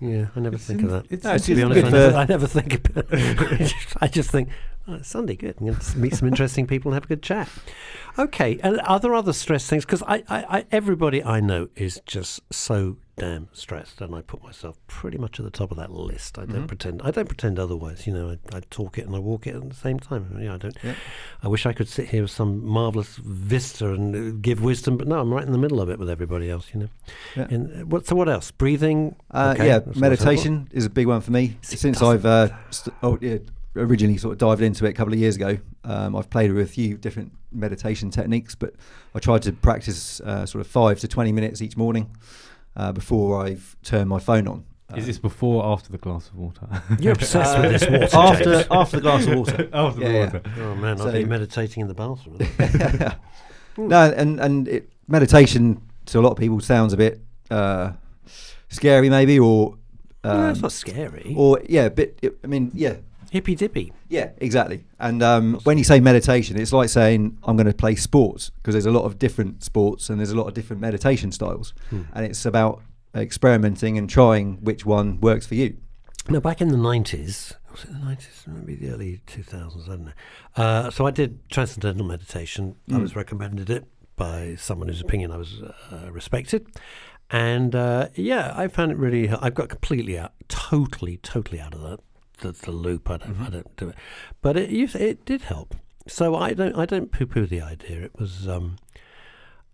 Yeah, 0.00 0.26
I 0.36 0.38
never 0.38 0.54
It's 0.54 0.64
think 0.64 0.78
in- 0.78 0.84
of 0.86 0.92
that. 0.92 1.06
it's 1.10 1.24
No, 1.24 1.32
it's 1.34 1.46
to 1.46 1.56
be 1.56 1.62
honest, 1.64 1.86
I 1.86 1.90
never, 1.90 2.16
I 2.18 2.24
never 2.24 2.46
think 2.46 2.72
about 2.88 3.06
it. 3.10 3.74
I 4.00 4.06
just 4.06 4.30
think, 4.30 4.48
oh, 4.86 4.94
it's 4.94 5.08
Sunday, 5.08 5.34
good. 5.34 5.56
I'm 5.58 5.66
going 5.66 5.76
to 5.76 5.98
meet 5.98 6.14
some 6.14 6.28
interesting 6.28 6.68
people 6.68 6.92
and 6.92 6.94
have 6.94 7.02
a 7.02 7.08
good 7.08 7.20
chat. 7.20 7.48
Okay, 8.16 8.60
and 8.62 8.80
are 8.82 9.00
there 9.00 9.12
other 9.12 9.32
stress 9.32 9.66
things? 9.66 9.84
Because 9.84 10.04
I, 10.06 10.22
I, 10.28 10.58
I, 10.58 10.66
everybody 10.70 11.20
I 11.24 11.40
know 11.40 11.68
is 11.74 12.00
just 12.06 12.42
so 12.54 12.96
damn 13.18 13.48
stressed, 13.52 14.00
and 14.00 14.14
I 14.14 14.20
put 14.22 14.42
myself 14.42 14.78
pretty 14.86 15.18
much 15.18 15.38
at 15.40 15.44
the 15.44 15.50
top 15.50 15.70
of 15.70 15.76
that 15.76 15.90
list. 15.90 16.38
I 16.38 16.44
don't 16.46 16.64
Mhm. 16.64 16.68
pretend. 16.68 17.02
I 17.04 17.10
don't 17.10 17.28
pretend 17.28 17.58
otherwise. 17.58 18.06
You 18.06 18.12
know, 18.14 18.30
I, 18.52 18.56
I 18.56 18.60
talk 18.70 18.98
it 18.98 19.06
and 19.06 19.14
I 19.14 19.18
walk 19.18 19.46
it 19.46 19.54
at 19.54 19.68
the 19.68 19.74
same 19.74 19.98
time. 19.98 20.38
Yeah, 20.40 20.54
I 20.54 20.56
don't. 20.58 20.76
Yeah. 20.82 20.94
I 21.42 21.48
wish 21.48 21.66
I 21.66 21.72
could 21.72 21.88
sit 21.88 22.08
here 22.08 22.22
with 22.22 22.30
some 22.30 22.64
marvelous 22.64 23.16
vista 23.16 23.92
and 23.92 24.14
uh, 24.14 24.38
give 24.40 24.62
wisdom, 24.62 24.96
but 24.96 25.08
no, 25.08 25.20
I'm 25.20 25.32
right 25.32 25.44
in 25.44 25.52
the 25.52 25.58
middle 25.58 25.80
of 25.80 25.88
it 25.90 25.98
with 25.98 26.08
everybody 26.10 26.50
else. 26.50 26.68
You 26.72 26.80
know. 26.80 26.88
Yeah. 27.36 27.46
And 27.50 27.82
uh, 27.82 27.86
what? 27.86 28.06
So 28.06 28.16
what 28.16 28.28
else? 28.28 28.50
Breathing. 28.50 29.16
Uh, 29.30 29.54
Okay, 29.56 29.66
yeah, 29.66 29.80
meditation 29.96 30.68
is 30.72 30.84
a 30.84 30.90
big 30.90 31.06
one 31.06 31.20
for 31.20 31.32
me. 31.32 31.56
See, 31.62 31.76
Since 31.76 32.02
I've 32.02 32.24
uh, 32.26 32.48
st- 32.70 32.94
oh, 33.02 33.18
yeah, 33.20 33.38
originally 33.76 34.18
sort 34.18 34.32
of 34.32 34.38
dived 34.38 34.62
into 34.62 34.84
it 34.86 34.90
a 34.90 34.92
couple 34.92 35.12
of 35.12 35.18
years 35.18 35.36
ago, 35.36 35.58
um, 35.84 36.14
I've 36.16 36.28
played 36.30 36.52
with 36.52 36.64
a 36.64 36.70
few 36.70 36.96
different 36.96 37.32
meditation 37.52 38.10
techniques, 38.10 38.54
but 38.54 38.74
I 39.14 39.18
tried 39.20 39.42
to 39.42 39.52
practice 39.52 40.20
uh, 40.20 40.44
sort 40.46 40.60
of 40.60 40.66
five 40.66 40.98
to 41.00 41.08
20 41.08 41.32
minutes 41.32 41.62
each 41.62 41.76
morning 41.76 42.10
uh, 42.78 42.92
before 42.92 43.44
I've 43.44 43.76
turned 43.82 44.08
my 44.08 44.18
phone 44.18 44.48
on. 44.48 44.64
Is 44.96 45.04
this 45.04 45.18
before 45.18 45.62
or 45.64 45.72
after 45.74 45.92
the 45.92 45.98
glass 45.98 46.28
of 46.28 46.36
water? 46.36 46.66
You're 46.98 47.12
obsessed 47.12 47.58
Uh, 47.58 47.60
with 47.60 47.72
this 47.72 47.90
water. 47.90 48.08
after 48.16 48.44
James. 48.54 48.66
after 48.70 48.96
the 48.96 49.02
glass 49.02 49.26
of 49.26 49.34
water. 49.36 49.68
after 49.74 50.00
Yeah, 50.00 50.08
the 50.08 50.14
yeah. 50.14 50.24
water. 50.24 50.42
Oh 50.62 50.74
man, 50.76 50.96
So- 50.96 51.06
I'll 51.06 51.12
be 51.12 51.24
meditating 51.26 51.82
in 51.82 51.88
the 51.88 51.94
bathroom. 51.94 52.38
no, 53.76 54.10
and 54.16 54.40
and 54.40 54.66
it, 54.68 54.88
meditation 55.06 55.82
to 56.06 56.18
a 56.18 56.22
lot 56.22 56.30
of 56.32 56.38
people 56.38 56.58
sounds 56.60 56.92
a 56.94 56.96
bit 56.96 57.20
uh, 57.50 57.92
scary, 58.68 59.10
maybe, 59.10 59.38
or 59.38 59.76
no, 60.24 60.30
um, 60.30 60.50
it's 60.50 60.62
not 60.62 60.72
scary. 60.72 61.34
or 61.36 61.60
yeah, 61.68 61.84
a 61.84 61.90
bit. 61.90 62.18
I 62.42 62.46
mean, 62.46 62.70
yeah, 62.74 62.96
Hippy 63.30 63.54
dippy. 63.54 63.92
Yeah, 64.08 64.30
exactly. 64.38 64.84
And 64.98 65.22
um, 65.22 65.54
when 65.64 65.76
you 65.78 65.84
say 65.84 66.00
meditation, 66.00 66.58
it's 66.58 66.72
like 66.72 66.88
saying 66.88 67.36
I'm 67.44 67.56
going 67.56 67.66
to 67.66 67.74
play 67.74 67.94
sports 67.94 68.50
because 68.56 68.74
there's 68.74 68.86
a 68.86 68.90
lot 68.90 69.04
of 69.04 69.18
different 69.18 69.62
sports 69.62 70.08
and 70.08 70.18
there's 70.18 70.30
a 70.30 70.36
lot 70.36 70.46
of 70.48 70.54
different 70.54 70.80
meditation 70.80 71.30
styles, 71.32 71.74
Hmm. 71.90 72.02
and 72.14 72.24
it's 72.24 72.46
about 72.46 72.82
experimenting 73.14 73.98
and 73.98 74.08
trying 74.08 74.56
which 74.62 74.86
one 74.86 75.20
works 75.20 75.46
for 75.46 75.54
you. 75.56 75.76
Now, 76.28 76.40
back 76.40 76.60
in 76.60 76.68
the 76.68 76.76
nineties, 76.76 77.54
was 77.70 77.84
it 77.84 77.92
the 77.92 77.98
nineties? 77.98 78.44
Maybe 78.46 78.74
the 78.76 78.90
early 78.92 79.20
two 79.26 79.42
thousands. 79.42 79.88
I 79.88 79.92
don't 79.92 80.04
know. 80.06 80.12
Uh, 80.56 80.90
so 80.90 81.06
I 81.06 81.10
did 81.10 81.38
transcendental 81.50 82.06
meditation. 82.06 82.76
I 82.90 82.94
Mm. 82.94 83.02
was 83.02 83.16
recommended 83.16 83.70
it 83.70 83.84
by 84.16 84.56
someone 84.56 84.88
whose 84.88 85.00
opinion 85.00 85.30
I 85.32 85.36
was 85.36 85.62
uh, 85.62 86.10
respected, 86.10 86.66
and 87.30 87.74
uh, 87.74 88.08
yeah, 88.14 88.52
I 88.56 88.68
found 88.68 88.90
it 88.92 88.98
really. 88.98 89.28
I've 89.30 89.54
got 89.54 89.68
completely 89.68 90.18
out, 90.18 90.32
totally, 90.48 91.18
totally 91.18 91.60
out 91.60 91.74
of 91.74 91.80
the 91.80 91.98
the, 92.38 92.52
the 92.52 92.70
loop. 92.72 93.10
I 93.10 93.18
don't, 93.18 93.40
I 93.40 93.50
don't 93.50 93.76
do 93.76 93.88
it, 93.90 93.94
but 94.42 94.56
it 94.56 94.70
it 94.94 95.24
did 95.24 95.42
help. 95.42 95.74
So 96.06 96.34
I 96.36 96.54
don't 96.54 96.76
I 96.76 96.86
don't 96.86 97.12
poo 97.12 97.26
poo 97.26 97.46
the 97.46 97.60
idea. 97.60 98.02
It 98.02 98.18
was. 98.18 98.48
Um, 98.48 98.76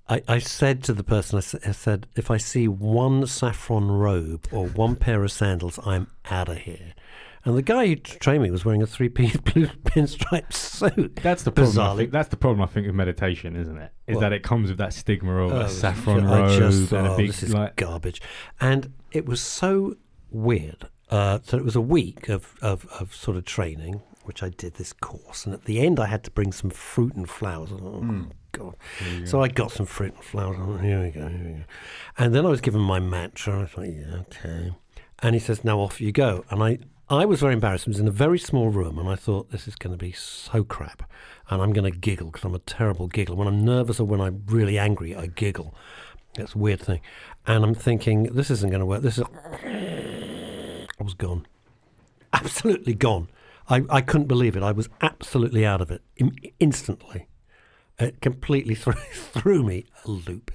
I, 0.06 0.22
I 0.28 0.38
said 0.38 0.82
to 0.84 0.92
the 0.92 1.02
person, 1.02 1.38
I 1.38 1.40
said, 1.72 2.06
if 2.14 2.30
I 2.30 2.36
see 2.36 2.68
one 2.68 3.26
saffron 3.26 3.90
robe 3.90 4.46
or 4.52 4.66
one 4.66 4.96
pair 4.96 5.24
of 5.24 5.32
sandals, 5.32 5.78
I'm 5.86 6.08
out 6.30 6.50
of 6.50 6.58
here. 6.58 6.92
And 7.46 7.56
the 7.56 7.62
guy 7.62 7.86
who 7.86 7.96
trained 7.96 8.42
me 8.42 8.50
was 8.50 8.66
wearing 8.66 8.82
a 8.82 8.86
three-piece 8.86 9.36
blue 9.54 9.66
pinstripe 9.66 10.52
suit. 10.52 11.16
That's 11.22 11.42
the 11.44 11.52
problem. 11.52 11.78
I 11.78 11.80
Bizarrely. 11.82 11.96
think, 11.96 12.10
that's 12.12 12.28
the 12.28 12.36
problem. 12.36 12.60
I 12.60 12.66
think 12.66 12.86
with 12.86 12.94
meditation, 12.94 13.56
isn't 13.56 13.78
it? 13.78 13.92
Is 14.06 14.16
What? 14.16 14.20
that 14.20 14.32
it 14.34 14.42
comes 14.42 14.68
with 14.68 14.76
that 14.76 14.92
stigma 14.92 15.36
of 15.42 15.52
Oh, 15.52 15.60
a 15.60 15.68
saffron 15.70 16.26
I 16.26 16.38
robe 16.58 16.72
thought, 16.88 16.98
and 16.98 17.06
a 17.06 17.10
oh, 17.12 17.16
big 17.16 17.28
this 17.28 17.42
is 17.42 17.54
like. 17.54 17.76
garbage. 17.76 18.20
And 18.60 18.92
it 19.10 19.24
was 19.24 19.40
so 19.40 19.96
weird. 20.30 20.88
Uh, 21.10 21.38
so 21.42 21.56
it 21.58 21.64
was 21.64 21.76
a 21.76 21.80
week 21.80 22.28
of, 22.28 22.54
of, 22.62 22.86
of 22.98 23.14
sort 23.14 23.36
of 23.36 23.44
training, 23.44 24.00
which 24.24 24.42
I 24.42 24.48
did 24.48 24.74
this 24.74 24.92
course. 24.92 25.44
And 25.44 25.54
at 25.54 25.64
the 25.66 25.80
end, 25.80 26.00
I 26.00 26.06
had 26.06 26.24
to 26.24 26.30
bring 26.30 26.52
some 26.52 26.70
fruit 26.70 27.14
and 27.14 27.28
flowers. 27.28 27.70
Oh, 27.72 28.00
Mm. 28.02 28.30
God. 28.52 28.76
So 29.24 29.42
I 29.42 29.48
got 29.48 29.72
some 29.72 29.84
fruit 29.86 30.14
and 30.14 30.22
flowers. 30.22 30.56
Oh, 30.60 30.76
here 30.76 31.02
we 31.02 31.10
go, 31.10 31.26
here 31.28 31.44
we 31.44 31.52
go. 31.54 31.64
And 32.18 32.32
then 32.34 32.46
I 32.46 32.48
was 32.50 32.60
given 32.60 32.80
my 32.80 33.00
mantra. 33.00 33.62
I 33.62 33.66
thought, 33.66 33.86
yeah, 33.88 34.20
okay. 34.30 34.72
And 35.20 35.34
he 35.34 35.40
says, 35.40 35.64
now 35.64 35.80
off 35.80 36.00
you 36.00 36.12
go. 36.12 36.44
And 36.50 36.62
I, 36.62 36.78
I 37.10 37.24
was 37.24 37.40
very 37.40 37.52
embarrassed. 37.54 37.86
It 37.86 37.90
was 37.90 37.98
in 37.98 38.06
a 38.06 38.12
very 38.12 38.38
small 38.38 38.68
room, 38.70 38.96
and 38.98 39.08
I 39.08 39.16
thought, 39.16 39.50
this 39.50 39.66
is 39.66 39.74
going 39.74 39.92
to 39.92 39.98
be 39.98 40.12
so 40.12 40.62
crap. 40.62 41.02
And 41.50 41.60
I'm 41.60 41.72
going 41.72 41.90
to 41.90 41.98
giggle 41.98 42.30
because 42.30 42.44
I'm 42.44 42.54
a 42.54 42.60
terrible 42.60 43.08
giggler. 43.08 43.34
When 43.34 43.48
I'm 43.48 43.64
nervous 43.64 43.98
or 43.98 44.04
when 44.04 44.20
I'm 44.20 44.44
really 44.46 44.78
angry, 44.78 45.16
I 45.16 45.26
giggle. 45.26 45.74
That's 46.36 46.54
a 46.54 46.58
weird 46.58 46.80
thing. 46.80 47.00
And 47.48 47.64
I'm 47.64 47.74
thinking, 47.74 48.22
this 48.34 48.50
isn't 48.52 48.70
going 48.70 48.80
to 48.80 48.86
work. 48.86 49.02
This 49.02 49.18
is. 49.18 50.33
I 51.04 51.06
was 51.06 51.12
gone. 51.14 51.46
Absolutely 52.32 52.94
gone. 52.94 53.28
I, 53.68 53.84
I 53.90 54.00
couldn't 54.00 54.26
believe 54.26 54.56
it. 54.56 54.62
I 54.62 54.72
was 54.72 54.88
absolutely 55.02 55.64
out 55.66 55.82
of 55.82 55.90
it 55.90 56.00
Im- 56.16 56.34
instantly. 56.58 57.28
It 57.98 58.22
completely 58.22 58.74
threw, 58.74 58.94
threw 59.12 59.62
me 59.62 59.84
a 60.06 60.10
loop. 60.10 60.50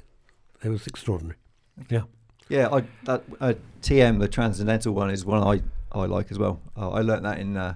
It 0.64 0.70
was 0.70 0.88
extraordinary. 0.88 1.38
Yeah. 1.88 2.02
Yeah, 2.50 2.70
I, 2.74 2.84
that 3.04 3.24
uh, 3.40 3.54
TM, 3.84 4.20
the 4.20 4.28
transcendental 4.28 4.96
one, 4.96 5.12
is 5.12 5.24
one 5.24 5.44
I, 5.44 5.62
I 5.98 6.06
like 6.08 6.32
as 6.32 6.40
well. 6.40 6.60
Uh, 6.76 6.90
I 6.90 7.02
learnt 7.02 7.22
that 7.22 7.38
in 7.38 7.56
uh, 7.56 7.76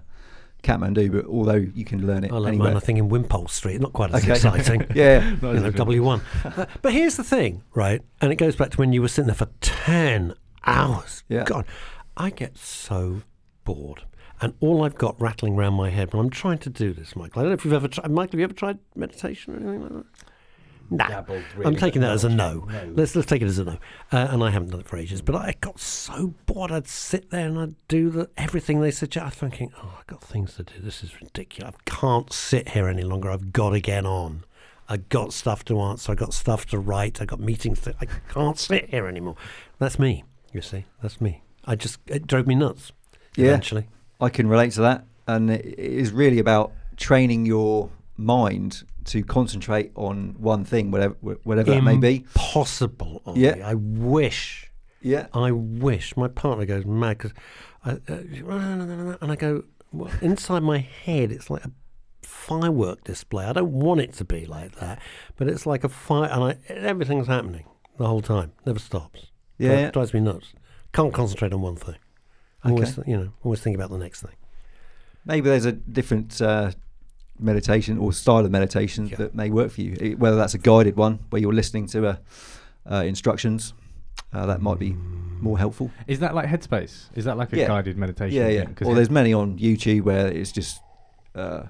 Kathmandu, 0.63 1.11
but 1.11 1.25
although 1.27 1.53
you 1.75 1.85
can 1.85 2.07
learn 2.07 2.23
it 2.23 2.31
I 2.31 2.35
learned 2.37 2.47
anywhere. 2.55 2.69
mine, 2.69 2.77
I 2.77 2.79
think, 2.79 2.97
in 2.97 3.07
Wimpole 3.07 3.49
Street. 3.49 3.79
Not 3.81 3.93
quite 3.93 4.11
as 4.15 4.23
Okay. 4.23 4.31
exciting. 4.33 4.87
yeah, 4.95 5.29
you 5.41 5.59
know, 5.59 5.69
W1. 5.71 6.21
Uh, 6.57 6.65
but 6.81 6.91
here's 6.91 7.17
the 7.17 7.23
thing, 7.23 7.61
right? 7.75 8.01
And 8.19 8.31
it 8.31 8.37
goes 8.37 8.55
back 8.55 8.71
to 8.71 8.77
when 8.77 8.93
you 8.93 9.03
were 9.03 9.07
sitting 9.09 9.27
there 9.27 9.35
for 9.35 9.49
10 9.61 10.33
hours. 10.65 11.23
Yeah. 11.29 11.43
God, 11.43 11.65
I 12.15 12.29
get 12.29 12.57
so 12.57 13.21
bored. 13.63 14.03
And 14.41 14.53
all 14.59 14.83
I've 14.83 14.95
got 14.95 15.19
rattling 15.21 15.55
around 15.55 15.75
my 15.75 15.89
head 15.89 16.13
when 16.13 16.25
I'm 16.25 16.29
trying 16.29 16.57
to 16.59 16.69
do 16.69 16.93
this, 16.93 17.15
Michael. 17.15 17.39
I 17.39 17.43
don't 17.43 17.51
know 17.51 17.53
if 17.53 17.65
you've 17.65 17.73
ever 17.73 17.87
tried. 17.87 18.11
Michael, 18.11 18.31
have 18.31 18.39
you 18.39 18.43
ever 18.43 18.53
tried 18.53 18.79
meditation 18.95 19.53
or 19.53 19.57
anything 19.57 19.81
like 19.81 19.91
that? 19.93 20.05
Nah. 20.89 21.07
Dabbled, 21.07 21.43
I'm 21.63 21.75
taking 21.75 22.01
that 22.01 22.11
as 22.11 22.23
a 22.23 22.29
no. 22.29 22.67
no. 22.69 22.93
Let's 22.93 23.15
let's 23.15 23.27
take 23.27 23.41
it 23.41 23.45
as 23.45 23.57
a 23.57 23.63
no. 23.63 23.77
Uh, 24.11 24.27
and 24.29 24.43
I 24.43 24.49
haven't 24.49 24.69
done 24.69 24.81
it 24.81 24.87
for 24.87 24.97
ages. 24.97 25.21
But 25.21 25.35
I 25.35 25.55
got 25.61 25.79
so 25.79 26.33
bored. 26.45 26.71
I'd 26.71 26.87
sit 26.87 27.29
there 27.29 27.47
and 27.47 27.57
I'd 27.57 27.75
do 27.87 28.09
the, 28.09 28.29
everything 28.37 28.81
they 28.81 28.91
suggest. 28.91 29.41
I'm 29.41 29.49
thinking, 29.49 29.71
oh, 29.81 29.95
I've 29.99 30.07
got 30.07 30.23
things 30.23 30.55
to 30.55 30.63
do. 30.63 30.73
This 30.79 31.03
is 31.03 31.19
ridiculous. 31.21 31.73
I 31.73 31.89
can't 31.89 32.31
sit 32.31 32.69
here 32.69 32.87
any 32.87 33.03
longer. 33.03 33.31
I've 33.31 33.53
got 33.53 33.71
to 33.71 33.79
get 33.79 34.05
on. 34.05 34.43
I 34.89 34.97
got 34.97 35.31
stuff 35.31 35.63
to 35.65 35.79
answer. 35.79 36.11
I 36.11 36.15
got 36.15 36.33
stuff 36.33 36.65
to 36.67 36.79
write. 36.79 37.21
I 37.21 37.25
got 37.25 37.39
meetings. 37.39 37.79
To, 37.81 37.95
I 38.01 38.05
can't 38.27 38.59
sit 38.59 38.89
here 38.89 39.07
anymore. 39.07 39.37
That's 39.79 39.97
me. 39.97 40.25
You 40.51 40.61
see, 40.61 40.85
that's 41.01 41.21
me. 41.21 41.41
I 41.65 41.75
just 41.75 41.99
it 42.07 42.27
drove 42.27 42.47
me 42.47 42.55
nuts. 42.55 42.91
Yeah. 43.35 43.47
Eventually. 43.47 43.87
I 44.21 44.29
can 44.29 44.47
relate 44.47 44.73
to 44.73 44.81
that, 44.81 45.05
and 45.27 45.49
it 45.49 45.65
it 45.65 45.79
is 45.79 46.11
really 46.11 46.39
about 46.39 46.71
training 46.97 47.45
your 47.45 47.89
mind 48.15 48.83
to 49.05 49.23
concentrate 49.23 49.91
on 49.95 50.35
one 50.37 50.63
thing, 50.63 50.91
whatever 50.91 51.15
whatever 51.43 51.71
that 51.71 51.83
may 51.83 51.97
be. 51.97 52.25
Possible. 52.33 53.21
Yeah. 53.35 53.55
I 53.63 53.75
wish. 53.75 54.69
Yeah, 55.01 55.27
I 55.33 55.51
wish 55.51 56.15
my 56.15 56.29
partner 56.29 56.63
goes 56.65 56.85
mad 56.85 57.17
because, 57.17 57.33
uh, 57.85 57.97
and 58.07 59.31
I 59.31 59.35
go 59.35 59.65
well, 59.91 60.09
inside 60.21 60.63
my 60.63 60.77
head. 60.77 61.29
It's 61.29 61.49
like 61.49 61.65
a 61.65 61.71
firework 62.21 63.03
display. 63.03 63.43
I 63.45 63.51
don't 63.51 63.73
want 63.73 63.99
it 63.99 64.13
to 64.13 64.23
be 64.23 64.45
like 64.45 64.75
that, 64.79 65.01
but 65.35 65.49
it's 65.49 65.65
like 65.65 65.83
a 65.83 65.89
fire, 65.89 66.29
and 66.31 66.43
I, 66.43 66.57
everything's 66.69 67.27
happening 67.27 67.65
the 67.97 68.07
whole 68.07 68.21
time. 68.21 68.53
Never 68.65 68.79
stops. 68.79 69.27
Yeah, 69.57 69.73
yeah. 69.73 69.91
drives 69.91 70.13
me 70.13 70.21
nuts. 70.21 70.53
Can't 70.93 71.13
concentrate 71.13 71.53
on 71.53 71.61
one 71.61 71.75
thing. 71.75 71.95
I'm 72.63 72.71
Always, 72.73 72.97
Okay. 72.97 73.11
you 73.11 73.17
know, 73.17 73.29
always 73.43 73.59
think 73.61 73.75
about 73.75 73.89
the 73.89 73.97
next 73.97 74.21
thing. 74.21 74.35
maybe 75.25 75.49
there's 75.49 75.63
a 75.65 75.71
different 75.71 76.41
uh, 76.41 76.69
meditation 77.39 77.97
or 77.97 78.11
style 78.11 78.43
of 78.45 78.51
meditation 78.51 79.07
Yeah. 79.07 79.15
that 79.17 79.33
may 79.35 79.49
work 79.49 79.71
for 79.71 79.79
you. 79.81 80.15
Whether 80.17 80.35
that's 80.35 80.53
a 80.53 80.57
guided 80.57 80.97
one 80.97 81.19
where 81.29 81.41
you're 81.41 81.53
listening 81.53 81.87
to 81.87 82.07
uh, 82.07 82.15
uh, 82.91 82.95
instructions, 83.05 83.73
uh, 84.33 84.45
that 84.47 84.61
might 84.61 84.79
be 84.79 84.93
more 85.39 85.57
helpful. 85.57 85.91
Is 86.07 86.19
that 86.19 86.35
like 86.35 86.47
Headspace? 86.49 87.05
Is 87.15 87.23
that 87.25 87.37
like 87.37 87.53
a 87.53 87.57
Yeah. 87.57 87.67
guided 87.67 87.97
meditation? 87.97 88.35
Yeah, 88.35 88.47
thing? 88.47 88.55
yeah. 88.55 88.65
'Cause 88.65 88.87
Or 88.87 88.91
it- 88.91 88.95
there's 88.95 89.09
many 89.09 89.33
on 89.33 89.57
YouTube 89.57 90.01
where 90.03 90.27
it's 90.27 90.51
just. 90.51 90.81
Uh, 91.33 91.63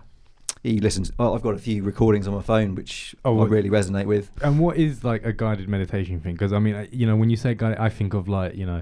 you 0.63 0.79
listen. 0.79 1.05
Oh, 1.19 1.35
I've 1.35 1.41
got 1.43 1.53
a 1.55 1.59
few 1.59 1.83
recordings 1.83 2.27
on 2.27 2.33
my 2.33 2.41
phone 2.41 2.73
which 2.73 3.15
Oh, 3.25 3.39
I 3.41 3.45
really 3.45 3.69
resonate 3.69 4.05
with. 4.05 4.31
And 4.41 4.59
what 4.59 4.77
is 4.77 5.03
like 5.03 5.23
a 5.25 5.33
guided 5.33 5.67
meditation 5.69 6.19
thing? 6.21 6.33
Because 6.33 6.53
I 6.53 6.59
mean, 6.59 6.87
you 6.91 7.05
know, 7.05 7.15
when 7.15 7.29
you 7.29 7.37
say 7.37 7.53
guided, 7.53 7.77
I 7.79 7.89
think 7.89 8.13
of 8.13 8.27
like 8.27 8.55
you 8.55 8.65
know, 8.65 8.81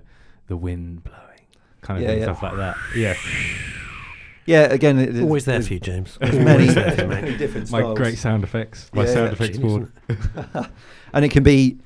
the 0.51 0.57
wind 0.57 1.03
blowing, 1.03 1.45
kind 1.81 1.97
of 1.97 2.03
Yeah, 2.03 2.09
thing, 2.09 2.17
yeah. 2.19 2.25
stuff 2.25 2.43
like 2.43 2.55
that. 2.57 2.75
Yeah, 2.95 3.15
Yeah, 4.45 4.63
again, 4.73 4.97
it- 4.99 5.11
there's- 5.13 5.23
Always 5.23 5.45
there 5.45 5.55
there's 5.55 5.67
for 5.67 5.73
you, 5.75 5.79
James. 5.79 6.17
Always 6.21 6.39
many, 6.39 6.65
there 6.67 6.91
for 6.91 7.01
you, 7.03 7.07
mate. 7.07 7.21
many 7.23 7.37
different 7.37 7.71
my 7.71 7.79
styles. 7.79 7.97
great 7.97 8.17
sound 8.17 8.43
effects, 8.43 8.89
my 8.93 9.03
Yeah, 9.05 9.13
sound 9.13 9.25
yeah, 9.27 9.31
effects 9.33 9.57
Genius, 9.57 9.71
board. 9.73 9.91
isn't 10.09 10.55
it? 10.55 10.65
and 11.13 11.25
it 11.25 11.29
can 11.31 11.43
be 11.43 11.77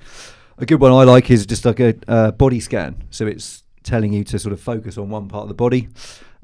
a 0.57 0.66
good 0.66 0.80
one 0.80 0.91
I 0.91 1.03
like 1.03 1.30
is 1.30 1.45
just 1.45 1.63
like 1.66 1.80
a 1.80 1.93
uh, 2.07 2.32
body 2.32 2.59
scan. 2.59 3.03
So 3.11 3.28
it's 3.28 3.63
telling 3.84 4.13
you 4.13 4.24
to 4.24 4.39
sort 4.39 4.53
of 4.53 4.59
focus 4.61 4.97
on 4.97 5.09
one 5.09 5.28
part 5.28 5.43
of 5.43 5.49
the 5.49 5.53
body, 5.66 5.89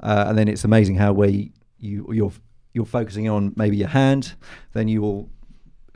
uh, 0.00 0.26
and 0.28 0.36
then 0.38 0.46
it's 0.48 0.64
amazing 0.64 0.96
how 0.96 1.12
where 1.12 1.30
you, 1.30 1.50
you 1.78 2.06
you're 2.12 2.32
you're 2.74 2.84
focusing 2.86 3.28
on 3.28 3.52
maybe 3.56 3.76
your 3.76 3.88
hand, 3.88 4.34
then 4.74 4.86
you 4.88 5.00
will 5.02 5.28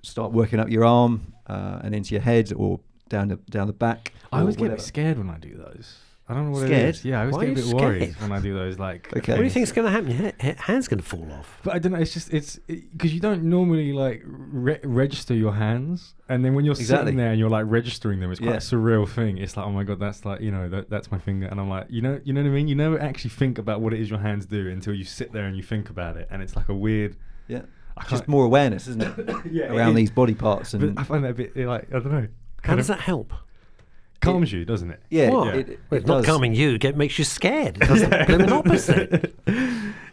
start 0.02 0.32
working 0.32 0.58
up 0.58 0.68
your 0.70 0.84
arm 0.84 1.32
uh, 1.46 1.80
and 1.84 1.94
into 1.94 2.14
your 2.14 2.22
head 2.22 2.52
or 2.56 2.80
down 3.10 3.28
the 3.28 3.36
down 3.50 3.66
the 3.66 3.72
back. 3.74 4.12
I 4.32 4.38
or 4.38 4.40
always 4.40 4.56
get 4.56 4.66
a 4.66 4.70
bit 4.70 4.80
scared 4.80 5.18
when 5.18 5.28
I 5.30 5.38
do 5.38 5.54
those. 5.56 5.98
I 6.28 6.34
don't 6.34 6.46
know 6.46 6.50
what 6.58 6.66
Scared? 6.66 6.72
it 6.86 6.88
is. 6.96 7.04
Yeah, 7.04 7.18
I 7.18 7.20
always 7.20 7.36
Why 7.36 7.44
get 7.44 7.48
a 7.48 7.52
are 7.52 7.54
bit 7.54 7.66
you 7.66 7.76
worried 7.76 8.14
when 8.20 8.32
I 8.32 8.40
do 8.40 8.52
those 8.52 8.80
like. 8.80 9.16
Okay. 9.16 9.32
What 9.32 9.38
do 9.38 9.44
you 9.44 9.50
think's 9.50 9.70
going 9.70 9.84
to 9.86 9.92
happen? 9.92 10.10
Your 10.10 10.32
ha- 10.32 10.36
ha- 10.40 10.62
hand's 10.72 10.88
going 10.88 10.98
to 10.98 11.06
fall 11.06 11.30
off. 11.32 11.60
But 11.62 11.74
I 11.74 11.78
don't 11.78 11.92
know. 11.92 11.98
It's 11.98 12.12
just 12.14 12.34
it's 12.34 12.58
because 12.66 13.14
you 13.14 13.20
don't 13.20 13.44
normally 13.44 13.92
like 13.92 14.22
re- 14.26 14.80
register 14.82 15.34
your 15.34 15.54
hands, 15.54 16.14
and 16.28 16.44
then 16.44 16.54
when 16.54 16.64
you're 16.64 16.74
Exactly. 16.74 17.06
sitting 17.06 17.16
there 17.18 17.30
and 17.30 17.38
you're 17.38 17.48
like 17.48 17.66
registering 17.68 18.18
them, 18.18 18.32
it's 18.32 18.40
quite 18.40 18.50
Yeah. 18.50 18.56
a 18.56 18.58
surreal 18.58 19.08
thing. 19.08 19.38
It's 19.38 19.56
like, 19.56 19.66
oh 19.66 19.70
my 19.70 19.84
god, 19.84 20.00
that's 20.00 20.24
like 20.24 20.40
you 20.40 20.50
know 20.50 20.68
that, 20.68 20.90
that's 20.90 21.12
my 21.12 21.18
finger, 21.18 21.46
and 21.46 21.60
I'm 21.60 21.68
like, 21.68 21.86
you 21.90 22.02
know, 22.02 22.20
you 22.24 22.32
know 22.32 22.42
what 22.42 22.48
I 22.48 22.52
mean. 22.52 22.66
You 22.66 22.74
never 22.74 23.00
actually 23.00 23.30
think 23.30 23.58
about 23.58 23.80
what 23.80 23.92
it 23.92 24.00
is 24.00 24.10
your 24.10 24.18
hands 24.18 24.46
do 24.46 24.68
until 24.68 24.94
you 24.94 25.04
sit 25.04 25.32
there 25.32 25.44
and 25.44 25.56
you 25.56 25.62
think 25.62 25.90
about 25.90 26.16
it, 26.16 26.26
and 26.32 26.42
it's 26.42 26.56
like 26.56 26.68
a 26.68 26.74
weird. 26.74 27.16
Yeah. 27.46 27.62
I 27.96 28.04
Just 28.08 28.26
more 28.26 28.44
awareness, 28.44 28.88
isn't 28.88 29.02
it? 29.02 29.36
Yeah, 29.52 29.72
Around 29.72 29.92
it- 29.92 29.94
these 29.94 30.10
body 30.10 30.34
parts 30.34 30.74
and 30.74 30.94
But 30.96 31.00
I 31.00 31.04
find 31.04 31.24
that 31.24 31.30
a 31.30 31.34
bit 31.34 31.56
like 31.56 31.86
I 31.94 32.00
don't 32.00 32.10
know. 32.12 32.26
How 32.64 32.74
does 32.74 32.90
of 32.90 32.96
that 32.96 33.02
help? 33.02 33.32
Calms 34.20 34.52
you, 34.52 34.64
doesn't 34.64 34.90
it? 34.90 35.00
yeah, 35.10 35.30
What? 35.30 35.54
it, 35.56 35.68
it, 35.68 35.80
Well, 35.90 35.98
it's 35.98 36.04
it 36.04 36.08
not 36.08 36.16
does. 36.18 36.26
calming 36.26 36.54
you. 36.54 36.78
It 36.80 36.96
makes 36.96 37.18
you 37.18 37.24
scared. 37.24 37.76
It 37.76 37.86
does 37.88 38.00
the 38.00 38.24
blooming 38.26 38.52
opposite. 38.60 39.34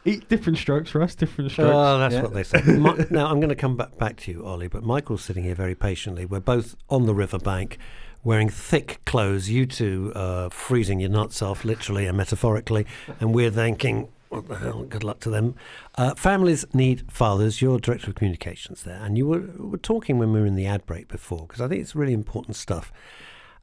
Eat 0.06 0.28
different 0.28 0.58
strokes 0.58 0.90
for 0.90 1.02
us, 1.02 1.16
different 1.16 1.52
strokes. 1.52 1.72
Oh, 1.74 1.98
that's 1.98 2.16
Yeah. 2.16 2.22
what 2.24 2.34
they 2.34 2.44
say. 2.44 2.62
Mi- 2.66 3.06
now, 3.10 3.28
I'm 3.28 3.40
going 3.40 3.50
to 3.50 3.56
come 3.56 3.78
back, 3.78 3.98
back 3.98 4.18
to 4.18 4.32
you, 4.32 4.46
Ollie, 4.46 4.68
but 4.68 4.84
Michael's 4.84 5.24
sitting 5.24 5.44
here 5.46 5.56
very 5.56 5.76
patiently. 5.76 6.26
We're 6.26 6.42
both 6.42 6.76
on 6.90 7.06
the 7.06 7.14
riverbank 7.16 7.78
wearing 8.24 8.50
thick 8.50 9.00
clothes, 9.06 9.50
you 9.50 9.66
two 9.66 10.12
uh, 10.16 10.50
freezing 10.50 11.00
your 11.00 11.10
nuts 11.10 11.42
off, 11.42 11.64
literally 11.64 12.06
and 12.06 12.18
metaphorically, 12.18 12.86
and 13.22 13.34
we're 13.34 13.52
thinking, 13.52 14.10
what 14.30 14.48
the 14.50 14.56
hell, 14.58 14.84
good 14.84 15.04
luck 15.06 15.20
to 15.22 15.30
them. 15.30 15.56
Uh, 15.96 16.16
families 16.16 16.66
need 16.74 17.10
fathers. 17.12 17.62
You're 17.62 17.80
Director 17.80 18.10
of 18.10 18.16
Communications 18.16 18.84
there, 18.84 19.00
and 19.02 19.18
you 19.18 19.28
were, 19.28 19.44
were 19.58 19.78
talking 19.78 20.18
when 20.20 20.34
we 20.34 20.40
were 20.42 20.46
in 20.46 20.56
the 20.56 20.66
ad 20.66 20.86
break 20.86 21.08
before, 21.08 21.46
because 21.48 21.62
I 21.62 21.68
think 21.70 21.82
it's 21.82 21.96
really 21.96 22.14
important 22.14 22.56
stuff. 22.58 22.92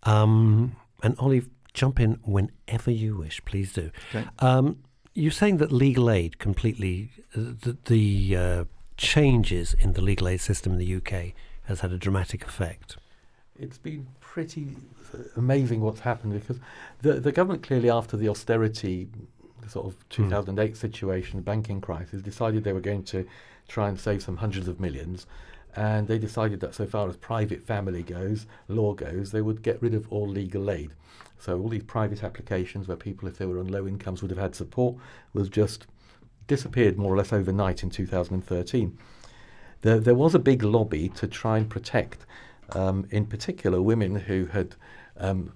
Um, 0.04 0.76
and 1.02 1.16
Ollie, 1.18 1.44
jump 1.72 2.00
in 2.00 2.18
whenever 2.24 2.90
you 2.90 3.16
wish, 3.16 3.44
please 3.44 3.72
do. 3.72 3.90
Okay. 4.14 4.26
Um, 4.38 4.78
you're 5.14 5.32
saying 5.32 5.58
that 5.58 5.72
legal 5.72 6.10
aid 6.10 6.38
completely, 6.38 7.10
uh, 7.36 7.52
the, 7.60 7.76
the 7.86 8.36
uh, 8.36 8.64
changes 8.96 9.74
in 9.74 9.94
the 9.94 10.00
legal 10.00 10.28
aid 10.28 10.40
system 10.40 10.72
in 10.72 10.78
the 10.78 10.94
UK 10.96 11.32
has 11.64 11.80
had 11.80 11.92
a 11.92 11.98
dramatic 11.98 12.44
effect. 12.44 12.96
It's 13.58 13.78
been 13.78 14.06
pretty 14.20 14.76
uh, 15.12 15.18
amazing 15.36 15.80
what's 15.80 16.00
happened 16.00 16.32
because 16.32 16.60
the 17.02 17.14
the 17.14 17.32
government 17.32 17.62
clearly 17.62 17.90
after 17.90 18.16
the 18.16 18.28
austerity 18.28 19.08
sort 19.68 19.86
of 19.86 20.08
2008 20.08 20.76
situation, 20.76 21.36
the 21.36 21.42
banking 21.42 21.80
crisis, 21.80 22.22
decided 22.22 22.64
they 22.64 22.72
were 22.72 22.80
going 22.80 23.04
to 23.04 23.26
try 23.68 23.88
and 23.88 23.98
save 23.98 24.22
some 24.22 24.36
hundreds 24.36 24.68
of 24.68 24.80
millions. 24.80 25.26
And 25.76 26.08
they 26.08 26.18
decided 26.18 26.60
that 26.60 26.74
so 26.74 26.86
far 26.86 27.08
as 27.08 27.16
private 27.16 27.64
family 27.64 28.02
goes, 28.02 28.46
law 28.68 28.94
goes, 28.94 29.30
they 29.30 29.42
would 29.42 29.62
get 29.62 29.80
rid 29.80 29.94
of 29.94 30.10
all 30.12 30.28
legal 30.28 30.70
aid. 30.70 30.92
So 31.38 31.58
all 31.58 31.68
these 31.68 31.84
private 31.84 32.22
applications 32.22 32.88
where 32.88 32.96
people, 32.96 33.28
if 33.28 33.38
they 33.38 33.46
were 33.46 33.58
on 33.58 33.68
low 33.68 33.86
incomes, 33.86 34.20
would 34.20 34.30
have 34.30 34.40
had 34.40 34.54
support, 34.54 34.96
was 35.32 35.48
just 35.48 35.86
disappeared 36.46 36.98
more 36.98 37.12
or 37.12 37.16
less 37.16 37.32
overnight 37.32 37.82
in 37.82 37.90
2013. 37.90 38.98
There, 39.82 40.00
there 40.00 40.14
was 40.14 40.34
a 40.34 40.38
big 40.38 40.62
lobby 40.62 41.08
to 41.10 41.26
try 41.26 41.56
and 41.56 41.70
protect, 41.70 42.26
um, 42.70 43.06
in 43.10 43.26
particular, 43.26 43.80
women 43.80 44.16
who 44.16 44.46
had 44.46 44.74
um, 45.16 45.52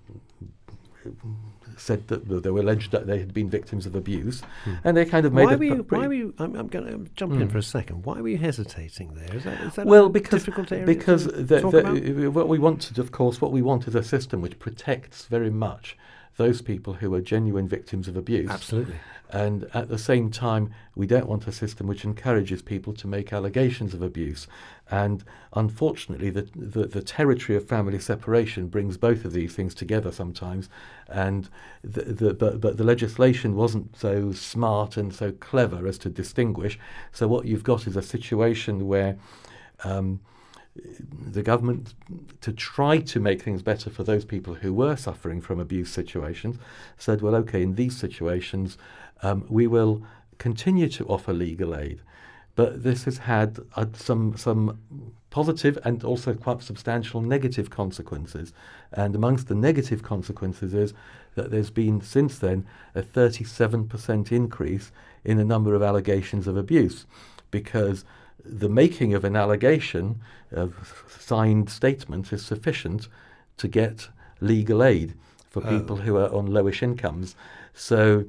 said 1.77 2.09
that 2.09 2.29
they 2.43 2.51
were 2.51 2.61
alleged 2.61 2.93
that 2.93 3.07
they 3.07 3.19
had 3.19 3.33
been 3.33 3.49
victims 3.49 3.87
of 3.87 3.95
abuse, 3.95 4.43
hmm. 4.65 4.75
and 4.85 4.97
they 4.97 5.05
kind 5.05 5.27
of 5.27 5.33
made 5.33 5.47
Why 5.47 5.57
were 5.57 5.65
you? 5.65 5.87
Why 5.89 6.07
were 6.07 6.15
you? 6.15 6.35
I'm, 6.39 6.55
I'm 6.57 6.69
going 6.69 6.87
to 6.87 7.11
jump 7.15 7.35
in 7.35 7.43
hmm. 7.43 7.49
for 7.49 7.59
a 7.59 7.63
second. 7.63 8.05
Why 8.05 8.21
were 8.21 8.29
you 8.29 8.39
hesitating 8.39 9.15
there? 9.15 9.35
Is 9.35 9.45
that, 9.45 9.61
is 9.61 9.75
that 9.75 9.87
well 9.87 10.09
because 10.09 10.45
because 10.45 11.25
the, 11.27 11.43
the- 11.43 12.31
what 12.31 12.49
we 12.49 12.59
wanted 12.59 12.99
of 12.99 13.13
course 13.13 13.41
what 13.41 13.53
we 13.53 13.63
want 13.63 13.87
is 13.89 13.95
a 13.95 14.03
system 14.03 14.41
which 14.41 14.59
protects 14.59 15.27
very 15.27 15.51
much 15.51 15.97
those 16.37 16.61
people 16.61 16.95
who 16.95 17.15
are 17.15 17.21
genuine 17.21 17.69
victims 17.69 18.09
of 18.09 18.17
abuse. 18.17 18.51
Absolutely. 18.51 18.97
and 19.31 19.69
at 19.75 19.89
the 19.89 19.99
same 19.99 20.31
time 20.31 20.73
we 20.95 21.07
don't 21.07 21.27
want 21.27 21.47
a 21.47 21.53
system 21.53 21.87
which 21.87 22.05
encourages 22.05 22.63
people 22.63 22.93
to 22.93 23.07
make 23.07 23.33
allegations 23.33 23.95
of 23.95 24.03
abuse. 24.03 24.47
And 24.91 25.25
unfortunately 25.55 26.31
the, 26.31 26.49
the, 26.55 26.87
the 26.87 27.03
territory 27.03 27.57
of 27.57 27.67
family 27.69 27.99
separation 27.99 28.69
brings 28.69 28.97
both 28.97 29.25
of 29.25 29.33
these 29.33 29.55
things 29.55 29.75
together 29.75 30.13
sometimes. 30.13 30.69
And 31.09 31.49
the, 31.83 32.03
the, 32.03 32.35
but, 32.35 32.61
but 32.61 32.77
the 32.77 32.85
legislation 32.85 33.55
wasn't 33.55 33.97
so 33.97 34.33
smart 34.33 34.97
and 34.97 35.15
so 35.15 35.33
clever 35.33 35.87
as 35.87 35.99
to 35.99 36.11
distinguish. 36.11 36.79
So 37.13 37.29
what 37.29 37.47
you've 37.47 37.65
got 37.65 37.87
is 37.87 37.97
a 37.97 38.03
situation 38.03 38.87
where 38.87 39.17
um, 39.85 40.21
the 40.77 41.43
government, 41.43 41.95
to 42.41 42.53
try 42.53 42.99
to 42.99 43.21
make 43.21 43.43
things 43.43 43.63
better 43.63 43.91
for 43.91 44.03
those 44.03 44.25
people 44.25 44.55
who 44.55 44.73
were 44.73 44.97
suffering 44.97 45.41
from 45.41 45.61
abuse 45.61 45.91
situations, 45.91 46.59
said, 46.99 47.23
well, 47.23 47.35
okay, 47.37 47.63
in 47.63 47.77
these 47.77 47.97
situations, 47.97 48.77
um, 49.23 49.45
we 49.49 49.67
will 49.67 50.03
continue 50.39 50.89
to 50.89 51.07
offer 51.07 51.33
legal 51.33 51.77
aid. 51.77 52.01
But 52.57 52.83
this 52.83 53.05
has 53.05 53.19
had 53.19 53.59
uh, 53.75 53.87
some 53.95 54.37
some 54.37 54.79
positive 55.31 55.77
and 55.85 56.05
also 56.05 56.33
quite 56.33 56.63
substantial 56.63 57.21
negative 57.21 57.69
consequences. 57.69 58.53
And 58.93 59.17
amongst 59.17 59.49
the 59.49 59.57
negative 59.57 60.05
consequences 60.05 60.73
is 60.73 60.95
that 61.35 61.51
there's 61.51 61.71
been 61.71 62.01
since 62.01 62.39
then 62.39 62.65
a 62.95 63.03
37% 63.03 64.31
increase 64.31 64.93
in 65.25 65.37
the 65.37 65.45
number 65.45 65.75
of 65.75 65.83
allegations 65.83 66.47
of 66.47 66.57
abuse 66.57 67.05
because 67.51 68.05
the 68.45 68.69
making 68.69 69.15
of 69.15 69.25
an 69.25 69.37
allegation, 69.37 70.21
a 70.53 70.69
signed 71.19 71.71
statement, 71.71 72.33
is 72.33 72.45
sufficient 72.45 73.09
to 73.59 73.69
get 73.69 74.09
legal 74.41 74.83
aid 74.83 75.15
for 75.51 75.65
Oh. 75.67 75.79
people 75.79 75.97
who 75.99 76.17
are 76.17 76.33
on 76.35 76.49
lowish 76.49 76.83
incomes. 76.83 77.37
So, 77.77 78.25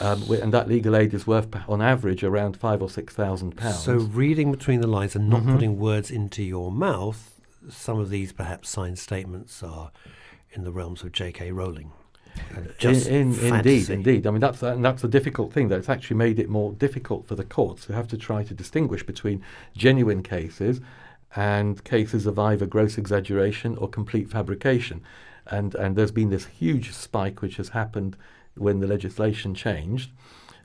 um, 0.00 0.22
and 0.30 0.52
that 0.52 0.68
legal 0.68 0.96
aid 0.96 1.14
is 1.14 1.26
worth, 1.26 1.48
on 1.68 1.80
average, 1.82 2.22
around 2.24 2.56
five 2.56 2.82
or 2.82 2.90
six 2.90 3.14
thousand 3.14 3.56
pounds. 3.56 3.78
So 3.80 3.94
reading 3.96 4.50
between 4.50 4.80
the 4.80 4.86
lines 4.88 5.14
and 5.14 5.28
not 5.28 5.42
Mhm. 5.42 5.52
putting 5.54 5.78
words 5.78 6.10
into 6.10 6.42
your 6.42 6.72
mouth, 6.72 7.40
some 7.68 7.98
of 7.98 8.10
these 8.10 8.32
perhaps 8.32 8.68
signed 8.70 8.98
statements 8.98 9.62
are 9.62 9.90
in 10.52 10.64
the 10.64 10.72
realms 10.72 11.02
of 11.02 11.12
J.K. 11.12 11.52
Rowling. 11.52 11.92
In, 12.80 12.94
in, 13.06 13.54
indeed, 13.54 13.90
indeed. 13.90 14.26
I 14.26 14.30
mean, 14.30 14.40
that's 14.40 14.62
and 14.62 14.84
that's 14.84 15.04
a 15.04 15.08
difficult 15.08 15.52
thing. 15.52 15.68
That 15.68 15.78
it's 15.78 15.88
actually 15.88 16.16
made 16.16 16.38
it 16.38 16.48
more 16.48 16.72
difficult 16.72 17.26
for 17.26 17.34
the 17.34 17.44
courts 17.44 17.84
who 17.84 17.92
have 17.92 18.08
to 18.08 18.16
try 18.16 18.44
to 18.44 18.54
distinguish 18.54 19.04
between 19.04 19.42
genuine 19.76 20.22
cases 20.22 20.80
and 21.36 21.82
cases 21.84 22.26
of 22.26 22.38
either 22.38 22.66
gross 22.66 22.98
exaggeration 22.98 23.76
or 23.76 23.88
complete 23.88 24.30
fabrication. 24.30 25.02
And 25.46 25.74
and 25.74 25.96
there's 25.96 26.10
been 26.10 26.30
this 26.30 26.46
huge 26.46 26.92
spike 26.92 27.42
which 27.42 27.56
has 27.56 27.70
happened 27.70 28.16
when 28.54 28.80
the 28.80 28.86
legislation 28.86 29.54
changed. 29.54 30.10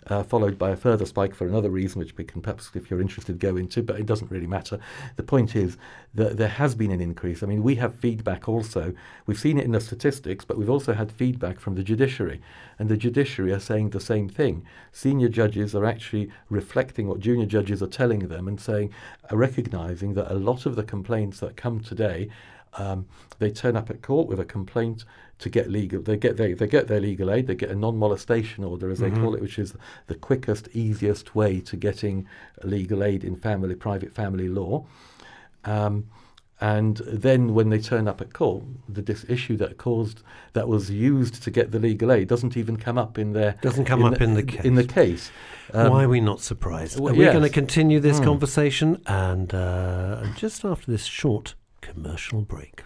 Uh, 0.08 0.22
followed 0.22 0.60
by 0.60 0.72
a 0.72 0.76
further 0.76 1.06
spike 1.06 1.34
for 1.34 1.48
another 1.48 1.70
reason, 1.70 2.00
which 2.00 2.16
we 2.18 2.24
can 2.24 2.42
perhaps, 2.42 2.70
if 2.74 2.92
you're 2.92 3.00
interested, 3.00 3.40
go 3.40 3.56
into, 3.56 3.82
but 3.82 4.00
it 4.00 4.06
doesn't 4.06 4.30
really 4.30 4.48
matter. 4.48 4.78
The 5.16 5.24
point 5.24 5.56
is 5.56 5.78
that 6.14 6.38
there 6.38 6.50
has 6.50 6.76
been 6.76 6.92
an 6.92 7.00
increase. 7.00 7.42
I 7.42 7.46
mean, 7.46 7.64
we 7.64 7.76
have 7.76 7.96
feedback 7.96 8.50
also. 8.50 8.94
We've 9.26 9.40
seen 9.40 9.58
it 9.58 9.66
in 9.66 9.72
the 9.72 9.80
statistics, 9.80 10.44
but 10.44 10.58
we've 10.58 10.70
also 10.70 10.94
had 10.94 11.12
feedback 11.12 11.60
from 11.60 11.76
the 11.76 11.84
judiciary. 11.84 12.42
And 12.78 12.90
the 12.90 12.98
judiciary 12.98 13.54
are 13.54 13.60
saying 13.60 13.92
the 13.92 14.00
same 14.00 14.28
thing. 14.28 14.66
Senior 14.92 15.30
judges 15.30 15.74
are 15.74 15.86
actually 15.86 16.30
reflecting 16.50 17.08
what 17.08 17.20
junior 17.20 17.46
judges 17.46 17.82
are 17.82 17.88
telling 17.88 18.28
them 18.28 18.48
and 18.48 18.60
saying, 18.60 18.92
uh, 19.32 19.38
recognizing 19.38 20.16
that 20.16 20.32
a 20.32 20.36
lot 20.36 20.66
of 20.66 20.76
the 20.76 20.84
complaints 20.84 21.40
that 21.40 21.56
come 21.56 21.80
today 21.80 22.30
um, 22.78 23.06
they 23.40 23.52
turn 23.52 23.76
up 23.76 23.90
at 23.90 24.02
court 24.02 24.28
with 24.28 24.40
a 24.40 24.46
complaint 24.46 25.06
to 25.40 25.50
get 25.50 25.70
legal. 25.70 26.02
They 26.02 26.18
get 26.18 26.38
they, 26.38 26.54
they 26.54 26.68
get 26.68 26.88
their 26.88 27.00
legal 27.02 27.30
aid. 27.32 27.48
They 27.48 27.56
get 27.56 27.70
a 27.70 27.76
non-molestation 27.76 28.64
order, 28.64 28.90
as 28.90 29.00
they 29.00 29.12
call 29.12 29.36
it, 29.36 29.42
which 29.42 29.60
is 29.60 29.76
the 30.08 30.16
quickest, 30.16 30.70
easiest 30.74 31.36
way 31.36 31.60
to 31.62 31.76
getting 31.76 32.28
legal 32.64 33.04
aid 33.04 33.24
in 33.24 33.36
family, 33.36 33.76
private 33.76 34.14
family 34.14 34.48
law. 34.48 34.86
Um, 35.66 36.06
and 36.62 36.98
then 37.08 37.54
when 37.54 37.70
they 37.70 37.80
turn 37.80 38.08
up 38.08 38.22
at 38.22 38.32
court, 38.32 38.64
the 38.88 39.02
dis- 39.02 39.26
issue 39.28 39.58
that 39.58 39.78
caused 39.78 40.22
that 40.54 40.68
was 40.70 40.90
used 40.90 41.44
to 41.44 41.52
get 41.52 41.72
the 41.72 41.80
legal 41.80 42.10
aid 42.12 42.30
doesn't 42.30 42.56
even 42.56 42.78
come 42.78 42.98
up 42.98 43.18
in 43.18 43.34
their 43.34 43.56
Doesn't 43.62 43.84
come 43.86 44.06
up 44.06 44.22
in 44.22 44.36
the 44.36 44.62
in 44.66 44.76
the 44.76 44.84
case. 44.84 44.94
case. 44.94 45.32
Um, 45.74 45.90
Why 45.92 46.04
are 46.04 46.10
we 46.10 46.22
not 46.22 46.40
surprised? 46.40 47.00
well, 47.00 47.14
are 47.14 47.18
we 47.18 47.26
going 47.26 47.42
to 47.42 47.50
continue 47.50 48.00
this 48.00 48.20
Hmm. 48.20 48.24
conversation? 48.26 49.02
And 49.08 49.54
uh, 49.54 50.24
just 50.38 50.64
after 50.64 50.90
this 50.90 51.04
short 51.06 51.56
commercial 51.84 52.42
break. 52.42 52.84